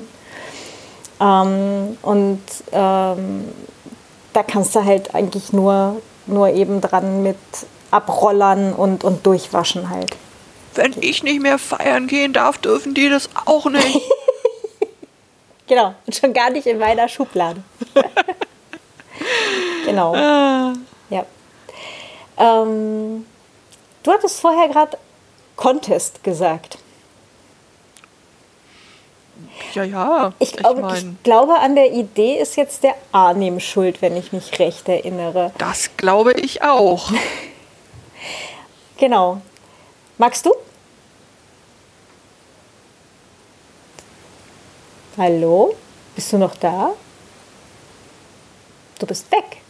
Ähm, 1.20 1.96
und 2.02 2.42
ähm, 2.72 3.44
da 4.32 4.42
kannst 4.42 4.74
du 4.74 4.84
halt 4.84 5.14
eigentlich 5.14 5.52
nur, 5.52 6.02
nur 6.26 6.48
eben 6.50 6.80
dran 6.80 7.22
mit 7.22 7.38
Abrollern 7.90 8.72
und, 8.74 9.04
und 9.04 9.24
Durchwaschen 9.24 9.88
halt. 9.88 10.16
Wenn 10.74 10.94
ich 11.00 11.22
nicht 11.22 11.40
mehr 11.40 11.58
feiern 11.58 12.06
gehen 12.06 12.34
darf, 12.34 12.58
dürfen 12.58 12.92
die 12.92 13.08
das 13.08 13.30
auch 13.46 13.66
nicht. 13.66 14.00
Genau, 15.66 15.94
und 16.06 16.14
schon 16.14 16.32
gar 16.32 16.50
nicht 16.50 16.66
in 16.66 16.78
meiner 16.78 17.08
Schublade. 17.08 17.62
genau. 19.84 20.14
Ah. 20.14 20.74
Ja. 21.10 21.26
Ähm, 22.38 23.26
du 24.02 24.12
hattest 24.12 24.40
vorher 24.40 24.68
gerade 24.68 24.96
Contest 25.56 26.22
gesagt. 26.22 26.78
Ja, 29.74 29.84
ja. 29.84 30.32
Ich, 30.38 30.52
glaub, 30.52 30.76
ich, 30.76 30.82
mein, 30.82 31.16
ich, 31.16 31.22
glaube, 31.22 31.58
an 31.58 31.74
der 31.74 31.92
Idee 31.92 32.38
ist 32.38 32.56
jetzt 32.56 32.82
der 32.82 32.94
Arnim 33.12 33.60
schuld, 33.60 34.00
wenn 34.02 34.16
ich 34.16 34.32
mich 34.32 34.58
recht 34.58 34.88
erinnere. 34.88 35.52
Das 35.58 35.90
glaube 35.96 36.32
ich 36.32 36.62
auch. 36.62 37.10
genau. 38.98 39.40
Magst 40.18 40.46
du? 40.46 40.54
Hallo? 45.18 45.74
Bist 46.14 46.30
du 46.30 46.36
noch 46.36 46.56
da? 46.56 46.92
Du 48.98 49.06
bist 49.06 49.32
weg. 49.32 49.62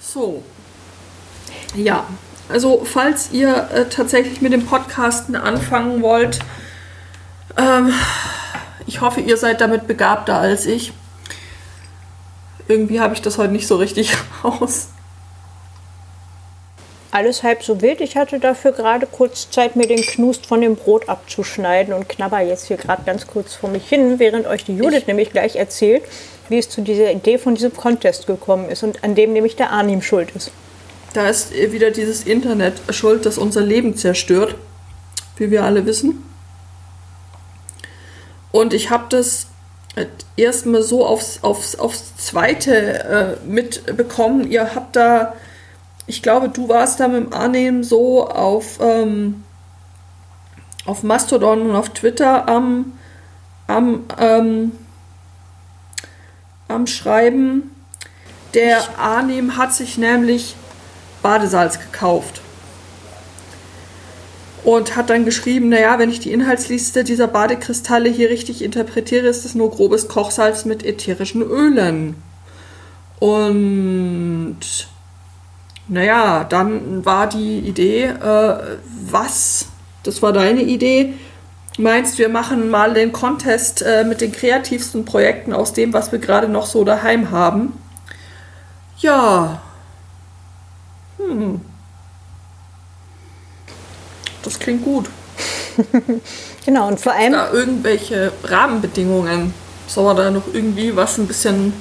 So. 0.00 0.42
Ja, 1.76 2.06
also 2.48 2.84
falls 2.84 3.30
ihr 3.30 3.70
äh, 3.72 3.88
tatsächlich 3.88 4.40
mit 4.40 4.52
dem 4.52 4.66
Podcasten 4.66 5.36
anfangen 5.36 6.02
wollt, 6.02 6.40
ähm, 7.56 7.92
ich 8.88 9.00
hoffe, 9.00 9.20
ihr 9.20 9.36
seid 9.36 9.60
damit 9.60 9.86
begabter 9.86 10.40
als 10.40 10.66
ich. 10.66 10.92
Irgendwie 12.66 12.98
habe 12.98 13.14
ich 13.14 13.22
das 13.22 13.38
heute 13.38 13.52
nicht 13.52 13.68
so 13.68 13.76
richtig 13.76 14.16
raus 14.44 14.88
alles 17.16 17.42
halb 17.42 17.62
so 17.62 17.80
wild. 17.80 18.02
Ich 18.02 18.14
hatte 18.14 18.38
dafür 18.38 18.72
gerade 18.72 19.06
kurz 19.06 19.50
Zeit, 19.50 19.74
mir 19.74 19.88
den 19.88 20.02
Knust 20.02 20.44
von 20.44 20.60
dem 20.60 20.76
Brot 20.76 21.08
abzuschneiden 21.08 21.94
und 21.94 22.10
knabber 22.10 22.40
jetzt 22.40 22.66
hier 22.66 22.76
gerade 22.76 23.04
ganz 23.06 23.26
kurz 23.26 23.54
vor 23.54 23.70
mich 23.70 23.88
hin, 23.88 24.18
während 24.18 24.46
euch 24.46 24.64
die 24.64 24.76
Judith 24.76 24.98
ich 24.98 25.06
nämlich 25.06 25.30
gleich 25.30 25.56
erzählt, 25.56 26.04
wie 26.50 26.58
es 26.58 26.68
zu 26.68 26.82
dieser 26.82 27.10
Idee 27.10 27.38
von 27.38 27.54
diesem 27.54 27.74
Contest 27.74 28.26
gekommen 28.26 28.68
ist 28.68 28.82
und 28.82 29.02
an 29.02 29.14
dem 29.14 29.32
nämlich 29.32 29.56
der 29.56 29.70
Arnim 29.70 30.02
schuld 30.02 30.30
ist. 30.36 30.50
Da 31.14 31.28
ist 31.30 31.54
wieder 31.54 31.90
dieses 31.90 32.24
Internet 32.24 32.74
schuld, 32.90 33.24
das 33.24 33.38
unser 33.38 33.62
Leben 33.62 33.96
zerstört, 33.96 34.54
wie 35.38 35.50
wir 35.50 35.64
alle 35.64 35.86
wissen. 35.86 36.22
Und 38.52 38.74
ich 38.74 38.90
habe 38.90 39.06
das 39.08 39.46
erstmal 40.36 40.82
so 40.82 41.06
aufs, 41.06 41.38
aufs, 41.40 41.76
aufs 41.76 42.14
Zweite 42.18 43.38
äh, 43.42 43.46
mitbekommen. 43.46 44.50
Ihr 44.50 44.74
habt 44.74 44.96
da 44.96 45.34
ich 46.06 46.22
glaube, 46.22 46.48
du 46.48 46.68
warst 46.68 47.00
da 47.00 47.08
mit 47.08 47.26
dem 47.26 47.32
Annehmen 47.32 47.82
so 47.82 48.28
auf, 48.28 48.78
ähm, 48.80 49.44
auf 50.84 51.02
Mastodon 51.02 51.62
und 51.62 51.74
auf 51.74 51.90
Twitter 51.90 52.48
am, 52.48 52.92
am, 53.66 54.04
ähm, 54.18 54.72
am 56.68 56.86
Schreiben. 56.86 57.70
Der 58.54 58.98
Arnim 58.98 59.56
hat 59.56 59.74
sich 59.74 59.98
nämlich 59.98 60.54
Badesalz 61.22 61.80
gekauft. 61.80 62.40
Und 64.62 64.96
hat 64.96 65.10
dann 65.10 65.24
geschrieben, 65.24 65.68
naja, 65.68 65.98
wenn 66.00 66.10
ich 66.10 66.18
die 66.18 66.32
Inhaltsliste 66.32 67.04
dieser 67.04 67.28
Badekristalle 67.28 68.08
hier 68.08 68.30
richtig 68.30 68.62
interpretiere, 68.62 69.28
ist 69.28 69.44
es 69.44 69.54
nur 69.54 69.70
grobes 69.70 70.08
Kochsalz 70.08 70.64
mit 70.64 70.84
ätherischen 70.84 71.42
Ölen. 71.42 72.16
Und 73.20 74.88
naja, 75.88 76.44
dann 76.44 77.04
war 77.04 77.28
die 77.28 77.60
Idee, 77.60 78.04
äh, 78.04 78.58
was, 79.08 79.66
das 80.02 80.22
war 80.22 80.32
deine 80.32 80.62
Idee, 80.62 81.14
meinst, 81.78 82.18
wir 82.18 82.28
machen 82.28 82.70
mal 82.70 82.94
den 82.94 83.12
Contest 83.12 83.82
äh, 83.82 84.04
mit 84.04 84.20
den 84.20 84.32
kreativsten 84.32 85.04
Projekten 85.04 85.52
aus 85.52 85.72
dem, 85.72 85.92
was 85.92 86.12
wir 86.12 86.18
gerade 86.18 86.48
noch 86.48 86.66
so 86.66 86.84
daheim 86.84 87.30
haben. 87.30 87.72
Ja. 88.98 89.60
Hm. 91.18 91.60
Das 94.42 94.58
klingt 94.58 94.84
gut. 94.84 95.10
genau, 96.64 96.88
und 96.88 97.00
vor 97.00 97.12
allem. 97.12 97.32
Da 97.32 97.52
irgendwelche 97.52 98.32
Rahmenbedingungen. 98.44 99.52
Soll 99.86 100.04
man 100.04 100.16
da 100.16 100.30
noch 100.30 100.52
irgendwie 100.52 100.96
was 100.96 101.18
ein 101.18 101.26
bisschen 101.26 101.72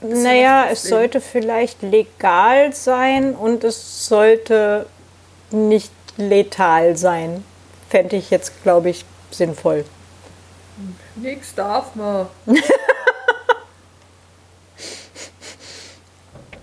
naja, 0.00 0.68
es 0.70 0.84
sollte 0.84 1.20
vielleicht 1.20 1.82
legal 1.82 2.72
sein 2.72 3.34
und 3.34 3.64
es 3.64 4.06
sollte 4.06 4.86
nicht 5.50 5.92
letal 6.16 6.96
sein. 6.96 7.44
Fände 7.88 8.16
ich 8.16 8.30
jetzt, 8.30 8.62
glaube 8.62 8.90
ich, 8.90 9.04
sinnvoll. 9.30 9.84
Nix 11.16 11.54
darf 11.54 11.94
man. 11.94 12.26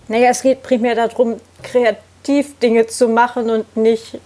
naja, 0.08 0.30
es 0.30 0.42
geht 0.42 0.64
primär 0.64 0.96
darum, 0.96 1.42
kreativ 1.64 2.58
Dinge 2.60 2.88
zu 2.88 3.10
machen 3.10 3.50
und 3.50 3.76
nicht 3.76 4.20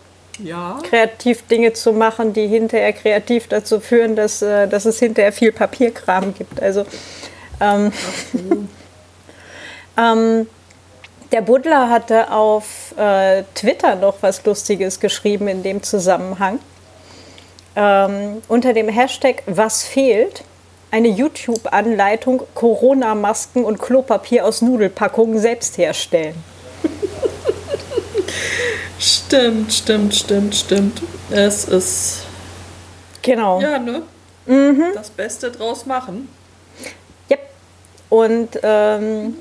ja. 0.43 0.79
kreativ 0.83 1.47
Dinge 1.47 1.73
zu 1.73 1.93
machen, 1.93 2.33
die 2.33 2.47
hinterher 2.47 2.93
kreativ 2.93 3.47
dazu 3.47 3.79
führen, 3.79 4.15
dass, 4.15 4.41
äh, 4.41 4.67
dass 4.67 4.85
es 4.85 4.99
hinterher 4.99 5.33
viel 5.33 5.51
Papierkram 5.51 6.33
gibt. 6.33 6.61
Also 6.61 6.85
ähm, 7.59 7.91
ähm, 9.99 10.47
der 11.31 11.41
Buddler 11.41 11.89
hatte 11.89 12.31
auf 12.31 12.95
äh, 12.97 13.43
Twitter 13.53 13.95
noch 13.95 14.15
was 14.21 14.43
Lustiges 14.45 14.99
geschrieben 14.99 15.47
in 15.47 15.63
dem 15.63 15.83
Zusammenhang. 15.83 16.59
Ähm, 17.75 18.41
unter 18.47 18.73
dem 18.73 18.89
Hashtag 18.89 19.43
Was 19.45 19.83
fehlt? 19.83 20.43
Eine 20.91 21.09
YouTube-Anleitung 21.09 22.41
Corona-Masken 22.55 23.63
und 23.63 23.79
Klopapier 23.79 24.45
aus 24.45 24.63
Nudelpackungen 24.63 25.37
selbst 25.37 25.77
herstellen. 25.77 26.35
Stimmt, 28.99 29.71
stimmt, 29.71 30.13
stimmt, 30.13 30.55
stimmt. 30.55 31.01
Es 31.29 31.63
ist. 31.63 32.23
Genau. 33.21 33.61
Ja, 33.61 33.79
ne? 33.79 34.01
Mhm. 34.45 34.87
Das 34.93 35.09
Beste 35.09 35.51
draus 35.51 35.85
machen. 35.85 36.27
Yep. 37.31 37.39
Und 38.09 38.59
ähm, 38.61 39.37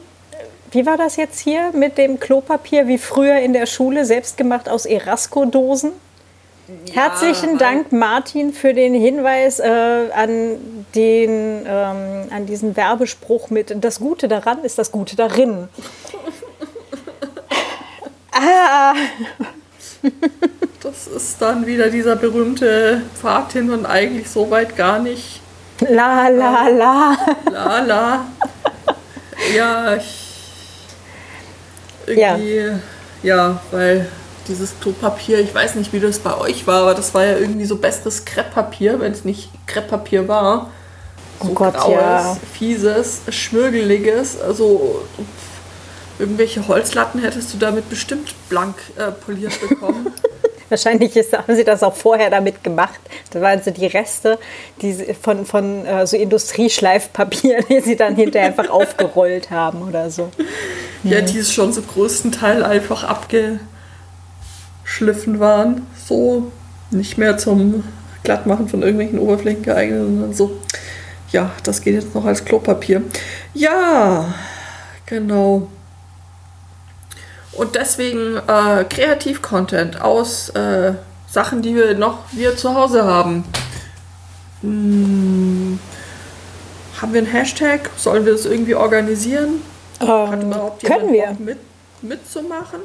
wie 0.70 0.86
war 0.86 0.96
das 0.96 1.16
jetzt 1.16 1.40
hier 1.40 1.72
mit 1.72 1.98
dem 1.98 2.20
Klopapier 2.20 2.88
wie 2.88 2.98
früher 2.98 3.38
in 3.38 3.52
der 3.52 3.66
Schule, 3.66 4.04
selbstgemacht 4.04 4.68
aus 4.68 4.86
Erasco-Dosen? 4.86 5.92
Ja, 6.84 6.94
Herzlichen 6.94 7.56
Dank, 7.56 7.92
Martin, 7.92 8.52
für 8.52 8.74
den 8.74 8.92
Hinweis 8.92 9.58
äh, 9.58 10.10
an, 10.14 10.84
den, 10.94 11.64
ähm, 11.66 12.28
an 12.30 12.44
diesen 12.46 12.76
Werbespruch 12.76 13.48
mit 13.48 13.74
Das 13.82 14.00
Gute 14.00 14.28
daran 14.28 14.62
ist 14.62 14.78
das 14.78 14.92
Gute 14.92 15.16
darin. 15.16 15.68
ah. 18.32 18.94
Das 20.82 21.06
ist 21.06 21.40
dann 21.40 21.66
wieder 21.66 21.88
dieser 21.88 22.16
berühmte 22.16 23.00
Pfad 23.14 23.52
hin 23.52 23.70
und 23.70 23.86
eigentlich 23.86 24.28
so 24.28 24.50
weit 24.50 24.76
gar 24.76 24.98
nicht. 24.98 25.40
La 25.80 26.28
la 26.28 26.68
la. 26.68 27.16
La 27.50 27.80
la. 27.80 28.26
Ja, 29.54 29.94
ich 29.94 30.27
irgendwie, 32.08 32.56
ja. 32.56 32.78
ja, 33.22 33.60
weil 33.70 34.08
dieses 34.48 34.74
Klopapier, 34.80 35.40
ich 35.40 35.54
weiß 35.54 35.74
nicht, 35.74 35.92
wie 35.92 36.00
das 36.00 36.18
bei 36.18 36.36
euch 36.36 36.66
war, 36.66 36.82
aber 36.82 36.94
das 36.94 37.14
war 37.14 37.24
ja 37.24 37.36
irgendwie 37.36 37.66
so 37.66 37.76
besseres 37.76 38.24
Krepppapier, 38.24 38.98
wenn 39.00 39.12
es 39.12 39.24
nicht 39.24 39.50
Krepppapier 39.66 40.26
war. 40.26 40.70
So 41.40 41.50
oh 41.50 41.54
Gott, 41.54 41.74
graues, 41.74 41.92
ja. 41.92 42.36
fieses, 42.52 43.20
schmürgeliges, 43.28 44.40
also 44.40 45.04
irgendwelche 46.18 46.66
Holzlatten 46.66 47.20
hättest 47.20 47.54
du 47.54 47.58
damit 47.58 47.88
bestimmt 47.88 48.34
blank 48.48 48.74
äh, 48.96 49.12
poliert 49.12 49.60
bekommen. 49.60 50.08
Wahrscheinlich 50.68 51.16
ist, 51.16 51.32
haben 51.32 51.56
sie 51.56 51.64
das 51.64 51.82
auch 51.82 51.94
vorher 51.94 52.28
damit 52.30 52.62
gemacht. 52.62 53.00
Da 53.30 53.40
waren 53.40 53.62
so 53.62 53.70
die 53.70 53.86
Reste 53.86 54.38
die 54.82 55.14
von, 55.20 55.46
von 55.46 55.86
äh, 55.86 56.06
so 56.06 56.16
Industrieschleifpapier, 56.16 57.62
die 57.68 57.80
sie 57.80 57.96
dann 57.96 58.16
hinterher 58.16 58.48
einfach 58.48 58.70
aufgerollt 58.70 59.50
haben 59.50 59.82
oder 59.82 60.10
so. 60.10 60.30
Ja, 61.04 61.20
die 61.20 61.38
ist 61.38 61.52
schon 61.52 61.72
zum 61.72 61.86
größten 61.86 62.32
Teil 62.32 62.64
einfach 62.64 63.04
abgeschliffen 63.04 63.60
waren. 65.40 65.86
So 66.06 66.50
nicht 66.90 67.18
mehr 67.18 67.38
zum 67.38 67.84
Glattmachen 68.24 68.68
von 68.68 68.82
irgendwelchen 68.82 69.18
Oberflächen 69.18 69.62
geeignet, 69.62 70.02
sondern 70.04 70.34
so. 70.34 70.58
Ja, 71.30 71.50
das 71.62 71.82
geht 71.82 71.94
jetzt 71.94 72.14
noch 72.14 72.24
als 72.24 72.44
Klopapier. 72.44 73.02
Ja, 73.52 74.34
genau. 75.04 75.68
Und 77.58 77.74
deswegen 77.74 78.36
äh, 78.36 78.84
Kreativ-Content 78.84 80.00
aus 80.00 80.50
äh, 80.50 80.92
Sachen, 81.28 81.60
die 81.60 81.74
wir 81.74 81.94
noch 81.94 82.20
wir 82.30 82.56
zu 82.56 82.72
Hause 82.72 83.04
haben. 83.04 83.44
Hm, 84.60 85.80
haben 87.02 87.12
wir 87.12 87.20
einen 87.20 87.30
Hashtag? 87.30 87.90
Sollen 87.96 88.24
wir 88.24 88.32
das 88.32 88.46
irgendwie 88.46 88.76
organisieren? 88.76 89.60
Ähm, 90.00 90.54
können 90.84 91.12
wir. 91.12 91.36
Mit, 91.40 91.58
mitzumachen? 92.00 92.80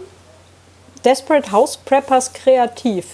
Desperate 1.05 1.51
House 1.51 1.77
Preppers 1.77 2.33
kreativ. 2.33 3.05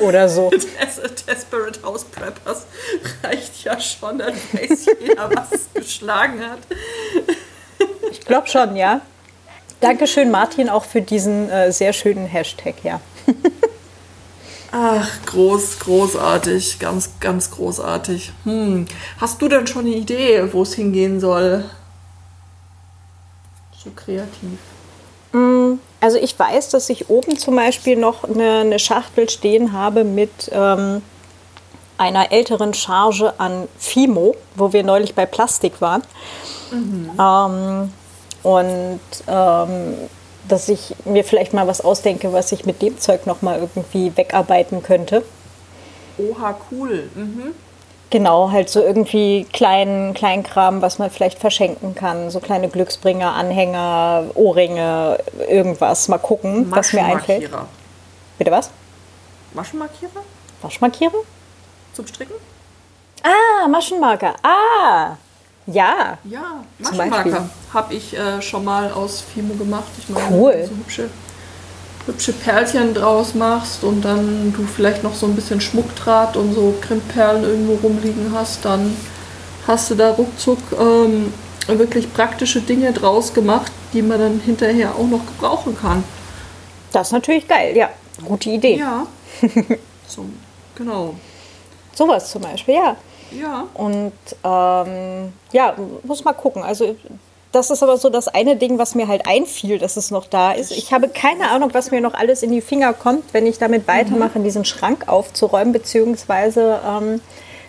Oder 0.00 0.28
so. 0.28 0.50
Desperate 1.28 1.80
House 1.84 2.04
Preppers 2.04 2.66
reicht 3.22 3.62
ja 3.62 3.78
schon, 3.78 4.18
dann 4.18 4.34
weiß 4.34 4.86
jeder, 5.00 5.30
was 5.30 5.52
es 5.52 5.68
geschlagen 5.74 6.40
hat. 6.44 6.58
Ich 8.10 8.20
glaube 8.22 8.48
schon, 8.48 8.74
ja. 8.74 9.02
Dankeschön, 9.80 10.30
Martin, 10.30 10.68
auch 10.68 10.84
für 10.84 11.00
diesen 11.00 11.48
äh, 11.48 11.72
sehr 11.72 11.92
schönen 11.92 12.26
Hashtag, 12.26 12.74
ja. 12.82 13.00
Ach, 14.72 15.08
groß, 15.26 15.80
großartig, 15.80 16.78
ganz, 16.78 17.10
ganz 17.18 17.50
großartig. 17.50 18.32
Hm. 18.44 18.86
Hast 19.18 19.42
du 19.42 19.48
denn 19.48 19.66
schon 19.66 19.86
eine 19.86 19.94
Idee, 19.94 20.52
wo 20.52 20.62
es 20.62 20.74
hingehen 20.74 21.18
soll? 21.18 21.64
So 23.82 23.90
kreativ. 23.96 24.58
Mm, 25.32 25.74
also 26.00 26.18
ich 26.18 26.38
weiß, 26.38 26.68
dass 26.68 26.88
ich 26.90 27.08
oben 27.08 27.38
zum 27.38 27.56
Beispiel 27.56 27.96
noch 27.96 28.24
eine, 28.24 28.60
eine 28.60 28.78
Schachtel 28.78 29.28
stehen 29.28 29.72
habe 29.72 30.04
mit 30.04 30.50
ähm, 30.52 31.02
einer 31.98 32.30
älteren 32.30 32.74
Charge 32.74 33.34
an 33.38 33.66
Fimo, 33.78 34.36
wo 34.54 34.72
wir 34.72 34.84
neulich 34.84 35.14
bei 35.14 35.26
Plastik 35.26 35.80
waren. 35.80 36.02
Mhm. 36.70 37.10
Ähm, 37.18 37.92
und 38.42 39.00
ähm, 39.26 39.94
dass 40.48 40.68
ich 40.68 40.94
mir 41.04 41.24
vielleicht 41.24 41.52
mal 41.52 41.66
was 41.66 41.80
ausdenke, 41.80 42.32
was 42.32 42.52
ich 42.52 42.64
mit 42.64 42.82
dem 42.82 42.98
Zeug 42.98 43.26
noch 43.26 43.42
mal 43.42 43.58
irgendwie 43.58 44.16
wegarbeiten 44.16 44.82
könnte. 44.82 45.22
Oha, 46.18 46.56
cool. 46.70 47.08
Mhm. 47.14 47.54
Genau, 48.10 48.50
halt 48.50 48.68
so 48.68 48.82
irgendwie 48.82 49.46
kleinen 49.52 50.14
Kleinkram, 50.14 50.82
was 50.82 50.98
man 50.98 51.10
vielleicht 51.10 51.38
verschenken 51.38 51.94
kann. 51.94 52.30
So 52.30 52.40
kleine 52.40 52.68
Glücksbringer, 52.68 53.34
Anhänger, 53.34 54.24
Ohrringe, 54.34 55.18
irgendwas. 55.48 56.08
Mal 56.08 56.18
gucken, 56.18 56.68
was 56.70 56.92
mir 56.92 57.04
einfällt. 57.04 57.48
Bitte 58.36 58.50
was? 58.50 58.70
Maschenmarkierer? 59.54 60.22
Waschmarkierer? 60.60 61.18
Zum 61.92 62.06
Stricken? 62.06 62.34
Ah, 63.22 63.68
Maschenmarker. 63.68 64.34
Ah, 64.42 65.16
ja. 65.72 66.18
Ja, 66.24 66.64
Maschenmarker 66.78 67.48
habe 67.72 67.94
ich 67.94 68.16
äh, 68.16 68.40
schon 68.42 68.64
mal 68.64 68.90
aus 68.90 69.20
Fimo 69.20 69.54
gemacht. 69.54 69.88
Ich 69.98 70.08
meine, 70.08 70.26
cool. 70.30 70.64
so 70.68 70.76
hübsche, 70.76 71.10
hübsche 72.06 72.32
Perlchen 72.32 72.94
draus 72.94 73.34
machst 73.34 73.84
und 73.84 74.04
dann 74.04 74.52
du 74.56 74.64
vielleicht 74.64 75.02
noch 75.02 75.14
so 75.14 75.26
ein 75.26 75.34
bisschen 75.34 75.60
Schmuckdraht 75.60 76.36
und 76.36 76.54
so 76.54 76.74
Krimpperlen 76.80 77.44
irgendwo 77.44 77.74
rumliegen 77.86 78.32
hast, 78.34 78.64
dann 78.64 78.96
hast 79.66 79.90
du 79.90 79.94
da 79.94 80.10
ruckzuck 80.12 80.58
ähm, 80.78 81.32
wirklich 81.66 82.12
praktische 82.12 82.60
Dinge 82.60 82.92
draus 82.92 83.32
gemacht, 83.32 83.70
die 83.92 84.02
man 84.02 84.18
dann 84.18 84.40
hinterher 84.40 84.94
auch 84.94 85.06
noch 85.06 85.24
gebrauchen 85.26 85.76
kann. 85.80 86.02
Das 86.92 87.08
ist 87.08 87.12
natürlich 87.12 87.46
geil, 87.46 87.76
ja. 87.76 87.90
Gute 88.24 88.50
Idee. 88.50 88.78
Ja. 88.78 89.06
so, 90.06 90.26
genau. 90.74 91.14
Sowas 91.94 92.30
zum 92.30 92.42
Beispiel, 92.42 92.74
ja. 92.74 92.96
Ja. 93.30 93.66
Und 93.74 94.12
ähm, 94.44 95.32
ja, 95.52 95.74
muss 96.02 96.24
mal 96.24 96.32
gucken. 96.32 96.62
Also 96.62 96.96
das 97.52 97.70
ist 97.70 97.82
aber 97.82 97.96
so 97.96 98.10
das 98.10 98.28
eine 98.28 98.56
Ding, 98.56 98.78
was 98.78 98.94
mir 98.94 99.08
halt 99.08 99.26
einfiel, 99.26 99.78
dass 99.78 99.96
es 99.96 100.10
noch 100.10 100.26
da 100.26 100.52
ist. 100.52 100.70
Ich 100.70 100.92
habe 100.92 101.08
keine 101.08 101.50
Ahnung, 101.50 101.70
was 101.72 101.90
mir 101.90 102.00
noch 102.00 102.14
alles 102.14 102.42
in 102.42 102.52
die 102.52 102.60
Finger 102.60 102.92
kommt, 102.92 103.24
wenn 103.32 103.46
ich 103.46 103.58
damit 103.58 103.88
weitermache, 103.88 104.38
mhm. 104.38 104.44
diesen 104.44 104.64
Schrank 104.64 105.08
aufzuräumen, 105.08 105.72
beziehungsweise 105.72 106.80
ähm, 106.86 107.20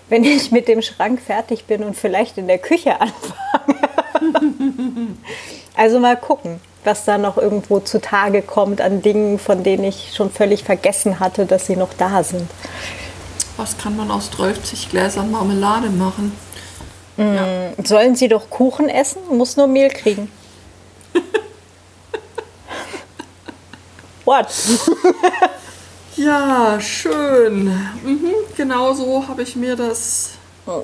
wenn 0.10 0.24
ich 0.24 0.52
mit 0.52 0.68
dem 0.68 0.82
Schrank 0.84 1.20
fertig 1.22 1.66
bin 1.66 1.84
und 1.84 1.96
vielleicht 1.96 2.38
in 2.38 2.48
der 2.48 2.60
Küche 2.60 3.02
anfange. 3.02 3.80
also 5.76 6.00
mal 6.00 6.16
gucken, 6.16 6.60
was 6.84 7.06
da 7.06 7.18
noch 7.18 7.38
irgendwo 7.38 7.80
zutage 7.80 8.44
kommt 8.44 8.82
an 8.82 9.02
Dingen, 9.02 9.40
von 9.40 9.64
denen 9.64 9.84
ich 9.84 10.14
schon 10.14 10.30
völlig 10.30 10.64
vergessen 10.64 11.20
hatte, 11.20 11.48
dass 11.48 11.66
sie 11.66 11.76
noch 11.76 11.94
da 11.98 12.24
sind. 12.24 12.48
Was 13.58 13.78
kann 13.78 13.98
man 13.98 14.12
aus 14.12 14.30
30 14.32 14.90
Gläsern 14.90 15.32
Marmelade 15.32 15.90
machen? 15.90 16.32
Mm, 17.18 17.36
ja. 17.36 17.46
Sollen 17.84 18.16
sie 18.16 18.28
doch 18.28 18.50
Kuchen 18.50 18.90
essen? 18.90 19.22
Muss 19.30 19.58
nur 19.58 19.68
Mehl 19.68 19.90
kriegen. 19.90 20.32
What? 24.26 24.48
ja, 26.16 26.80
schön. 26.80 27.66
Mhm, 28.04 28.34
genau 28.56 28.94
so 28.94 29.28
habe 29.28 29.42
ich 29.42 29.56
mir 29.56 29.76
das. 29.76 30.32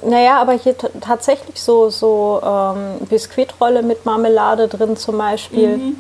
Naja, 0.04 0.42
aber 0.42 0.54
hier 0.54 0.76
tatsächlich 0.78 1.62
so, 1.62 1.90
so 1.90 2.42
ähm, 2.44 3.08
Biskuitrolle 3.08 3.84
mit 3.84 4.06
Marmelade 4.06 4.68
drin 4.68 4.98
zum 4.98 5.18
Beispiel. 5.20 5.78
Mhm. 5.78 5.96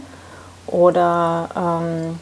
Oder 0.65 1.49
ähm, 1.55 2.19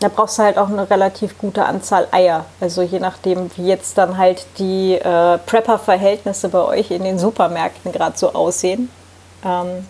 da 0.00 0.08
brauchst 0.08 0.38
du 0.38 0.42
halt 0.42 0.58
auch 0.58 0.68
eine 0.68 0.88
relativ 0.88 1.38
gute 1.38 1.64
Anzahl 1.64 2.06
Eier. 2.12 2.44
Also 2.60 2.82
je 2.82 3.00
nachdem, 3.00 3.50
wie 3.56 3.66
jetzt 3.66 3.98
dann 3.98 4.16
halt 4.16 4.46
die 4.58 4.94
äh, 4.94 5.38
Prepper-Verhältnisse 5.38 6.48
bei 6.48 6.62
euch 6.62 6.90
in 6.90 7.02
den 7.02 7.18
Supermärkten 7.18 7.90
gerade 7.92 8.16
so 8.16 8.32
aussehen, 8.32 8.90
ähm, 9.44 9.86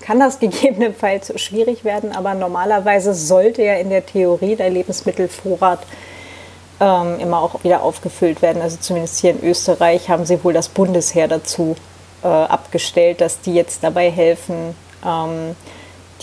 kann 0.00 0.20
das 0.20 0.38
gegebenenfalls 0.40 1.32
schwierig 1.40 1.84
werden. 1.84 2.14
Aber 2.14 2.34
normalerweise 2.34 3.14
sollte 3.14 3.62
ja 3.62 3.74
in 3.74 3.88
der 3.88 4.04
Theorie 4.04 4.56
der 4.56 4.70
Lebensmittelvorrat 4.70 5.80
ähm, 6.80 7.18
immer 7.18 7.40
auch 7.40 7.64
wieder 7.64 7.82
aufgefüllt 7.82 8.42
werden. 8.42 8.60
Also 8.60 8.76
zumindest 8.78 9.20
hier 9.20 9.30
in 9.30 9.42
Österreich 9.42 10.10
haben 10.10 10.26
sie 10.26 10.42
wohl 10.44 10.52
das 10.52 10.68
Bundesheer 10.68 11.28
dazu 11.28 11.76
äh, 12.22 12.26
abgestellt, 12.26 13.22
dass 13.22 13.40
die 13.40 13.54
jetzt 13.54 13.84
dabei 13.84 14.10
helfen. 14.10 14.74
Ähm, 15.04 15.56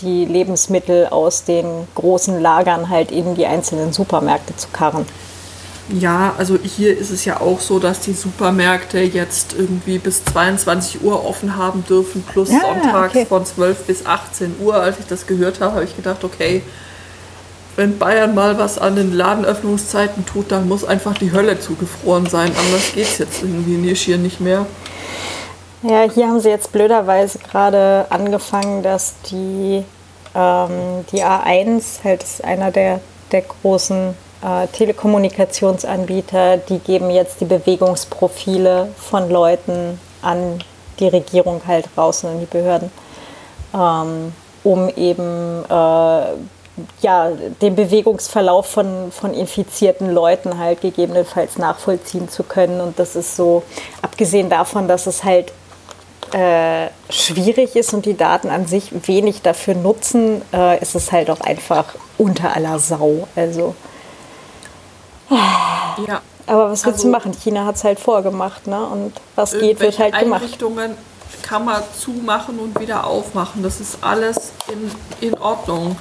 die 0.00 0.24
Lebensmittel 0.24 1.06
aus 1.06 1.44
den 1.44 1.66
großen 1.94 2.40
Lagern 2.40 2.88
halt 2.88 3.10
in 3.10 3.34
die 3.34 3.46
einzelnen 3.46 3.92
Supermärkte 3.92 4.56
zu 4.56 4.68
karren. 4.68 5.06
Ja, 5.90 6.34
also 6.36 6.58
hier 6.58 6.96
ist 6.96 7.10
es 7.10 7.24
ja 7.24 7.40
auch 7.40 7.60
so, 7.60 7.78
dass 7.78 8.00
die 8.00 8.12
Supermärkte 8.12 8.98
jetzt 8.98 9.54
irgendwie 9.58 9.98
bis 9.98 10.22
22 10.24 11.02
Uhr 11.02 11.24
offen 11.24 11.56
haben 11.56 11.82
dürfen, 11.88 12.22
plus 12.30 12.50
ja, 12.50 12.60
sonntags 12.60 13.14
okay. 13.14 13.26
von 13.26 13.46
12 13.46 13.84
bis 13.86 14.04
18 14.04 14.56
Uhr. 14.60 14.74
Als 14.74 14.98
ich 14.98 15.06
das 15.06 15.26
gehört 15.26 15.60
habe, 15.60 15.76
habe 15.76 15.84
ich 15.84 15.96
gedacht, 15.96 16.24
okay, 16.24 16.62
wenn 17.76 17.96
Bayern 17.96 18.34
mal 18.34 18.58
was 18.58 18.76
an 18.76 18.96
den 18.96 19.14
Ladenöffnungszeiten 19.14 20.26
tut, 20.26 20.52
dann 20.52 20.68
muss 20.68 20.84
einfach 20.84 21.16
die 21.16 21.32
Hölle 21.32 21.58
zugefroren 21.58 22.26
sein. 22.26 22.52
Anders 22.66 22.92
geht 22.92 23.06
es 23.06 23.18
jetzt 23.18 23.42
irgendwie 23.42 23.76
nicht 23.76 24.02
hier 24.02 24.18
nicht 24.18 24.40
mehr. 24.40 24.66
Ja, 25.82 26.10
hier 26.12 26.26
haben 26.26 26.40
sie 26.40 26.48
jetzt 26.48 26.72
blöderweise 26.72 27.38
gerade 27.38 28.06
angefangen, 28.10 28.82
dass 28.82 29.14
die, 29.30 29.84
ähm, 30.34 31.04
die 31.12 31.22
A1, 31.22 32.02
halt 32.02 32.24
ist 32.24 32.42
einer 32.42 32.72
der, 32.72 33.00
der 33.30 33.42
großen 33.42 34.16
äh, 34.42 34.66
Telekommunikationsanbieter, 34.68 36.56
die 36.56 36.80
geben 36.80 37.10
jetzt 37.10 37.40
die 37.40 37.44
Bewegungsprofile 37.44 38.88
von 38.96 39.30
Leuten 39.30 40.00
an 40.20 40.58
die 40.98 41.06
Regierung 41.06 41.62
halt 41.64 41.88
raus 41.96 42.24
und 42.24 42.30
an 42.30 42.40
die 42.40 42.46
Behörden, 42.46 42.90
ähm, 43.72 44.32
um 44.64 44.88
eben 44.88 45.64
äh, 45.64 46.24
ja, 47.02 47.30
den 47.62 47.76
Bewegungsverlauf 47.76 48.66
von, 48.66 49.12
von 49.12 49.32
infizierten 49.32 50.12
Leuten 50.12 50.58
halt 50.58 50.80
gegebenenfalls 50.80 51.56
nachvollziehen 51.56 52.28
zu 52.28 52.42
können. 52.42 52.80
Und 52.80 52.98
das 52.98 53.14
ist 53.14 53.36
so, 53.36 53.62
abgesehen 54.02 54.50
davon, 54.50 54.88
dass 54.88 55.06
es 55.06 55.22
halt 55.22 55.52
äh, 56.34 56.88
schwierig 57.10 57.76
ist 57.76 57.92
und 57.94 58.06
die 58.06 58.16
Daten 58.16 58.48
an 58.48 58.66
sich 58.66 58.90
wenig 59.06 59.42
dafür 59.42 59.74
nutzen, 59.74 60.42
äh, 60.52 60.80
ist 60.80 60.94
es 60.94 61.12
halt 61.12 61.30
auch 61.30 61.40
einfach 61.40 61.84
unter 62.16 62.54
aller 62.54 62.78
Sau. 62.78 63.28
Also. 63.36 63.74
Ja. 65.30 66.20
Aber 66.46 66.70
was 66.70 66.84
willst 66.86 67.00
also, 67.00 67.08
du 67.08 67.12
machen? 67.12 67.32
China 67.32 67.66
hat 67.66 67.76
es 67.76 67.84
halt 67.84 68.00
vorgemacht, 68.00 68.66
ne? 68.66 68.80
Und 68.86 69.12
was 69.36 69.52
geht, 69.52 69.80
wird 69.80 69.98
halt 69.98 70.18
gemacht. 70.18 70.42
Einrichtungen 70.42 70.96
kann 71.42 71.64
man 71.64 71.82
zumachen 71.98 72.58
und 72.58 72.78
wieder 72.80 73.06
aufmachen. 73.06 73.62
Das 73.62 73.80
ist 73.80 73.98
alles 74.00 74.52
in, 74.68 75.28
in 75.28 75.38
Ordnung. 75.38 75.96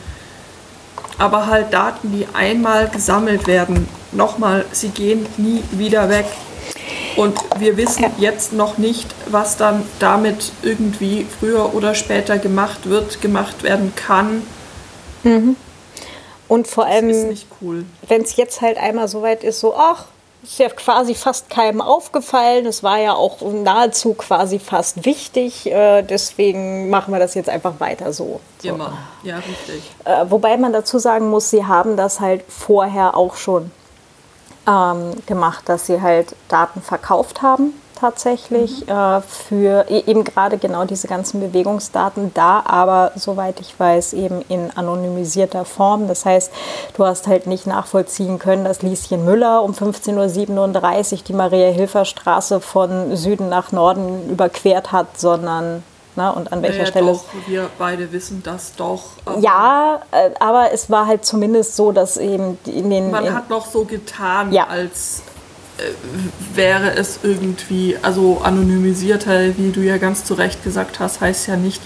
Aber 1.17 1.47
halt 1.47 1.73
Daten, 1.73 2.11
die 2.11 2.27
einmal 2.33 2.87
gesammelt 2.89 3.47
werden, 3.47 3.89
nochmal, 4.11 4.65
sie 4.71 4.89
gehen 4.89 5.25
nie 5.37 5.63
wieder 5.71 6.09
weg. 6.09 6.25
Und 7.17 7.39
wir 7.57 7.77
wissen 7.77 8.03
ja. 8.03 8.11
jetzt 8.19 8.53
noch 8.53 8.77
nicht, 8.77 9.07
was 9.29 9.57
dann 9.57 9.83
damit 9.99 10.51
irgendwie 10.61 11.25
früher 11.39 11.73
oder 11.73 11.95
später 11.95 12.37
gemacht 12.37 12.87
wird, 12.87 13.21
gemacht 13.21 13.63
werden 13.63 13.93
kann. 13.95 14.43
Mhm. 15.23 15.55
Und 16.47 16.67
vor 16.67 16.85
allem, 16.85 17.35
cool. 17.61 17.85
wenn 18.07 18.21
es 18.21 18.35
jetzt 18.37 18.61
halt 18.61 18.77
einmal 18.77 19.07
so 19.07 19.21
weit 19.21 19.43
ist, 19.43 19.59
so, 19.59 19.75
ach, 19.75 20.05
ist 20.43 20.59
ja 20.59 20.69
quasi 20.69 21.15
fast 21.15 21.49
keinem 21.49 21.81
aufgefallen. 21.81 22.65
Es 22.65 22.83
war 22.83 22.99
ja 22.99 23.13
auch 23.13 23.41
nahezu 23.41 24.13
quasi 24.13 24.59
fast 24.59 25.03
wichtig. 25.03 25.65
Äh, 25.65 26.03
deswegen 26.03 26.89
machen 26.89 27.11
wir 27.11 27.19
das 27.19 27.33
jetzt 27.33 27.49
einfach 27.49 27.79
weiter 27.79 28.13
so. 28.13 28.39
so. 28.61 28.69
Immer, 28.69 28.97
ja, 29.23 29.37
richtig. 29.37 29.91
Äh, 30.05 30.25
wobei 30.29 30.55
man 30.57 30.71
dazu 30.71 30.99
sagen 30.99 31.29
muss, 31.29 31.49
sie 31.49 31.65
haben 31.65 31.97
das 31.97 32.19
halt 32.19 32.43
vorher 32.47 33.17
auch 33.17 33.35
schon 33.35 33.71
ähm, 34.67 35.13
gemacht, 35.25 35.63
dass 35.67 35.87
sie 35.87 36.01
halt 36.01 36.35
Daten 36.49 36.81
verkauft 36.81 37.41
haben 37.41 37.73
tatsächlich 37.99 38.85
mhm. 38.85 38.91
äh, 38.91 39.21
für 39.21 39.85
e-, 39.89 40.03
eben 40.05 40.23
gerade 40.23 40.57
genau 40.57 40.85
diese 40.85 41.07
ganzen 41.07 41.39
Bewegungsdaten 41.39 42.33
da, 42.33 42.63
aber 42.65 43.11
soweit 43.15 43.59
ich 43.59 43.77
weiß, 43.79 44.13
eben 44.13 44.41
in 44.49 44.71
anonymisierter 44.75 45.65
Form. 45.65 46.07
Das 46.07 46.25
heißt, 46.25 46.51
du 46.95 47.05
hast 47.05 47.27
halt 47.27 47.47
nicht 47.47 47.67
nachvollziehen 47.67 48.39
können, 48.39 48.63
dass 48.63 48.81
Lieschen 48.81 49.25
Müller 49.25 49.63
um 49.63 49.71
15.37 49.71 51.13
Uhr 51.13 51.19
die 51.27 51.33
Maria-Hilfer-Straße 51.33 52.61
von 52.61 53.15
Süden 53.15 53.49
nach 53.49 53.71
Norden 53.71 54.29
überquert 54.29 54.91
hat, 54.91 55.19
sondern 55.19 55.83
Ne, 56.17 56.33
und 56.33 56.51
an 56.51 56.63
welcher 56.63 56.79
naja, 56.79 56.87
Stelle. 56.87 57.11
Doch, 57.11 57.25
wir 57.45 57.69
beide 57.77 58.11
wissen 58.11 58.41
das 58.43 58.73
doch. 58.75 59.03
ja, 59.39 60.01
äh, 60.09 60.31
aber 60.39 60.71
es 60.73 60.89
war 60.89 61.05
halt 61.05 61.23
zumindest 61.23 61.75
so, 61.75 61.91
dass 61.91 62.17
eben 62.17 62.57
in 62.65 62.89
den. 62.89 63.11
Man 63.11 63.23
in, 63.23 63.35
hat 63.35 63.51
noch 63.51 63.67
so 63.67 63.85
getan, 63.85 64.51
ja. 64.51 64.65
als 64.65 65.21
äh, 65.77 65.83
wäre 66.55 66.95
es 66.95 67.19
irgendwie, 67.21 67.97
also 68.01 68.41
anonymisierter, 68.43 69.57
wie 69.57 69.69
du 69.69 69.81
ja 69.81 69.97
ganz 69.97 70.25
zu 70.25 70.33
Recht 70.33 70.63
gesagt 70.63 70.99
hast, 70.99 71.21
heißt 71.21 71.45
ja 71.49 71.55
nicht 71.55 71.83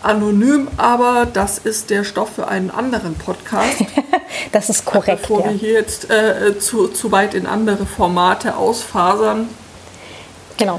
anonym, 0.00 0.68
aber 0.76 1.26
das 1.26 1.58
ist 1.58 1.90
der 1.90 2.04
Stoff 2.04 2.30
für 2.36 2.46
einen 2.46 2.70
anderen 2.70 3.16
Podcast. 3.16 3.84
das 4.52 4.70
ist 4.70 4.84
korrekt. 4.84 5.22
Bevor 5.22 5.40
ja. 5.40 5.50
wir 5.50 5.52
hier 5.54 5.72
jetzt 5.72 6.08
äh, 6.08 6.56
zu, 6.60 6.86
zu 6.86 7.10
weit 7.10 7.34
in 7.34 7.46
andere 7.46 7.84
Formate 7.84 8.56
ausfasern. 8.56 9.48
Genau. 10.56 10.78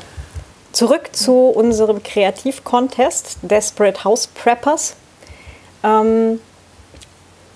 Zurück 0.71 1.09
zu 1.13 1.47
unserem 1.47 2.01
Kreativ-Contest, 2.01 3.39
Desperate 3.41 4.03
House 4.03 4.27
Preppers. 4.27 4.95
Ähm, 5.83 6.39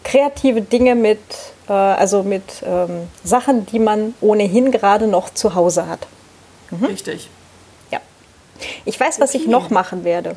kreative 0.04 0.62
Dinge 0.62 0.96
mit, 0.96 1.20
äh, 1.68 1.74
also 1.74 2.24
mit 2.24 2.64
ähm, 2.66 3.08
Sachen, 3.24 3.66
die 3.66 3.80
man 3.80 4.14
ohnehin 4.22 4.72
gerade 4.72 5.08
noch 5.08 5.34
zu 5.34 5.56
Hause 5.56 5.88
hat. 5.88 6.08
Mhm. 6.72 6.86
Richtig. 6.86 7.30
Ja. 7.92 8.00
Ich 8.86 9.00
weiß, 9.00 9.20
was 9.20 9.32
okay. 9.32 9.44
ich 9.44 9.48
noch 9.48 9.70
machen 9.70 10.04
werde. 10.04 10.36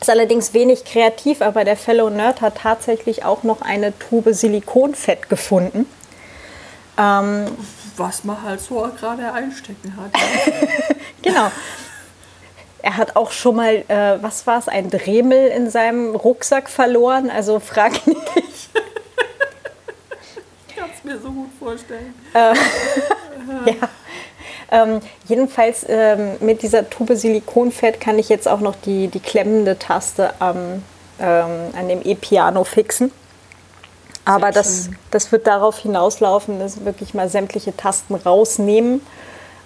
Ist 0.00 0.10
allerdings 0.10 0.52
wenig 0.52 0.84
kreativ, 0.84 1.42
aber 1.42 1.64
der 1.64 1.76
Fellow 1.76 2.10
Nerd 2.10 2.40
hat 2.40 2.56
tatsächlich 2.56 3.24
auch 3.24 3.44
noch 3.44 3.62
eine 3.62 3.96
Tube 3.98 4.34
Silikonfett 4.34 5.28
gefunden. 5.28 5.86
Ähm, 6.98 7.46
was 7.96 8.24
man 8.24 8.42
halt 8.42 8.60
so 8.60 8.88
gerade 8.98 9.32
einstecken 9.32 9.96
hat. 9.96 10.10
genau. 11.22 11.50
Er 12.82 12.96
hat 12.96 13.14
auch 13.14 13.30
schon 13.30 13.56
mal, 13.56 13.84
äh, 13.88 14.22
was 14.22 14.46
war 14.46 14.58
es, 14.58 14.68
ein 14.68 14.90
Dremel 14.90 15.48
in 15.48 15.70
seinem 15.70 16.16
Rucksack 16.16 16.68
verloren. 16.68 17.30
Also 17.30 17.60
frag 17.60 18.06
nicht. 18.06 18.20
ich 20.68 20.76
kann 20.76 20.90
es 20.94 21.04
mir 21.04 21.18
so 21.18 21.30
gut 21.30 21.50
vorstellen. 21.58 22.14
Äh, 22.34 22.54
ja. 23.70 23.88
Ähm, 24.72 25.00
jedenfalls 25.28 25.86
ähm, 25.88 26.32
mit 26.40 26.62
dieser 26.62 26.88
Tube 26.88 27.14
Silikonfett 27.14 28.00
kann 28.00 28.18
ich 28.18 28.28
jetzt 28.28 28.48
auch 28.48 28.60
noch 28.60 28.74
die, 28.84 29.08
die 29.08 29.20
klemmende 29.20 29.78
Taste 29.78 30.32
am, 30.40 30.82
ähm, 31.20 31.50
an 31.78 31.88
dem 31.88 32.00
E-Piano 32.02 32.64
fixen. 32.64 33.12
Aber 34.24 34.50
das, 34.50 34.88
das 35.10 35.30
wird 35.30 35.46
darauf 35.46 35.78
hinauslaufen, 35.78 36.58
dass 36.58 36.84
wirklich 36.84 37.12
mal 37.12 37.28
sämtliche 37.28 37.76
Tasten 37.76 38.14
rausnehmen 38.14 39.02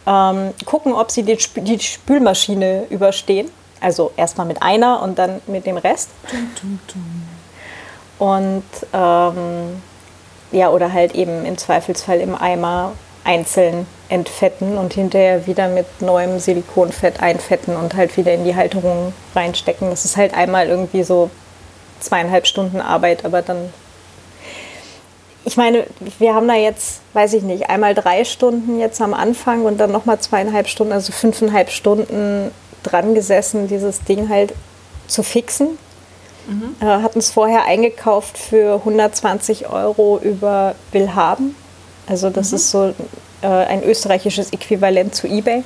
ähm, 0.07 0.55
gucken, 0.65 0.93
ob 0.93 1.11
sie 1.11 1.23
die, 1.23 1.35
Sp 1.39 1.61
die 1.63 1.79
Spülmaschine 1.79 2.85
überstehen. 2.91 3.51
Also 3.81 4.13
erstmal 4.17 4.47
mit 4.47 4.63
einer 4.63 5.03
und 5.03 5.19
dann 5.19 5.41
mit 5.47 5.67
dem 5.67 5.77
Rest. 5.77 6.11
Und 8.19 8.65
ähm, 8.93 9.83
ja, 10.53 10.71
oder 10.71 10.93
halt 10.93 11.15
eben 11.15 11.45
im 11.45 11.59
Zweifelsfall 11.59 12.21
im 12.21 12.35
Eimer 12.35 12.93
einzeln 13.25 13.87
entfetten 14.09 14.79
und 14.79 14.95
hinterher 14.95 15.47
wieder 15.47 15.69
mit 15.69 16.01
neuem 16.01 16.39
Silikonfett 16.39 17.21
einfetten 17.21 17.77
und 17.77 17.95
halt 17.95 18.17
wieder 18.17 18.33
in 18.33 18.45
die 18.45 18.55
Halterung 18.55 19.13
reinstecken. 19.35 19.91
Das 19.91 20.05
ist 20.05 20.17
halt 20.17 20.33
einmal 20.33 20.69
irgendwie 20.69 21.03
so 21.03 21.31
zweieinhalb 22.01 22.47
Stunden 22.47 22.81
Arbeit, 22.81 23.25
aber 23.25 23.43
dann 23.43 23.73
ich 25.47 25.57
meine, 25.57 25.87
wir 26.19 26.35
haben 26.35 26.49
da 26.49 26.55
jetzt, 26.55 27.01
weiß 27.13 27.35
ich 27.35 27.45
nicht, 27.45 27.71
einmal 27.71 27.95
drei 27.95 28.25
Stunden 28.25 28.81
jetzt 28.81 29.01
am 29.01 29.15
Anfang 29.15 29.65
und 29.65 29.79
dann 29.79 29.93
nochmal 29.93 30.19
zweieinhalb 30.19 30.67
Stunden, 30.67 30.93
also 30.93 31.13
fünfeinhalb 31.13 31.71
Stunden 31.71 32.51
dran 32.83 33.15
gesessen, 33.15 33.69
dieses 33.69 34.03
Ding 34.03 34.29
halt 34.29 34.55
zu 35.07 35.23
fixen. 35.23 35.79
Mhm. 36.49 36.75
Äh, 36.81 36.87
hatten 36.87 37.21
es 37.21 37.31
vorher 37.31 37.65
eingekauft 37.65 38.37
für 38.37 38.75
120 38.79 39.69
Euro 39.69 40.19
über 40.19 40.75
Willhaben. 40.91 41.55
Also 42.09 42.29
das 42.29 42.51
mhm. 42.51 42.57
ist 42.57 42.71
so 42.73 42.95
äh, 43.43 43.47
ein 43.47 43.85
österreichisches 43.85 44.53
Äquivalent 44.53 45.15
zu 45.15 45.29
eBay. 45.29 45.63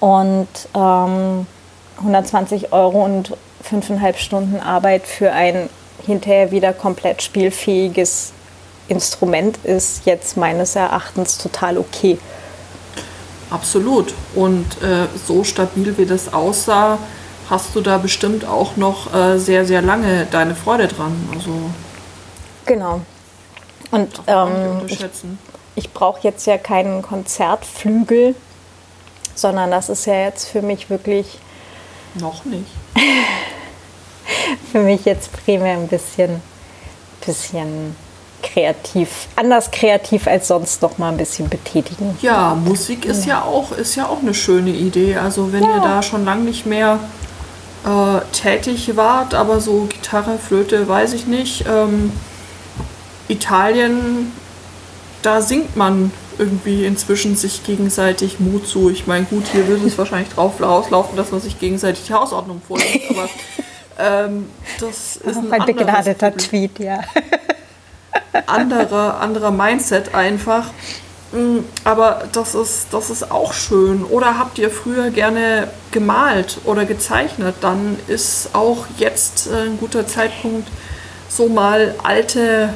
Und 0.00 0.48
ähm, 0.74 1.46
120 1.98 2.72
Euro 2.72 3.04
und 3.04 3.36
fünfeinhalb 3.60 4.16
Stunden 4.16 4.60
Arbeit 4.60 5.06
für 5.06 5.30
ein 5.32 5.68
hinterher 6.06 6.50
wieder 6.50 6.72
komplett 6.72 7.22
spielfähiges 7.22 8.32
Instrument 8.88 9.58
ist 9.64 10.04
jetzt 10.04 10.36
meines 10.36 10.76
Erachtens 10.76 11.38
total 11.38 11.78
okay. 11.78 12.18
Absolut. 13.50 14.12
Und 14.34 14.66
äh, 14.82 15.06
so 15.26 15.44
stabil 15.44 15.96
wie 15.96 16.06
das 16.06 16.32
aussah, 16.32 16.98
hast 17.48 17.74
du 17.74 17.80
da 17.80 17.98
bestimmt 17.98 18.46
auch 18.46 18.76
noch 18.76 19.14
äh, 19.14 19.38
sehr, 19.38 19.64
sehr 19.64 19.80
lange 19.80 20.26
deine 20.30 20.54
Freude 20.54 20.88
dran. 20.88 21.12
Also 21.34 21.50
genau. 22.66 23.00
Und 23.90 24.20
ähm, 24.26 24.82
ich, 24.86 25.04
ich 25.76 25.92
brauche 25.92 26.20
jetzt 26.22 26.46
ja 26.46 26.58
keinen 26.58 27.02
Konzertflügel, 27.02 28.34
sondern 29.34 29.70
das 29.70 29.88
ist 29.88 30.06
ja 30.06 30.14
jetzt 30.14 30.48
für 30.48 30.62
mich 30.62 30.90
wirklich. 30.90 31.38
Noch 32.14 32.44
nicht. 32.44 32.70
für 34.72 34.80
mich 34.80 35.04
jetzt 35.04 35.30
primär 35.44 35.74
ein 35.74 35.88
bisschen, 35.88 36.40
bisschen 37.24 37.96
kreativ, 38.42 39.28
anders 39.36 39.70
kreativ 39.70 40.26
als 40.26 40.48
sonst 40.48 40.82
noch 40.82 40.98
mal 40.98 41.10
ein 41.10 41.16
bisschen 41.16 41.48
betätigen. 41.48 42.16
Ja, 42.20 42.54
Musik 42.54 43.06
ist 43.06 43.24
ja 43.26 43.42
auch, 43.42 43.72
ist 43.72 43.96
ja 43.96 44.06
auch 44.06 44.20
eine 44.20 44.34
schöne 44.34 44.70
Idee. 44.70 45.16
Also 45.16 45.52
wenn 45.52 45.62
ja. 45.62 45.76
ihr 45.76 45.82
da 45.82 46.02
schon 46.02 46.24
lange 46.24 46.42
nicht 46.42 46.66
mehr 46.66 47.00
äh, 47.84 48.20
tätig 48.32 48.96
wart, 48.96 49.34
aber 49.34 49.60
so 49.60 49.86
Gitarre, 49.88 50.38
Flöte, 50.38 50.86
weiß 50.86 51.14
ich 51.14 51.26
nicht, 51.26 51.64
ähm, 51.66 52.12
Italien, 53.28 54.32
da 55.22 55.40
singt 55.40 55.76
man 55.76 56.12
irgendwie 56.38 56.84
inzwischen 56.84 57.36
sich 57.36 57.64
gegenseitig 57.64 58.40
Mut 58.40 58.66
zu. 58.66 58.90
Ich 58.90 59.06
meine, 59.06 59.24
gut, 59.24 59.44
hier 59.52 59.66
würde 59.66 59.86
es 59.86 59.96
wahrscheinlich 59.98 60.30
drauf 60.30 60.60
rauslaufen, 60.60 61.16
dass 61.16 61.30
man 61.30 61.40
sich 61.40 61.58
gegenseitig 61.58 62.04
die 62.06 62.12
Hausordnung 62.12 62.60
vorlegt, 62.66 63.10
aber 63.10 63.28
ähm, 63.98 64.50
das 64.80 65.16
ist 65.16 65.36
ein, 65.36 65.52
ein 65.52 65.66
begnadeter 65.66 66.36
Tweet, 66.36 66.78
ja. 66.78 67.00
anderer, 68.46 69.20
anderer 69.20 69.50
Mindset 69.50 70.14
einfach. 70.14 70.70
Mm, 71.32 71.60
aber 71.84 72.24
das 72.32 72.54
ist, 72.54 72.88
das 72.92 73.10
ist 73.10 73.30
auch 73.30 73.52
schön. 73.52 74.04
Oder 74.04 74.38
habt 74.38 74.58
ihr 74.58 74.70
früher 74.70 75.10
gerne 75.10 75.68
gemalt 75.90 76.58
oder 76.64 76.84
gezeichnet? 76.84 77.56
Dann 77.60 77.98
ist 78.06 78.50
auch 78.54 78.86
jetzt 78.98 79.48
äh, 79.48 79.66
ein 79.68 79.78
guter 79.78 80.06
Zeitpunkt, 80.06 80.68
so 81.28 81.48
mal 81.48 81.94
alte 82.02 82.70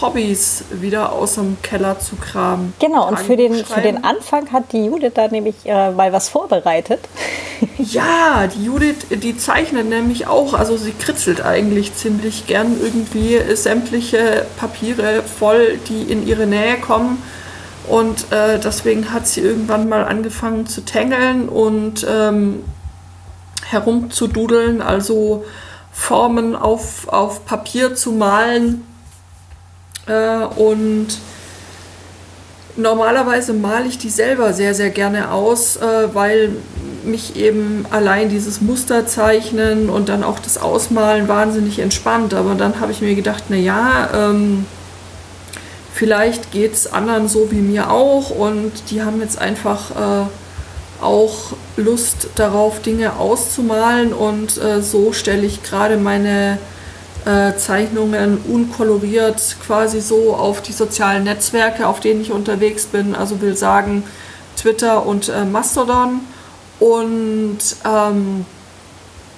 Hobbys 0.00 0.64
wieder 0.70 1.12
aus 1.12 1.34
dem 1.34 1.56
Keller 1.62 1.98
zu 1.98 2.16
kramen. 2.16 2.74
Genau, 2.80 3.08
und 3.08 3.18
für 3.18 3.36
den, 3.36 3.64
für 3.64 3.80
den 3.80 4.04
Anfang 4.04 4.52
hat 4.52 4.72
die 4.72 4.86
Judith 4.86 5.12
da 5.14 5.28
nämlich 5.28 5.54
äh, 5.64 5.90
mal 5.90 6.12
was 6.12 6.28
vorbereitet. 6.28 7.00
Ja, 7.78 8.46
die 8.46 8.64
Judith, 8.64 9.06
die 9.10 9.36
zeichnet 9.36 9.88
nämlich 9.88 10.26
auch, 10.26 10.54
also 10.54 10.76
sie 10.76 10.92
kritzelt 10.92 11.44
eigentlich 11.44 11.94
ziemlich 11.94 12.46
gern 12.46 12.76
irgendwie 12.82 13.40
sämtliche 13.54 14.44
Papiere 14.58 15.22
voll, 15.22 15.78
die 15.88 16.02
in 16.02 16.26
ihre 16.26 16.46
Nähe 16.46 16.76
kommen. 16.78 17.22
Und 17.88 18.32
äh, 18.32 18.58
deswegen 18.58 19.12
hat 19.12 19.26
sie 19.26 19.40
irgendwann 19.40 19.88
mal 19.88 20.04
angefangen 20.04 20.66
zu 20.66 20.82
tängeln 20.82 21.48
und 21.48 22.06
ähm, 22.08 22.64
herumzududeln, 23.64 24.82
also 24.82 25.44
Formen 25.92 26.56
auf, 26.56 27.08
auf 27.08 27.46
Papier 27.46 27.94
zu 27.94 28.12
malen 28.12 28.84
äh, 30.06 30.44
und 30.56 31.08
normalerweise 32.76 33.52
male 33.52 33.86
ich 33.86 33.98
die 33.98 34.10
selber 34.10 34.52
sehr, 34.52 34.74
sehr 34.74 34.90
gerne 34.90 35.30
aus, 35.30 35.76
äh, 35.76 36.14
weil 36.14 36.50
mich 37.04 37.36
eben 37.36 37.84
allein 37.90 38.28
dieses 38.28 38.60
Musterzeichnen 38.60 39.90
und 39.90 40.08
dann 40.08 40.24
auch 40.24 40.38
das 40.38 40.58
Ausmalen 40.58 41.28
wahnsinnig 41.28 41.78
entspannt. 41.78 42.34
Aber 42.34 42.54
dann 42.54 42.80
habe 42.80 42.92
ich 42.92 43.00
mir 43.00 43.14
gedacht, 43.14 43.44
na 43.48 43.56
ja, 43.56 44.08
ähm, 44.14 44.66
vielleicht 45.92 46.50
geht 46.50 46.72
es 46.72 46.92
anderen 46.92 47.28
so 47.28 47.50
wie 47.50 47.60
mir 47.60 47.90
auch 47.90 48.30
und 48.30 48.72
die 48.90 49.02
haben 49.02 49.20
jetzt 49.20 49.38
einfach 49.38 49.90
äh, 49.90 51.02
auch 51.02 51.52
Lust 51.76 52.28
darauf, 52.34 52.80
Dinge 52.80 53.16
auszumalen 53.18 54.12
und 54.12 54.56
äh, 54.58 54.80
so 54.80 55.12
stelle 55.12 55.44
ich 55.44 55.62
gerade 55.62 55.96
meine 55.96 56.58
äh, 57.24 57.56
Zeichnungen 57.56 58.38
unkoloriert 58.38 59.56
quasi 59.64 60.00
so 60.00 60.34
auf 60.34 60.62
die 60.62 60.72
sozialen 60.72 61.24
Netzwerke, 61.24 61.86
auf 61.86 62.00
denen 62.00 62.20
ich 62.20 62.32
unterwegs 62.32 62.86
bin. 62.86 63.14
Also 63.14 63.40
will 63.40 63.56
sagen 63.56 64.04
Twitter 64.56 65.06
und 65.06 65.28
äh, 65.28 65.44
Mastodon. 65.44 66.20
Und 66.80 67.58
ähm, 67.84 68.44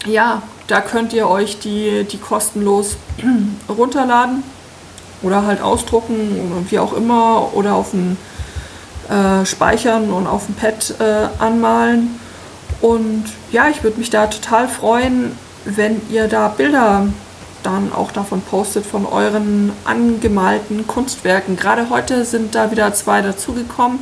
ja, 0.06 0.42
da 0.66 0.80
könnt 0.80 1.12
ihr 1.12 1.28
euch 1.28 1.58
die, 1.58 2.04
die 2.04 2.18
kostenlos 2.18 2.96
runterladen 3.68 4.42
oder 5.22 5.46
halt 5.46 5.62
ausdrucken 5.62 6.50
oder 6.50 6.70
wie 6.70 6.78
auch 6.78 6.92
immer 6.92 7.54
oder 7.54 7.74
auf 7.74 7.90
dem 7.90 8.16
äh, 9.08 9.44
Speichern 9.46 10.10
und 10.10 10.26
auf 10.26 10.46
dem 10.46 10.54
Pad 10.54 10.94
äh, 10.98 11.28
anmalen. 11.38 12.18
Und 12.80 13.24
ja, 13.52 13.68
ich 13.68 13.82
würde 13.82 13.98
mich 13.98 14.10
da 14.10 14.26
total 14.26 14.68
freuen, 14.68 15.36
wenn 15.64 16.00
ihr 16.10 16.28
da 16.28 16.48
Bilder 16.48 17.06
dann 17.66 17.92
auch 17.92 18.12
davon 18.12 18.40
postet, 18.40 18.86
von 18.86 19.04
euren 19.06 19.72
angemalten 19.84 20.86
Kunstwerken. 20.86 21.56
Gerade 21.56 21.90
heute 21.90 22.24
sind 22.24 22.54
da 22.54 22.70
wieder 22.70 22.94
zwei 22.94 23.22
dazugekommen. 23.22 23.98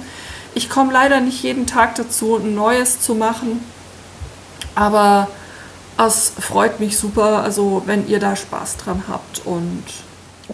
Ich 0.54 0.68
komme 0.68 0.92
leider 0.92 1.20
nicht 1.20 1.42
jeden 1.42 1.66
Tag 1.66 1.94
dazu, 1.94 2.36
ein 2.36 2.54
neues 2.54 3.00
zu 3.00 3.14
machen, 3.14 3.64
aber 4.74 5.28
es 5.96 6.32
freut 6.38 6.78
mich 6.78 6.98
super, 6.98 7.42
also 7.42 7.82
wenn 7.86 8.06
ihr 8.06 8.20
da 8.20 8.36
Spaß 8.36 8.76
dran 8.76 9.04
habt 9.08 9.42
und 9.44 9.82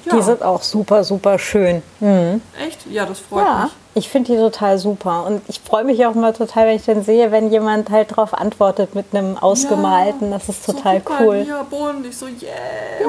ja. 0.05 0.15
Die 0.15 0.23
sind 0.23 0.41
auch 0.43 0.63
super, 0.63 1.03
super 1.03 1.37
schön. 1.37 1.83
Mhm. 1.99 2.41
Echt? 2.57 2.87
Ja, 2.89 3.07
das 3.07 3.19
freut 3.19 3.45
ja, 3.45 3.65
mich. 3.65 3.73
Ich 3.95 4.09
finde 4.09 4.33
die 4.33 4.39
total 4.39 4.79
super. 4.79 5.27
Und 5.27 5.43
ich 5.49 5.61
freue 5.61 5.85
mich 5.85 6.07
auch 6.07 6.15
mal 6.15 6.33
total, 6.33 6.69
wenn 6.69 6.77
ich 6.77 6.85
dann 6.85 7.03
sehe, 7.03 7.33
wenn 7.33 7.51
jemand 7.51 7.91
halt 7.91 8.13
darauf 8.13 8.33
antwortet 8.35 8.95
mit 8.95 9.07
einem 9.13 9.37
ausgemalten. 9.37 10.31
Ja, 10.31 10.39
das 10.39 10.49
ist 10.49 10.65
total 10.65 11.03
so 11.05 11.13
cool. 11.21 11.45
Ja, 11.49 11.65
bunt. 11.65 12.07
Ich 12.07 12.17
so, 12.17 12.27
yeah. 12.27 12.53
Ja. 13.01 13.09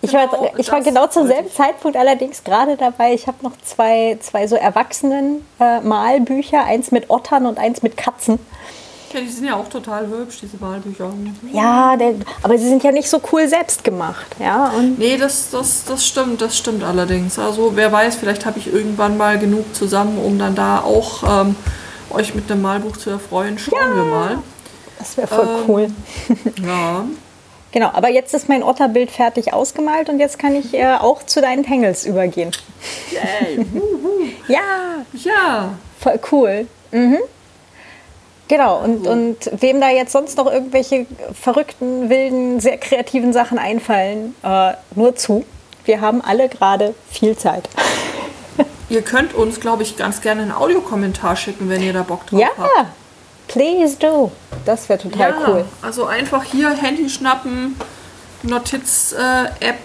Ich, 0.00 0.10
genau, 0.10 0.32
war, 0.32 0.58
ich 0.58 0.72
war 0.72 0.80
genau 0.80 1.08
zum 1.08 1.26
selben 1.26 1.50
Zeitpunkt 1.50 1.96
allerdings 1.96 2.44
gerade 2.44 2.76
dabei. 2.76 3.14
Ich 3.14 3.26
habe 3.26 3.38
noch 3.42 3.56
zwei, 3.62 4.16
zwei 4.20 4.46
so 4.46 4.54
Erwachsenen-Malbücher, 4.56 6.58
äh, 6.58 6.60
eins 6.60 6.92
mit 6.92 7.10
Ottern 7.10 7.46
und 7.46 7.58
eins 7.58 7.82
mit 7.82 7.96
Katzen. 7.96 8.38
Ja, 9.12 9.20
die 9.20 9.28
sind 9.28 9.44
ja 9.46 9.56
auch 9.56 9.68
total 9.68 10.06
hübsch, 10.08 10.38
diese 10.40 10.56
Malbücher. 10.58 11.12
Ja, 11.52 11.96
der, 11.96 12.14
aber 12.42 12.56
sie 12.56 12.66
sind 12.66 12.82
ja 12.82 12.92
nicht 12.92 13.08
so 13.08 13.20
cool 13.30 13.46
selbst 13.46 13.84
gemacht. 13.84 14.26
Ja, 14.38 14.70
und 14.70 14.98
nee, 14.98 15.18
das, 15.18 15.50
das, 15.50 15.84
das 15.84 16.06
stimmt, 16.06 16.40
das 16.40 16.56
stimmt 16.56 16.82
allerdings. 16.82 17.38
Also 17.38 17.72
wer 17.74 17.92
weiß, 17.92 18.16
vielleicht 18.16 18.46
habe 18.46 18.58
ich 18.58 18.72
irgendwann 18.72 19.18
mal 19.18 19.38
genug 19.38 19.74
zusammen, 19.74 20.18
um 20.18 20.38
dann 20.38 20.54
da 20.54 20.80
auch 20.80 21.42
ähm, 21.42 21.56
euch 22.10 22.34
mit 22.34 22.50
einem 22.50 22.62
Malbuch 22.62 22.96
zu 22.96 23.10
erfreuen. 23.10 23.58
Schauen 23.58 23.78
ja, 23.78 23.96
wir 23.96 24.04
mal. 24.04 24.38
Das 24.98 25.16
wäre 25.16 25.28
voll 25.28 25.48
ähm, 25.48 25.64
cool. 25.68 25.90
ja. 26.66 27.04
Genau, 27.72 27.90
aber 27.92 28.10
jetzt 28.10 28.34
ist 28.34 28.48
mein 28.48 28.62
Otterbild 28.62 29.10
fertig 29.10 29.52
ausgemalt 29.52 30.08
und 30.08 30.20
jetzt 30.20 30.38
kann 30.38 30.54
ich 30.54 30.74
äh, 30.74 30.94
auch 30.94 31.22
zu 31.22 31.40
deinen 31.40 31.64
Tangles 31.64 32.06
übergehen. 32.06 32.50
Yay! 33.10 33.66
ja! 34.48 35.04
Ja! 35.14 35.74
Voll 35.98 36.20
cool. 36.30 36.66
Mhm. 36.92 37.18
Genau, 38.52 38.80
und, 38.84 39.06
und 39.06 39.50
wem 39.62 39.80
da 39.80 39.88
jetzt 39.88 40.12
sonst 40.12 40.36
noch 40.36 40.44
irgendwelche 40.44 41.06
verrückten, 41.32 42.10
wilden, 42.10 42.60
sehr 42.60 42.76
kreativen 42.76 43.32
Sachen 43.32 43.58
einfallen, 43.58 44.34
äh, 44.42 44.72
nur 44.94 45.16
zu. 45.16 45.46
Wir 45.86 46.02
haben 46.02 46.20
alle 46.20 46.50
gerade 46.50 46.94
viel 47.10 47.34
Zeit. 47.34 47.66
Ihr 48.90 49.00
könnt 49.00 49.32
uns, 49.32 49.58
glaube 49.58 49.84
ich, 49.84 49.96
ganz 49.96 50.20
gerne 50.20 50.42
einen 50.42 50.52
Audiokommentar 50.52 51.34
schicken, 51.34 51.70
wenn 51.70 51.80
ihr 51.82 51.94
da 51.94 52.02
Bock 52.02 52.26
drauf 52.26 52.40
ja, 52.40 52.48
habt. 52.58 52.70
Ja, 52.76 52.86
please 53.48 53.96
do. 53.98 54.30
Das 54.66 54.86
wäre 54.90 54.98
total 54.98 55.30
ja, 55.30 55.48
cool. 55.48 55.64
Also 55.80 56.04
einfach 56.04 56.44
hier 56.44 56.68
Handy 56.74 57.08
schnappen, 57.08 57.80
Notiz-App 58.42 59.78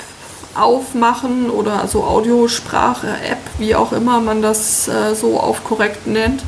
aufmachen 0.56 1.50
oder 1.52 1.80
also 1.80 2.04
Audiosprache-App, 2.04 3.40
wie 3.60 3.76
auch 3.76 3.94
immer 3.94 4.20
man 4.20 4.42
das 4.42 4.90
äh, 4.90 5.16
so 5.16 5.40
auf 5.40 5.64
korrekt 5.64 6.06
nennt 6.06 6.44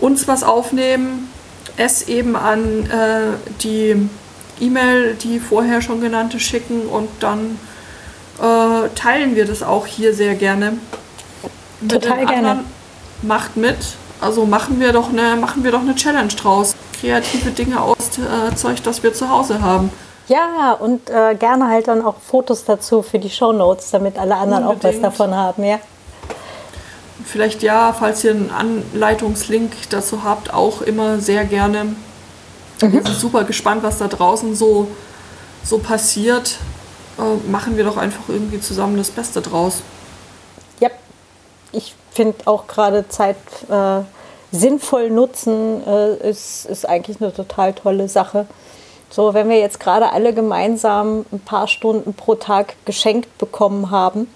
uns 0.00 0.28
was 0.28 0.42
aufnehmen, 0.42 1.27
es 1.76 2.08
eben 2.08 2.36
an 2.36 2.86
äh, 2.90 3.36
die 3.62 4.08
E-Mail, 4.60 5.14
die 5.14 5.38
vorher 5.38 5.82
schon 5.82 6.00
genannte, 6.00 6.40
schicken 6.40 6.86
und 6.86 7.08
dann 7.20 7.58
äh, 8.40 8.88
teilen 8.94 9.36
wir 9.36 9.44
das 9.44 9.62
auch 9.62 9.86
hier 9.86 10.14
sehr 10.14 10.34
gerne. 10.34 10.78
Total 11.88 12.26
gerne. 12.26 12.64
Macht 13.22 13.56
mit. 13.56 13.76
Also 14.20 14.46
machen 14.46 14.80
wir 14.80 14.92
doch 14.92 15.10
eine, 15.10 15.36
machen 15.36 15.62
wir 15.62 15.70
doch 15.70 15.80
eine 15.80 15.94
Challenge 15.94 16.28
draus. 16.28 16.74
Kreative 17.00 17.50
Dinge 17.50 17.80
aus 17.80 17.96
äh, 18.18 18.54
Zeug, 18.56 18.82
das 18.82 19.02
wir 19.02 19.12
zu 19.12 19.28
Hause 19.28 19.62
haben. 19.62 19.90
Ja, 20.26 20.72
und 20.72 21.08
äh, 21.08 21.36
gerne 21.36 21.68
halt 21.68 21.88
dann 21.88 22.04
auch 22.04 22.16
Fotos 22.20 22.64
dazu 22.64 23.02
für 23.02 23.18
die 23.18 23.30
Show 23.30 23.52
Notes, 23.52 23.90
damit 23.92 24.18
alle 24.18 24.36
anderen 24.36 24.66
Unbedingt. 24.66 24.84
auch 24.84 25.08
was 25.08 25.18
davon 25.18 25.34
haben, 25.34 25.64
ja 25.64 25.78
vielleicht 27.28 27.62
ja, 27.62 27.92
falls 27.92 28.24
ihr 28.24 28.30
einen 28.30 28.50
Anleitungslink 28.50 29.72
dazu 29.90 30.24
habt, 30.24 30.52
auch 30.52 30.80
immer 30.80 31.18
sehr 31.18 31.44
gerne. 31.44 31.84
Mhm. 31.84 31.96
Wir 32.80 33.02
sind 33.02 33.16
super 33.16 33.44
gespannt, 33.44 33.82
was 33.82 33.98
da 33.98 34.08
draußen 34.08 34.54
so, 34.54 34.88
so 35.62 35.78
passiert. 35.78 36.56
Äh, 37.18 37.50
machen 37.50 37.76
wir 37.76 37.84
doch 37.84 37.96
einfach 37.96 38.28
irgendwie 38.28 38.60
zusammen 38.60 38.96
das 38.96 39.10
Beste 39.10 39.42
draus. 39.42 39.82
Ja, 40.80 40.88
ich 41.72 41.94
finde 42.12 42.38
auch 42.46 42.66
gerade 42.66 43.08
Zeit 43.08 43.36
äh, 43.68 44.00
sinnvoll 44.50 45.10
nutzen 45.10 45.86
äh, 45.86 46.30
ist, 46.30 46.64
ist 46.64 46.88
eigentlich 46.88 47.20
eine 47.20 47.34
total 47.34 47.74
tolle 47.74 48.08
Sache. 48.08 48.46
So, 49.10 49.34
wenn 49.34 49.48
wir 49.48 49.58
jetzt 49.58 49.80
gerade 49.80 50.12
alle 50.12 50.32
gemeinsam 50.32 51.26
ein 51.32 51.40
paar 51.40 51.66
Stunden 51.66 52.14
pro 52.14 52.34
Tag 52.36 52.74
geschenkt 52.84 53.36
bekommen 53.38 53.90
haben, 53.90 54.28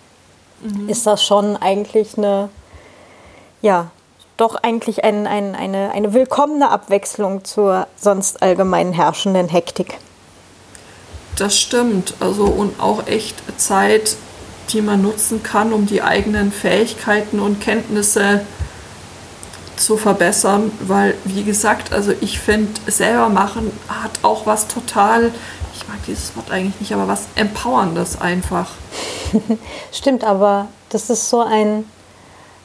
mhm. 0.61 0.89
ist 0.89 1.07
das 1.07 1.25
schon 1.25 1.57
eigentlich 1.57 2.19
eine 2.19 2.49
ja, 3.63 3.91
doch 4.37 4.57
eigentlich 4.57 5.05
ein, 5.05 5.27
ein, 5.27 5.55
eine, 5.55 5.93
eine 5.93 6.13
willkommene 6.13 6.71
Abwechslung 6.71 7.45
zur 7.45 7.87
sonst 7.97 8.43
allgemein 8.43 8.93
herrschenden 8.93 9.49
Hektik. 9.49 9.99
Das 11.37 11.59
stimmt. 11.59 12.15
Also 12.21 12.45
und 12.45 12.79
auch 12.81 13.07
echt 13.07 13.37
Zeit, 13.59 14.17
die 14.71 14.83
man 14.83 15.03
nutzen 15.03 15.43
kann, 15.43 15.73
um 15.73 15.87
die 15.87 16.03
eigenen 16.03 16.53
Fähigkeiten 16.53 17.41
und 17.41 17.61
Kenntnisse 17.61 18.45
zu 19.77 19.97
verbessern, 19.97 20.71
weil 20.81 21.15
wie 21.25 21.43
gesagt, 21.43 21.93
also 21.93 22.13
ich 22.21 22.39
finde 22.39 22.73
selber 22.87 23.31
machen 23.31 23.73
hat 23.89 24.11
auch 24.23 24.47
was 24.47 24.69
total 24.69 25.33
ich 25.83 25.89
mag 25.89 25.99
dieses 26.07 26.37
Wort 26.37 26.51
eigentlich 26.51 26.81
nicht, 26.81 26.93
aber 26.93 27.09
was 27.09 27.27
Empowerndes 27.35 28.21
einfach. 28.21 28.71
Stimmt, 29.93 30.25
aber 30.25 30.69
das 30.91 31.11
ist 31.11 31.29
so 31.29 31.41
ein, 31.41 31.85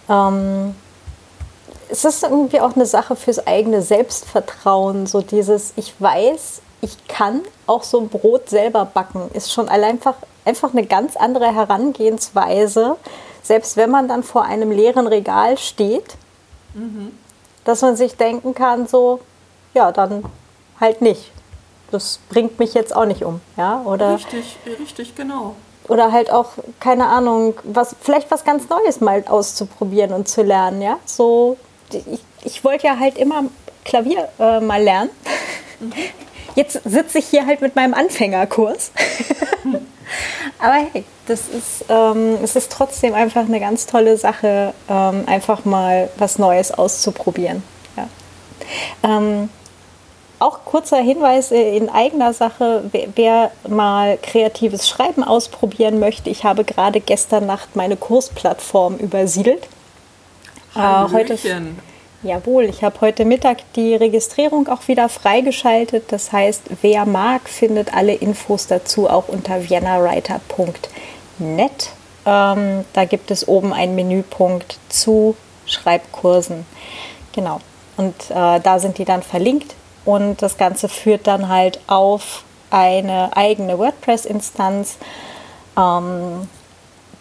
ähm, 0.10 0.76
es 1.90 2.06
ist 2.06 2.24
irgendwie 2.24 2.60
auch 2.60 2.76
eine 2.76 2.86
Sache 2.86 3.16
fürs 3.16 3.46
eigene 3.46 3.82
Selbstvertrauen, 3.82 5.08
so 5.08 5.22
dieses, 5.22 5.74
ich 5.76 5.94
weiß, 6.00 6.62
ich 6.82 7.08
kann 7.08 7.42
auch 7.66 7.84
so 7.84 8.00
ein 8.00 8.10
Brot 8.10 8.50
selber 8.50 8.86
backen, 8.86 9.30
ist 9.34 9.52
schon 9.52 9.70
einfach, 9.70 10.16
einfach 10.46 10.72
eine 10.74 10.86
ganz 10.86 11.16
andere 11.16 11.54
Herangehensweise, 11.54 12.98
selbst 13.42 13.78
wenn 13.78 13.90
man 13.90 14.08
dann 14.08 14.24
vor 14.24 14.44
einem 14.44 14.72
leeren 14.72 15.08
Regal 15.08 15.58
steht, 15.58 16.16
mhm. 16.74 17.18
dass 17.64 17.82
man 17.82 17.96
sich 17.96 18.16
denken 18.16 18.54
kann, 18.54 18.88
so, 18.88 19.20
ja, 19.74 19.92
dann 19.92 20.26
halt 20.80 21.02
nicht. 21.02 21.32
Das 21.92 22.20
bringt 22.30 22.60
mich 22.60 22.74
jetzt 22.74 22.94
auch 22.94 23.06
nicht 23.06 23.24
um, 23.24 23.40
ja, 23.56 23.82
oder? 23.86 24.16
Richtig, 24.16 24.58
richtig, 24.80 25.16
genau. 25.16 25.56
Oder 25.88 26.12
halt 26.12 26.30
auch, 26.32 26.50
keine 26.82 27.08
Ahnung, 27.08 27.54
was, 27.64 27.96
vielleicht 28.02 28.30
was 28.30 28.44
ganz 28.44 28.68
Neues 28.68 29.00
mal 29.00 29.24
auszuprobieren 29.26 30.12
und 30.12 30.28
zu 30.28 30.42
lernen, 30.44 30.82
ja. 30.82 31.00
So, 31.06 31.58
ich, 31.94 32.20
ich 32.44 32.64
wollte 32.64 32.88
ja 32.88 33.00
halt 33.00 33.18
immer 33.18 33.46
Klavier 33.86 34.30
äh, 34.40 34.60
mal 34.60 34.82
lernen. 34.82 35.10
Mhm. 35.80 35.94
Jetzt 36.56 36.82
sitze 36.86 37.20
ich 37.20 37.28
hier 37.28 37.46
halt 37.46 37.62
mit 37.62 37.76
meinem 37.76 37.94
Anfängerkurs. 37.94 38.92
Aber 40.60 40.74
hey, 40.92 41.04
das 41.28 41.42
ist, 41.50 41.86
ähm, 41.90 42.38
es 42.44 42.56
ist 42.56 42.72
trotzdem 42.72 43.14
einfach 43.14 43.46
eine 43.46 43.60
ganz 43.60 43.86
tolle 43.86 44.18
Sache, 44.18 44.74
ähm, 44.90 45.24
einfach 45.28 45.66
mal 45.66 46.10
was 46.18 46.40
Neues 46.40 46.72
auszuprobieren. 46.72 47.62
Ja. 47.96 48.08
Ähm, 49.04 49.50
auch 50.40 50.66
kurzer 50.66 50.98
Hinweis 50.98 51.52
äh, 51.52 51.78
in 51.78 51.90
eigener 51.90 52.34
Sache, 52.34 52.84
wer, 52.92 53.08
wer, 53.16 53.52
mal 53.68 54.18
kreatives 54.22 54.88
Schreiben 54.88 55.24
ausprobieren 55.24 56.00
möchte. 56.00 56.30
Ich 56.30 56.44
habe 56.44 56.64
gerade 56.64 57.00
gestern 57.00 57.46
Nacht 57.46 57.76
meine 57.76 57.98
Kursplattform 57.98 58.98
übersiedelt. 58.98 59.68
Äh, 60.78 61.12
heute, 61.12 61.38
Jawohl, 62.24 62.66
ich 62.66 62.84
habe 62.84 63.02
heute 63.02 63.26
Mittag 63.26 63.60
die 63.76 63.96
Registrierung 63.96 64.68
auch 64.68 64.88
wieder 64.88 65.10
freigeschaltet. 65.10 66.12
Das 66.12 66.32
heißt, 66.32 66.64
wer 66.82 67.06
mag, 67.06 67.48
findet 67.48 67.94
alle 67.94 68.14
Infos 68.14 68.68
dazu 68.68 69.10
auch 69.10 69.28
unter 69.28 69.70
viennawriter.net. 69.70 71.90
Ähm, 72.26 72.86
da 72.94 73.06
gibt 73.06 73.32
es 73.32 73.48
oben 73.48 73.72
einen 73.72 73.96
Menüpunkt 73.96 74.80
zu 74.90 75.36
Schreibkursen. 75.66 76.66
Genau. 77.34 77.62
Und 77.98 78.16
äh, 78.30 78.60
da 78.60 78.80
sind 78.80 78.98
die 78.98 79.06
dann 79.06 79.24
verlinkt. 79.24 79.76
Und 80.04 80.42
das 80.42 80.58
Ganze 80.58 80.90
führt 80.90 81.28
dann 81.28 81.50
halt 81.50 81.80
auf 81.88 82.44
eine 82.72 83.36
eigene 83.36 83.78
WordPress-Instanz. 83.78 84.98
Ähm, 85.78 86.50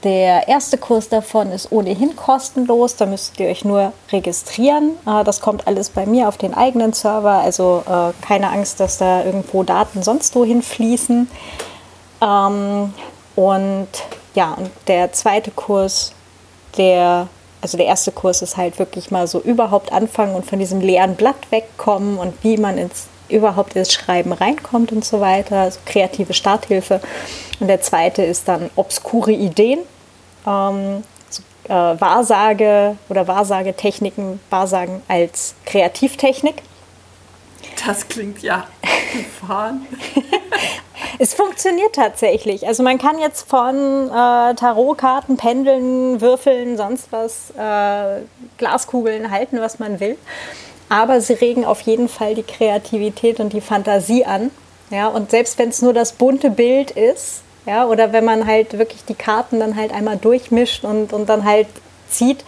der 0.05 0.49
erste 0.49 0.79
Kurs 0.79 1.09
davon 1.09 1.51
ist 1.51 1.73
ohnehin 1.73 2.17
kostenlos, 2.17 2.97
da 2.97 3.07
müsst 3.07 3.41
ihr 3.41 3.49
euch 3.49 3.65
nur 3.65 3.93
registrieren. 4.13 4.93
Äh, 5.07 5.25
das 5.25 5.41
kommt 5.41 5.67
alles 5.67 5.91
bei 5.91 6.07
mir 6.07 6.29
auf 6.29 6.37
den 6.37 6.55
eigenen 6.55 6.93
Server, 6.93 7.39
also 7.41 7.83
äh, 7.87 8.13
keine 8.25 8.51
Angst, 8.51 8.81
dass 8.81 8.99
da 8.99 9.25
irgendwo 9.25 9.63
Daten 9.63 10.03
sonst 10.03 10.35
wohin 10.35 10.63
fließen. 10.63 11.29
Ähm, 12.21 12.95
und 13.35 13.89
ja, 14.35 14.55
und 14.55 14.71
der 14.87 15.13
zweite 15.13 15.51
Kurs, 15.51 16.13
der, 16.77 17.29
also 17.61 17.77
der 17.77 17.87
erste 17.87 18.13
Kurs 18.13 18.43
ist 18.43 18.57
halt 18.57 18.79
wirklich 18.79 19.11
mal 19.11 19.27
so 19.27 19.41
überhaupt 19.41 19.93
anfangen 19.93 20.35
und 20.35 20.47
von 20.47 20.59
diesem 20.59 20.81
leeren 20.81 21.17
Blatt 21.17 21.51
wegkommen 21.51 22.19
und 22.19 22.35
wie 22.43 22.59
man 22.59 22.79
ins 22.79 23.09
überhaupt 23.29 23.77
ins 23.77 23.93
Schreiben 23.93 24.33
reinkommt 24.33 24.93
und 24.93 25.05
so 25.05 25.21
weiter, 25.21 25.61
also 25.63 25.79
kreative 25.85 26.35
Starthilfe. 26.35 27.01
Und 27.61 27.69
der 27.69 27.81
zweite 27.81 28.23
ist 28.23 28.49
dann 28.49 28.71
obskure 28.77 29.33
Ideen 29.33 29.81
ähm, 30.47 31.03
so, 31.29 31.43
äh, 31.69 32.01
Wahrsage 32.01 32.97
oder 33.09 33.27
Wahrsagetechniken, 33.27 34.41
Wahrsagen 34.51 35.03
als 35.09 35.55
Kreativtechnik. 35.65 36.57
Das 37.87 38.09
klingt 38.09 38.43
ja 38.43 38.67
gefahren. 39.13 39.87
es 41.19 41.35
funktioniert 41.35 41.95
tatsächlich. 41.95 42.67
Also 42.67 42.83
man 42.83 42.99
kann 42.99 43.19
jetzt 43.19 43.49
von 43.49 44.09
äh, 44.09 44.55
Tarotkarten, 44.55 45.37
Pendeln, 45.37 46.21
Würfeln, 46.21 46.77
sonst 46.77 47.13
was, 47.13 47.51
äh, 47.51 48.23
Glaskugeln 48.59 49.31
halten, 49.31 49.61
was 49.61 49.79
man 49.79 50.01
will. 50.01 50.17
Aber 50.89 51.21
sie 51.21 51.35
regen 51.35 51.65
auf 51.65 51.81
jeden 51.83 52.09
Fall 52.09 52.35
die 52.35 52.43
Kreativität 52.43 53.41
und 53.41 53.53
die 53.53 53.61
Fantasie 53.61 54.25
an. 54.25 54.51
Ja, 54.91 55.09
und 55.09 55.31
selbst 55.31 55.59
wenn 55.59 55.71
es 55.71 55.83
nur 55.83 55.93
das 55.93 56.13
bunte 56.13 56.51
Bild 56.51 56.93
ist, 56.93 57.43
ja, 57.67 57.87
oder 57.87 58.13
wenn 58.13 58.25
man 58.25 58.47
halt 58.47 58.79
wirklich 58.79 59.05
die 59.05 59.15
Karten 59.15 59.59
dann 59.59 59.75
halt 59.75 59.93
einmal 59.93 60.17
durchmischt 60.17 60.85
und, 60.85 61.13
und 61.13 61.29
dann 61.29 61.45
halt 61.45 61.67
zieht, 62.09 62.45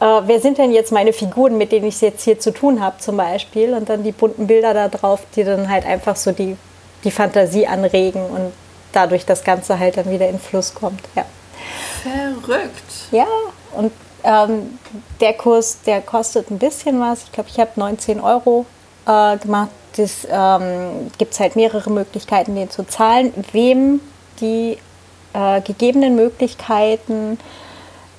äh, 0.00 0.20
wer 0.26 0.40
sind 0.40 0.58
denn 0.58 0.72
jetzt 0.72 0.92
meine 0.92 1.14
Figuren, 1.14 1.56
mit 1.56 1.72
denen 1.72 1.86
ich 1.86 1.94
es 1.94 2.00
jetzt 2.02 2.24
hier 2.24 2.38
zu 2.38 2.52
tun 2.52 2.80
habe 2.80 2.98
zum 2.98 3.16
Beispiel. 3.16 3.72
Und 3.72 3.88
dann 3.88 4.02
die 4.02 4.12
bunten 4.12 4.46
Bilder 4.46 4.74
da 4.74 4.88
drauf, 4.88 5.20
die 5.34 5.44
dann 5.44 5.70
halt 5.70 5.86
einfach 5.86 6.16
so 6.16 6.32
die, 6.32 6.56
die 7.04 7.10
Fantasie 7.10 7.66
anregen 7.66 8.22
und 8.22 8.52
dadurch 8.92 9.24
das 9.24 9.44
Ganze 9.44 9.78
halt 9.78 9.96
dann 9.96 10.10
wieder 10.10 10.28
in 10.28 10.38
Fluss 10.38 10.74
kommt. 10.74 11.02
Ja. 11.14 11.24
Verrückt. 12.02 13.08
Ja, 13.12 13.26
und 13.72 13.92
ähm, 14.24 14.78
der 15.20 15.34
Kurs, 15.34 15.78
der 15.86 16.00
kostet 16.00 16.50
ein 16.50 16.58
bisschen 16.58 17.00
was. 17.00 17.24
Ich 17.24 17.32
glaube, 17.32 17.48
ich 17.50 17.58
habe 17.58 17.70
19 17.76 18.20
Euro 18.20 18.66
äh, 19.06 19.36
gemacht. 19.38 19.70
Es 19.96 20.26
ähm, 20.30 21.10
gibt 21.18 21.38
halt 21.38 21.56
mehrere 21.56 21.90
Möglichkeiten, 21.90 22.54
den 22.54 22.70
zu 22.70 22.86
zahlen. 22.86 23.32
Wem 23.52 24.00
die 24.40 24.78
äh, 25.32 25.60
gegebenen 25.60 26.14
Möglichkeiten, 26.16 27.38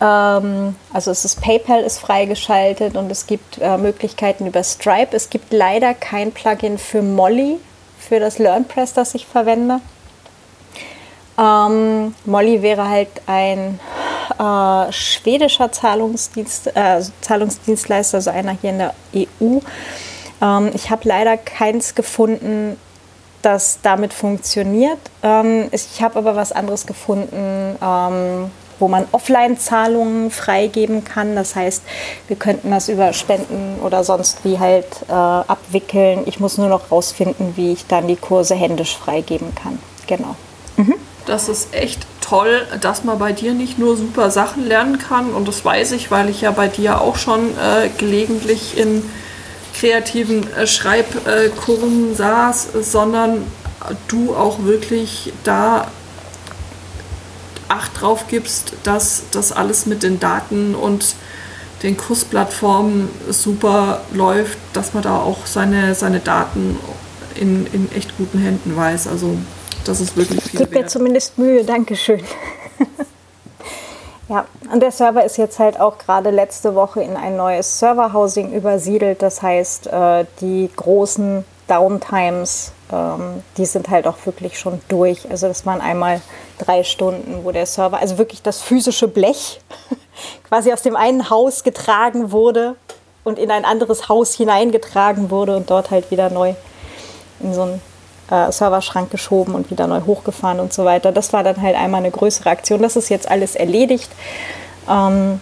ähm, 0.02 0.76
also 0.92 1.12
es 1.12 1.24
ist 1.26 1.42
PayPal 1.42 1.82
ist 1.82 2.00
freigeschaltet 2.00 2.98
und 2.98 3.12
es 3.12 3.28
gibt 3.28 3.60
äh, 3.62 3.78
Möglichkeiten 3.78 4.48
über 4.48 4.64
Stripe. 4.64 5.16
Es 5.16 5.30
gibt 5.30 5.54
leider 5.54 5.94
kein 5.94 6.32
Plugin 6.32 6.78
für 6.78 7.02
Molly, 7.02 7.58
für 8.00 8.20
das 8.20 8.40
LearnPress, 8.40 8.94
das 8.94 9.14
ich 9.16 9.28
verwende. 9.28 9.80
Ähm, 11.38 12.16
Molly 12.26 12.62
wäre 12.62 12.90
halt 12.90 13.10
ein 13.28 13.80
äh, 14.42 14.92
schwedischer 14.92 15.72
Zahlungsdienst, 15.72 16.76
äh, 16.76 17.02
Zahlungsdienstleister, 17.22 18.18
also 18.18 18.32
einer 18.32 18.58
hier 18.60 18.72
in 18.72 18.80
der 18.80 18.94
EU. 19.16 19.60
Ähm, 20.42 20.72
ich 20.74 20.90
habe 20.90 21.08
leider 21.08 21.38
keins 21.38 21.94
gefunden, 21.94 22.78
das 23.44 23.80
damit 23.84 24.14
funktioniert. 24.14 25.00
Ähm, 25.22 25.68
ich 25.72 26.02
habe 26.02 26.20
aber 26.20 26.36
was 26.36 26.52
anderes 26.52 26.86
gefunden, 26.86 27.76
ähm, 27.82 28.52
wo 28.80 28.88
man 28.88 29.06
Offline-Zahlungen 29.12 30.32
freigeben 30.32 31.04
kann. 31.04 31.36
Das 31.36 31.56
heißt, 31.56 31.84
wir 32.28 32.36
könnten 32.36 32.72
das 32.72 32.90
über 32.90 33.14
Spenden 33.14 33.80
oder 33.84 34.04
sonst 34.04 34.44
wie 34.44 34.58
halt 34.58 34.88
äh, 35.08 35.12
abwickeln. 35.14 36.24
Ich 36.26 36.40
muss 36.40 36.58
nur 36.58 36.68
noch 36.68 36.92
rausfinden, 36.92 37.54
wie 37.58 37.74
ich 37.74 37.86
dann 37.86 38.08
die 38.08 38.16
Kurse 38.16 38.56
händisch 38.56 38.98
freigeben 38.98 39.54
kann. 39.54 39.78
Genau. 40.08 40.36
Mhm. 40.78 40.96
Das 41.32 41.48
ist 41.48 41.74
echt 41.74 42.06
toll, 42.20 42.68
dass 42.82 43.06
man 43.06 43.18
bei 43.18 43.32
dir 43.32 43.54
nicht 43.54 43.80
nur 43.80 43.96
super 43.96 44.32
Sachen 44.32 44.68
lernen 44.68 45.00
kann. 45.00 45.32
Und 45.34 45.48
das 45.48 45.64
weiß 45.64 45.94
ich, 45.94 46.12
weil 46.12 46.28
ich 46.28 46.42
ja 46.42 46.52
bei 46.52 46.68
dir 46.68 47.00
auch 47.00 47.16
schon 47.16 47.58
äh, 47.58 47.88
gelegentlich 47.98 48.78
in 48.78 49.02
kreativen 49.74 50.52
äh, 50.52 50.68
Schreibkursen 50.68 52.18
saß, 52.18 52.68
sondern 52.82 53.46
du 54.10 54.36
auch 54.36 54.66
wirklich 54.66 55.32
da 55.46 55.88
Acht 57.70 58.02
drauf 58.02 58.26
gibst, 58.28 58.74
dass 58.84 59.24
das 59.32 59.54
alles 59.54 59.86
mit 59.86 60.04
den 60.04 60.20
Daten 60.20 60.76
und 60.76 61.16
den 61.82 61.96
Kursplattformen 61.96 63.08
super 63.30 64.02
läuft, 64.14 64.58
dass 64.74 64.94
man 64.94 65.04
da 65.04 65.22
auch 65.22 65.46
seine, 65.46 65.96
seine 65.96 66.20
Daten 66.20 66.78
in, 67.36 67.68
in 67.68 67.90
echt 67.94 68.18
guten 68.18 68.40
Händen 68.40 68.76
weiß. 68.76 69.08
Also 69.08 69.38
das 69.86 70.02
ist 70.02 70.18
wirklich 70.18 70.44
viel 70.44 70.60
Gib 70.60 70.72
mir 70.72 70.88
zumindest 70.88 71.38
Mühe, 71.38 71.64
Dankeschön. 71.64 72.22
Ja, 74.32 74.46
und 74.72 74.82
der 74.82 74.92
Server 74.92 75.26
ist 75.26 75.36
jetzt 75.36 75.60
halt 75.60 75.78
auch 75.78 75.98
gerade 75.98 76.30
letzte 76.30 76.74
Woche 76.74 77.04
in 77.04 77.18
ein 77.18 77.36
neues 77.36 77.80
Serverhousing 77.80 78.54
übersiedelt. 78.54 79.22
Das 79.22 79.42
heißt, 79.42 79.88
äh, 79.88 80.26
die 80.40 80.70
großen 80.74 81.44
Downtimes, 81.68 82.72
ähm, 82.94 83.44
die 83.58 83.66
sind 83.66 83.90
halt 83.90 84.08
auch 84.08 84.26
wirklich 84.26 84.58
schon 84.58 84.80
durch. 84.88 85.30
Also 85.30 85.50
das 85.50 85.66
waren 85.66 85.82
einmal 85.82 86.22
drei 86.60 86.86
Stunden, 86.86 87.44
wo 87.44 87.52
der 87.52 87.66
Server, 87.66 87.98
also 88.00 88.18
wirklich 88.18 88.42
das 88.42 88.62
physische 88.62 89.10
Blech 89.10 89.60
quasi 90.48 90.72
aus 90.72 90.82
dem 90.82 90.96
einen 90.96 91.30
Haus 91.30 91.66
getragen 91.66 92.32
wurde 92.32 92.78
und 93.26 93.38
in 93.38 93.52
ein 93.52 93.66
anderes 93.66 94.08
Haus 94.08 94.34
hineingetragen 94.34 95.30
wurde 95.30 95.58
und 95.58 95.70
dort 95.70 95.92
halt 95.92 96.10
wieder 96.10 96.30
neu 96.30 96.54
in 97.42 97.54
so 97.54 97.64
ein 97.64 97.82
äh, 98.32 98.52
Serverschrank 98.52 99.12
geschoben 99.12 99.54
und 99.54 99.70
wieder 99.70 99.88
neu 99.88 100.02
hochgefahren 100.02 100.60
und 100.60 100.74
so 100.74 100.86
weiter. 100.86 101.12
Das 101.12 101.34
war 101.34 101.44
dann 101.44 101.62
halt 101.62 101.76
einmal 101.76 102.00
eine 102.00 102.12
größere 102.12 102.50
Aktion. 102.50 102.82
Das 102.82 102.96
ist 102.96 103.10
jetzt 103.10 103.30
alles 103.30 103.56
erledigt. 103.56 104.10
Ähm, 104.90 105.40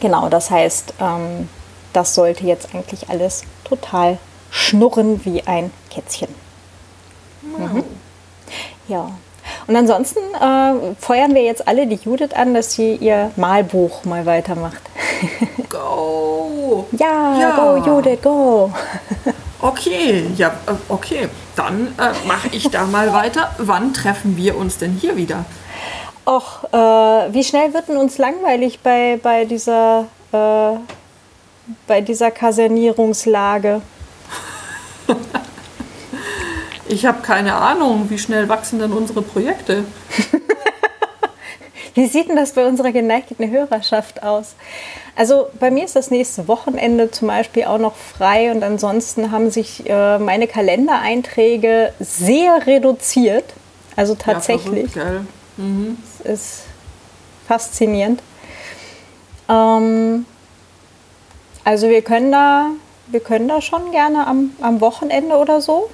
genau, 0.00 0.28
das 0.28 0.50
heißt, 0.50 0.94
ähm, 1.00 1.48
das 1.92 2.14
sollte 2.14 2.44
jetzt 2.44 2.74
eigentlich 2.74 3.08
alles 3.08 3.44
total 3.64 4.18
schnurren 4.50 5.24
wie 5.24 5.42
ein 5.46 5.70
Kätzchen. 5.90 6.28
Mhm. 7.42 7.84
Ja. 8.88 9.10
Und 9.66 9.76
ansonsten 9.76 10.18
äh, 10.18 10.94
feuern 10.98 11.34
wir 11.34 11.42
jetzt 11.42 11.66
alle 11.66 11.86
die 11.86 11.98
Judith 12.02 12.32
an, 12.34 12.54
dass 12.54 12.74
sie 12.74 12.96
ihr 12.96 13.30
Malbuch 13.36 14.04
mal 14.04 14.26
weitermacht. 14.26 14.82
Go! 15.68 16.86
ja, 16.92 17.38
ja, 17.38 17.56
go 17.56 17.76
Judith, 17.76 18.18
go! 18.22 18.72
Okay, 19.62 20.26
ja, 20.36 20.48
äh, 20.66 20.72
okay. 20.88 21.28
Dann 21.54 21.94
äh, 21.96 22.26
mache 22.26 22.48
ich 22.50 22.68
da 22.68 22.84
mal 22.84 23.12
weiter. 23.12 23.54
Wann 23.58 23.94
treffen 23.94 24.36
wir 24.36 24.56
uns 24.56 24.78
denn 24.78 24.90
hier 25.00 25.16
wieder? 25.16 25.44
Och, 26.26 26.64
äh, 26.72 26.76
wie 27.32 27.44
schnell 27.44 27.72
wird 27.72 27.88
denn 27.88 27.96
uns 27.96 28.18
langweilig 28.18 28.80
bei, 28.80 29.20
bei 29.22 29.44
dieser, 29.44 30.06
äh, 30.32 30.76
bei 31.86 32.00
dieser 32.00 32.32
Kasernierungslage? 32.32 33.82
ich 36.88 37.06
habe 37.06 37.22
keine 37.22 37.54
Ahnung, 37.54 38.06
wie 38.08 38.18
schnell 38.18 38.48
wachsen 38.48 38.80
denn 38.80 38.92
unsere 38.92 39.22
Projekte? 39.22 39.84
wie 41.94 42.06
sieht 42.06 42.28
denn 42.28 42.36
das 42.36 42.52
bei 42.52 42.66
unserer 42.66 42.92
geneigten 42.92 43.50
Hörerschaft 43.50 44.22
aus? 44.22 44.54
Also 45.14 45.48
bei 45.58 45.70
mir 45.70 45.84
ist 45.84 45.94
das 45.94 46.10
nächste 46.10 46.48
Wochenende 46.48 47.10
zum 47.10 47.28
Beispiel 47.28 47.64
auch 47.64 47.78
noch 47.78 47.94
frei 47.94 48.50
und 48.50 48.62
ansonsten 48.62 49.30
haben 49.30 49.50
sich 49.50 49.88
äh, 49.88 50.18
meine 50.18 50.46
Kalendereinträge 50.46 51.92
sehr 52.00 52.66
reduziert. 52.66 53.44
Also 53.94 54.14
tatsächlich. 54.14 54.94
Ja, 54.94 55.02
verrückt, 55.02 55.26
mhm. 55.58 55.98
Das 56.22 56.32
ist 56.32 56.62
faszinierend. 57.46 58.22
Ähm, 59.48 60.24
also 61.64 61.88
wir 61.88 62.02
können 62.02 62.32
da, 62.32 62.70
wir 63.08 63.20
können 63.20 63.48
da 63.48 63.60
schon 63.60 63.90
gerne 63.90 64.26
am, 64.26 64.52
am 64.60 64.80
Wochenende 64.80 65.36
oder 65.36 65.60
so. 65.60 65.90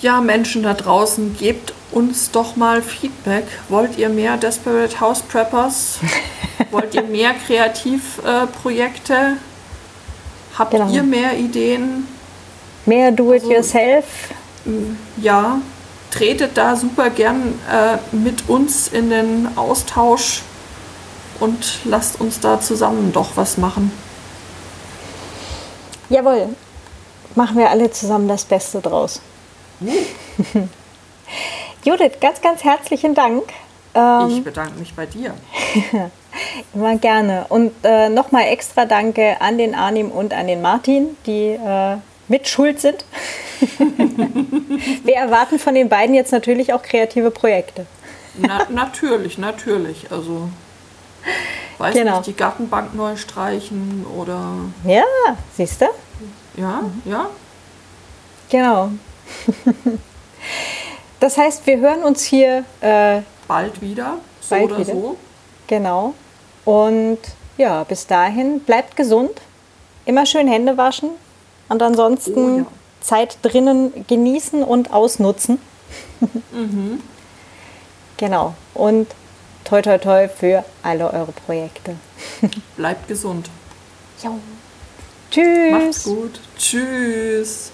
Ja, 0.00 0.20
Menschen 0.22 0.62
da 0.62 0.72
draußen, 0.72 1.36
gebt 1.36 1.74
uns 1.92 2.30
doch 2.30 2.56
mal 2.56 2.80
Feedback. 2.80 3.44
Wollt 3.68 3.98
ihr 3.98 4.08
mehr 4.08 4.38
Desperate 4.38 4.98
House 4.98 5.20
Preppers? 5.20 5.98
Wollt 6.70 6.94
ihr 6.94 7.02
mehr 7.02 7.34
Kreativprojekte? 7.34 9.12
Äh, 9.12 10.58
Habt 10.58 10.70
genau. 10.72 10.90
ihr 10.90 11.02
mehr 11.02 11.36
Ideen? 11.36 12.06
Mehr 12.86 13.12
Do-it-yourself? 13.12 14.04
Also, 14.64 14.78
ja, 15.18 15.60
tretet 16.10 16.56
da 16.56 16.76
super 16.76 17.10
gern 17.10 17.58
äh, 17.70 17.96
mit 18.14 18.48
uns 18.48 18.88
in 18.88 19.10
den 19.10 19.48
Austausch 19.56 20.42
und 21.40 21.80
lasst 21.84 22.20
uns 22.20 22.40
da 22.40 22.60
zusammen 22.60 23.12
doch 23.12 23.36
was 23.36 23.58
machen. 23.58 23.92
Jawohl, 26.08 26.48
machen 27.34 27.58
wir 27.58 27.70
alle 27.70 27.90
zusammen 27.90 28.28
das 28.28 28.44
Beste 28.44 28.80
draus. 28.80 29.20
Uh. 29.80 29.86
Judith, 31.84 32.20
ganz, 32.20 32.40
ganz 32.40 32.62
herzlichen 32.62 33.14
Dank. 33.14 33.44
Ähm, 33.94 34.28
ich 34.28 34.44
bedanke 34.44 34.78
mich 34.78 34.94
bei 34.94 35.06
dir. 35.06 35.34
Immer 36.74 36.96
gerne. 36.96 37.46
Und 37.48 37.72
äh, 37.82 38.08
nochmal 38.08 38.44
extra 38.48 38.84
Danke 38.84 39.40
an 39.40 39.58
den 39.58 39.74
Arnim 39.74 40.10
und 40.10 40.32
an 40.34 40.46
den 40.46 40.62
Martin, 40.62 41.16
die 41.26 41.52
äh, 41.52 41.96
mit 42.28 42.48
schuld 42.48 42.80
sind. 42.80 43.04
Wir 45.04 45.16
erwarten 45.16 45.58
von 45.58 45.74
den 45.74 45.88
beiden 45.88 46.14
jetzt 46.14 46.32
natürlich 46.32 46.72
auch 46.72 46.82
kreative 46.82 47.30
Projekte. 47.30 47.86
Na, 48.36 48.66
natürlich, 48.70 49.38
natürlich. 49.38 50.10
Also, 50.12 50.48
weiß 51.78 51.94
genau. 51.94 52.18
nicht, 52.18 52.28
die 52.28 52.36
Gartenbank 52.36 52.94
neu 52.94 53.16
streichen 53.16 54.06
oder. 54.16 54.52
Ja, 54.84 55.04
siehst 55.56 55.80
du? 55.80 55.86
Ja, 56.56 56.82
mhm. 56.82 57.02
ja. 57.04 57.26
Genau. 58.50 58.90
Das 61.20 61.36
heißt, 61.36 61.66
wir 61.66 61.78
hören 61.78 62.02
uns 62.02 62.24
hier 62.24 62.64
äh, 62.80 63.20
bald 63.46 63.82
wieder, 63.82 64.16
so 64.40 64.54
bald 64.54 64.64
oder 64.64 64.78
wieder. 64.78 64.92
so. 64.92 65.16
Genau. 65.66 66.14
Und 66.64 67.18
ja, 67.58 67.84
bis 67.84 68.06
dahin 68.06 68.60
bleibt 68.60 68.96
gesund, 68.96 69.32
immer 70.06 70.24
schön 70.24 70.48
Hände 70.48 70.78
waschen 70.78 71.10
und 71.68 71.82
ansonsten 71.82 72.54
oh, 72.54 72.58
ja. 72.60 72.66
Zeit 73.02 73.36
drinnen 73.42 74.06
genießen 74.08 74.62
und 74.64 74.92
ausnutzen. 74.92 75.58
mhm. 76.50 77.00
Genau. 78.16 78.54
Und 78.74 79.06
toi 79.64 79.80
toi 79.80 79.96
toi 79.96 80.28
für 80.28 80.62
alle 80.82 81.10
eure 81.10 81.32
Projekte. 81.32 81.96
Bleibt 82.76 83.08
gesund. 83.08 83.48
Jo. 84.22 84.38
Tschüss. 85.30 85.72
Macht's 85.72 86.04
gut. 86.04 86.40
Tschüss. 86.58 87.72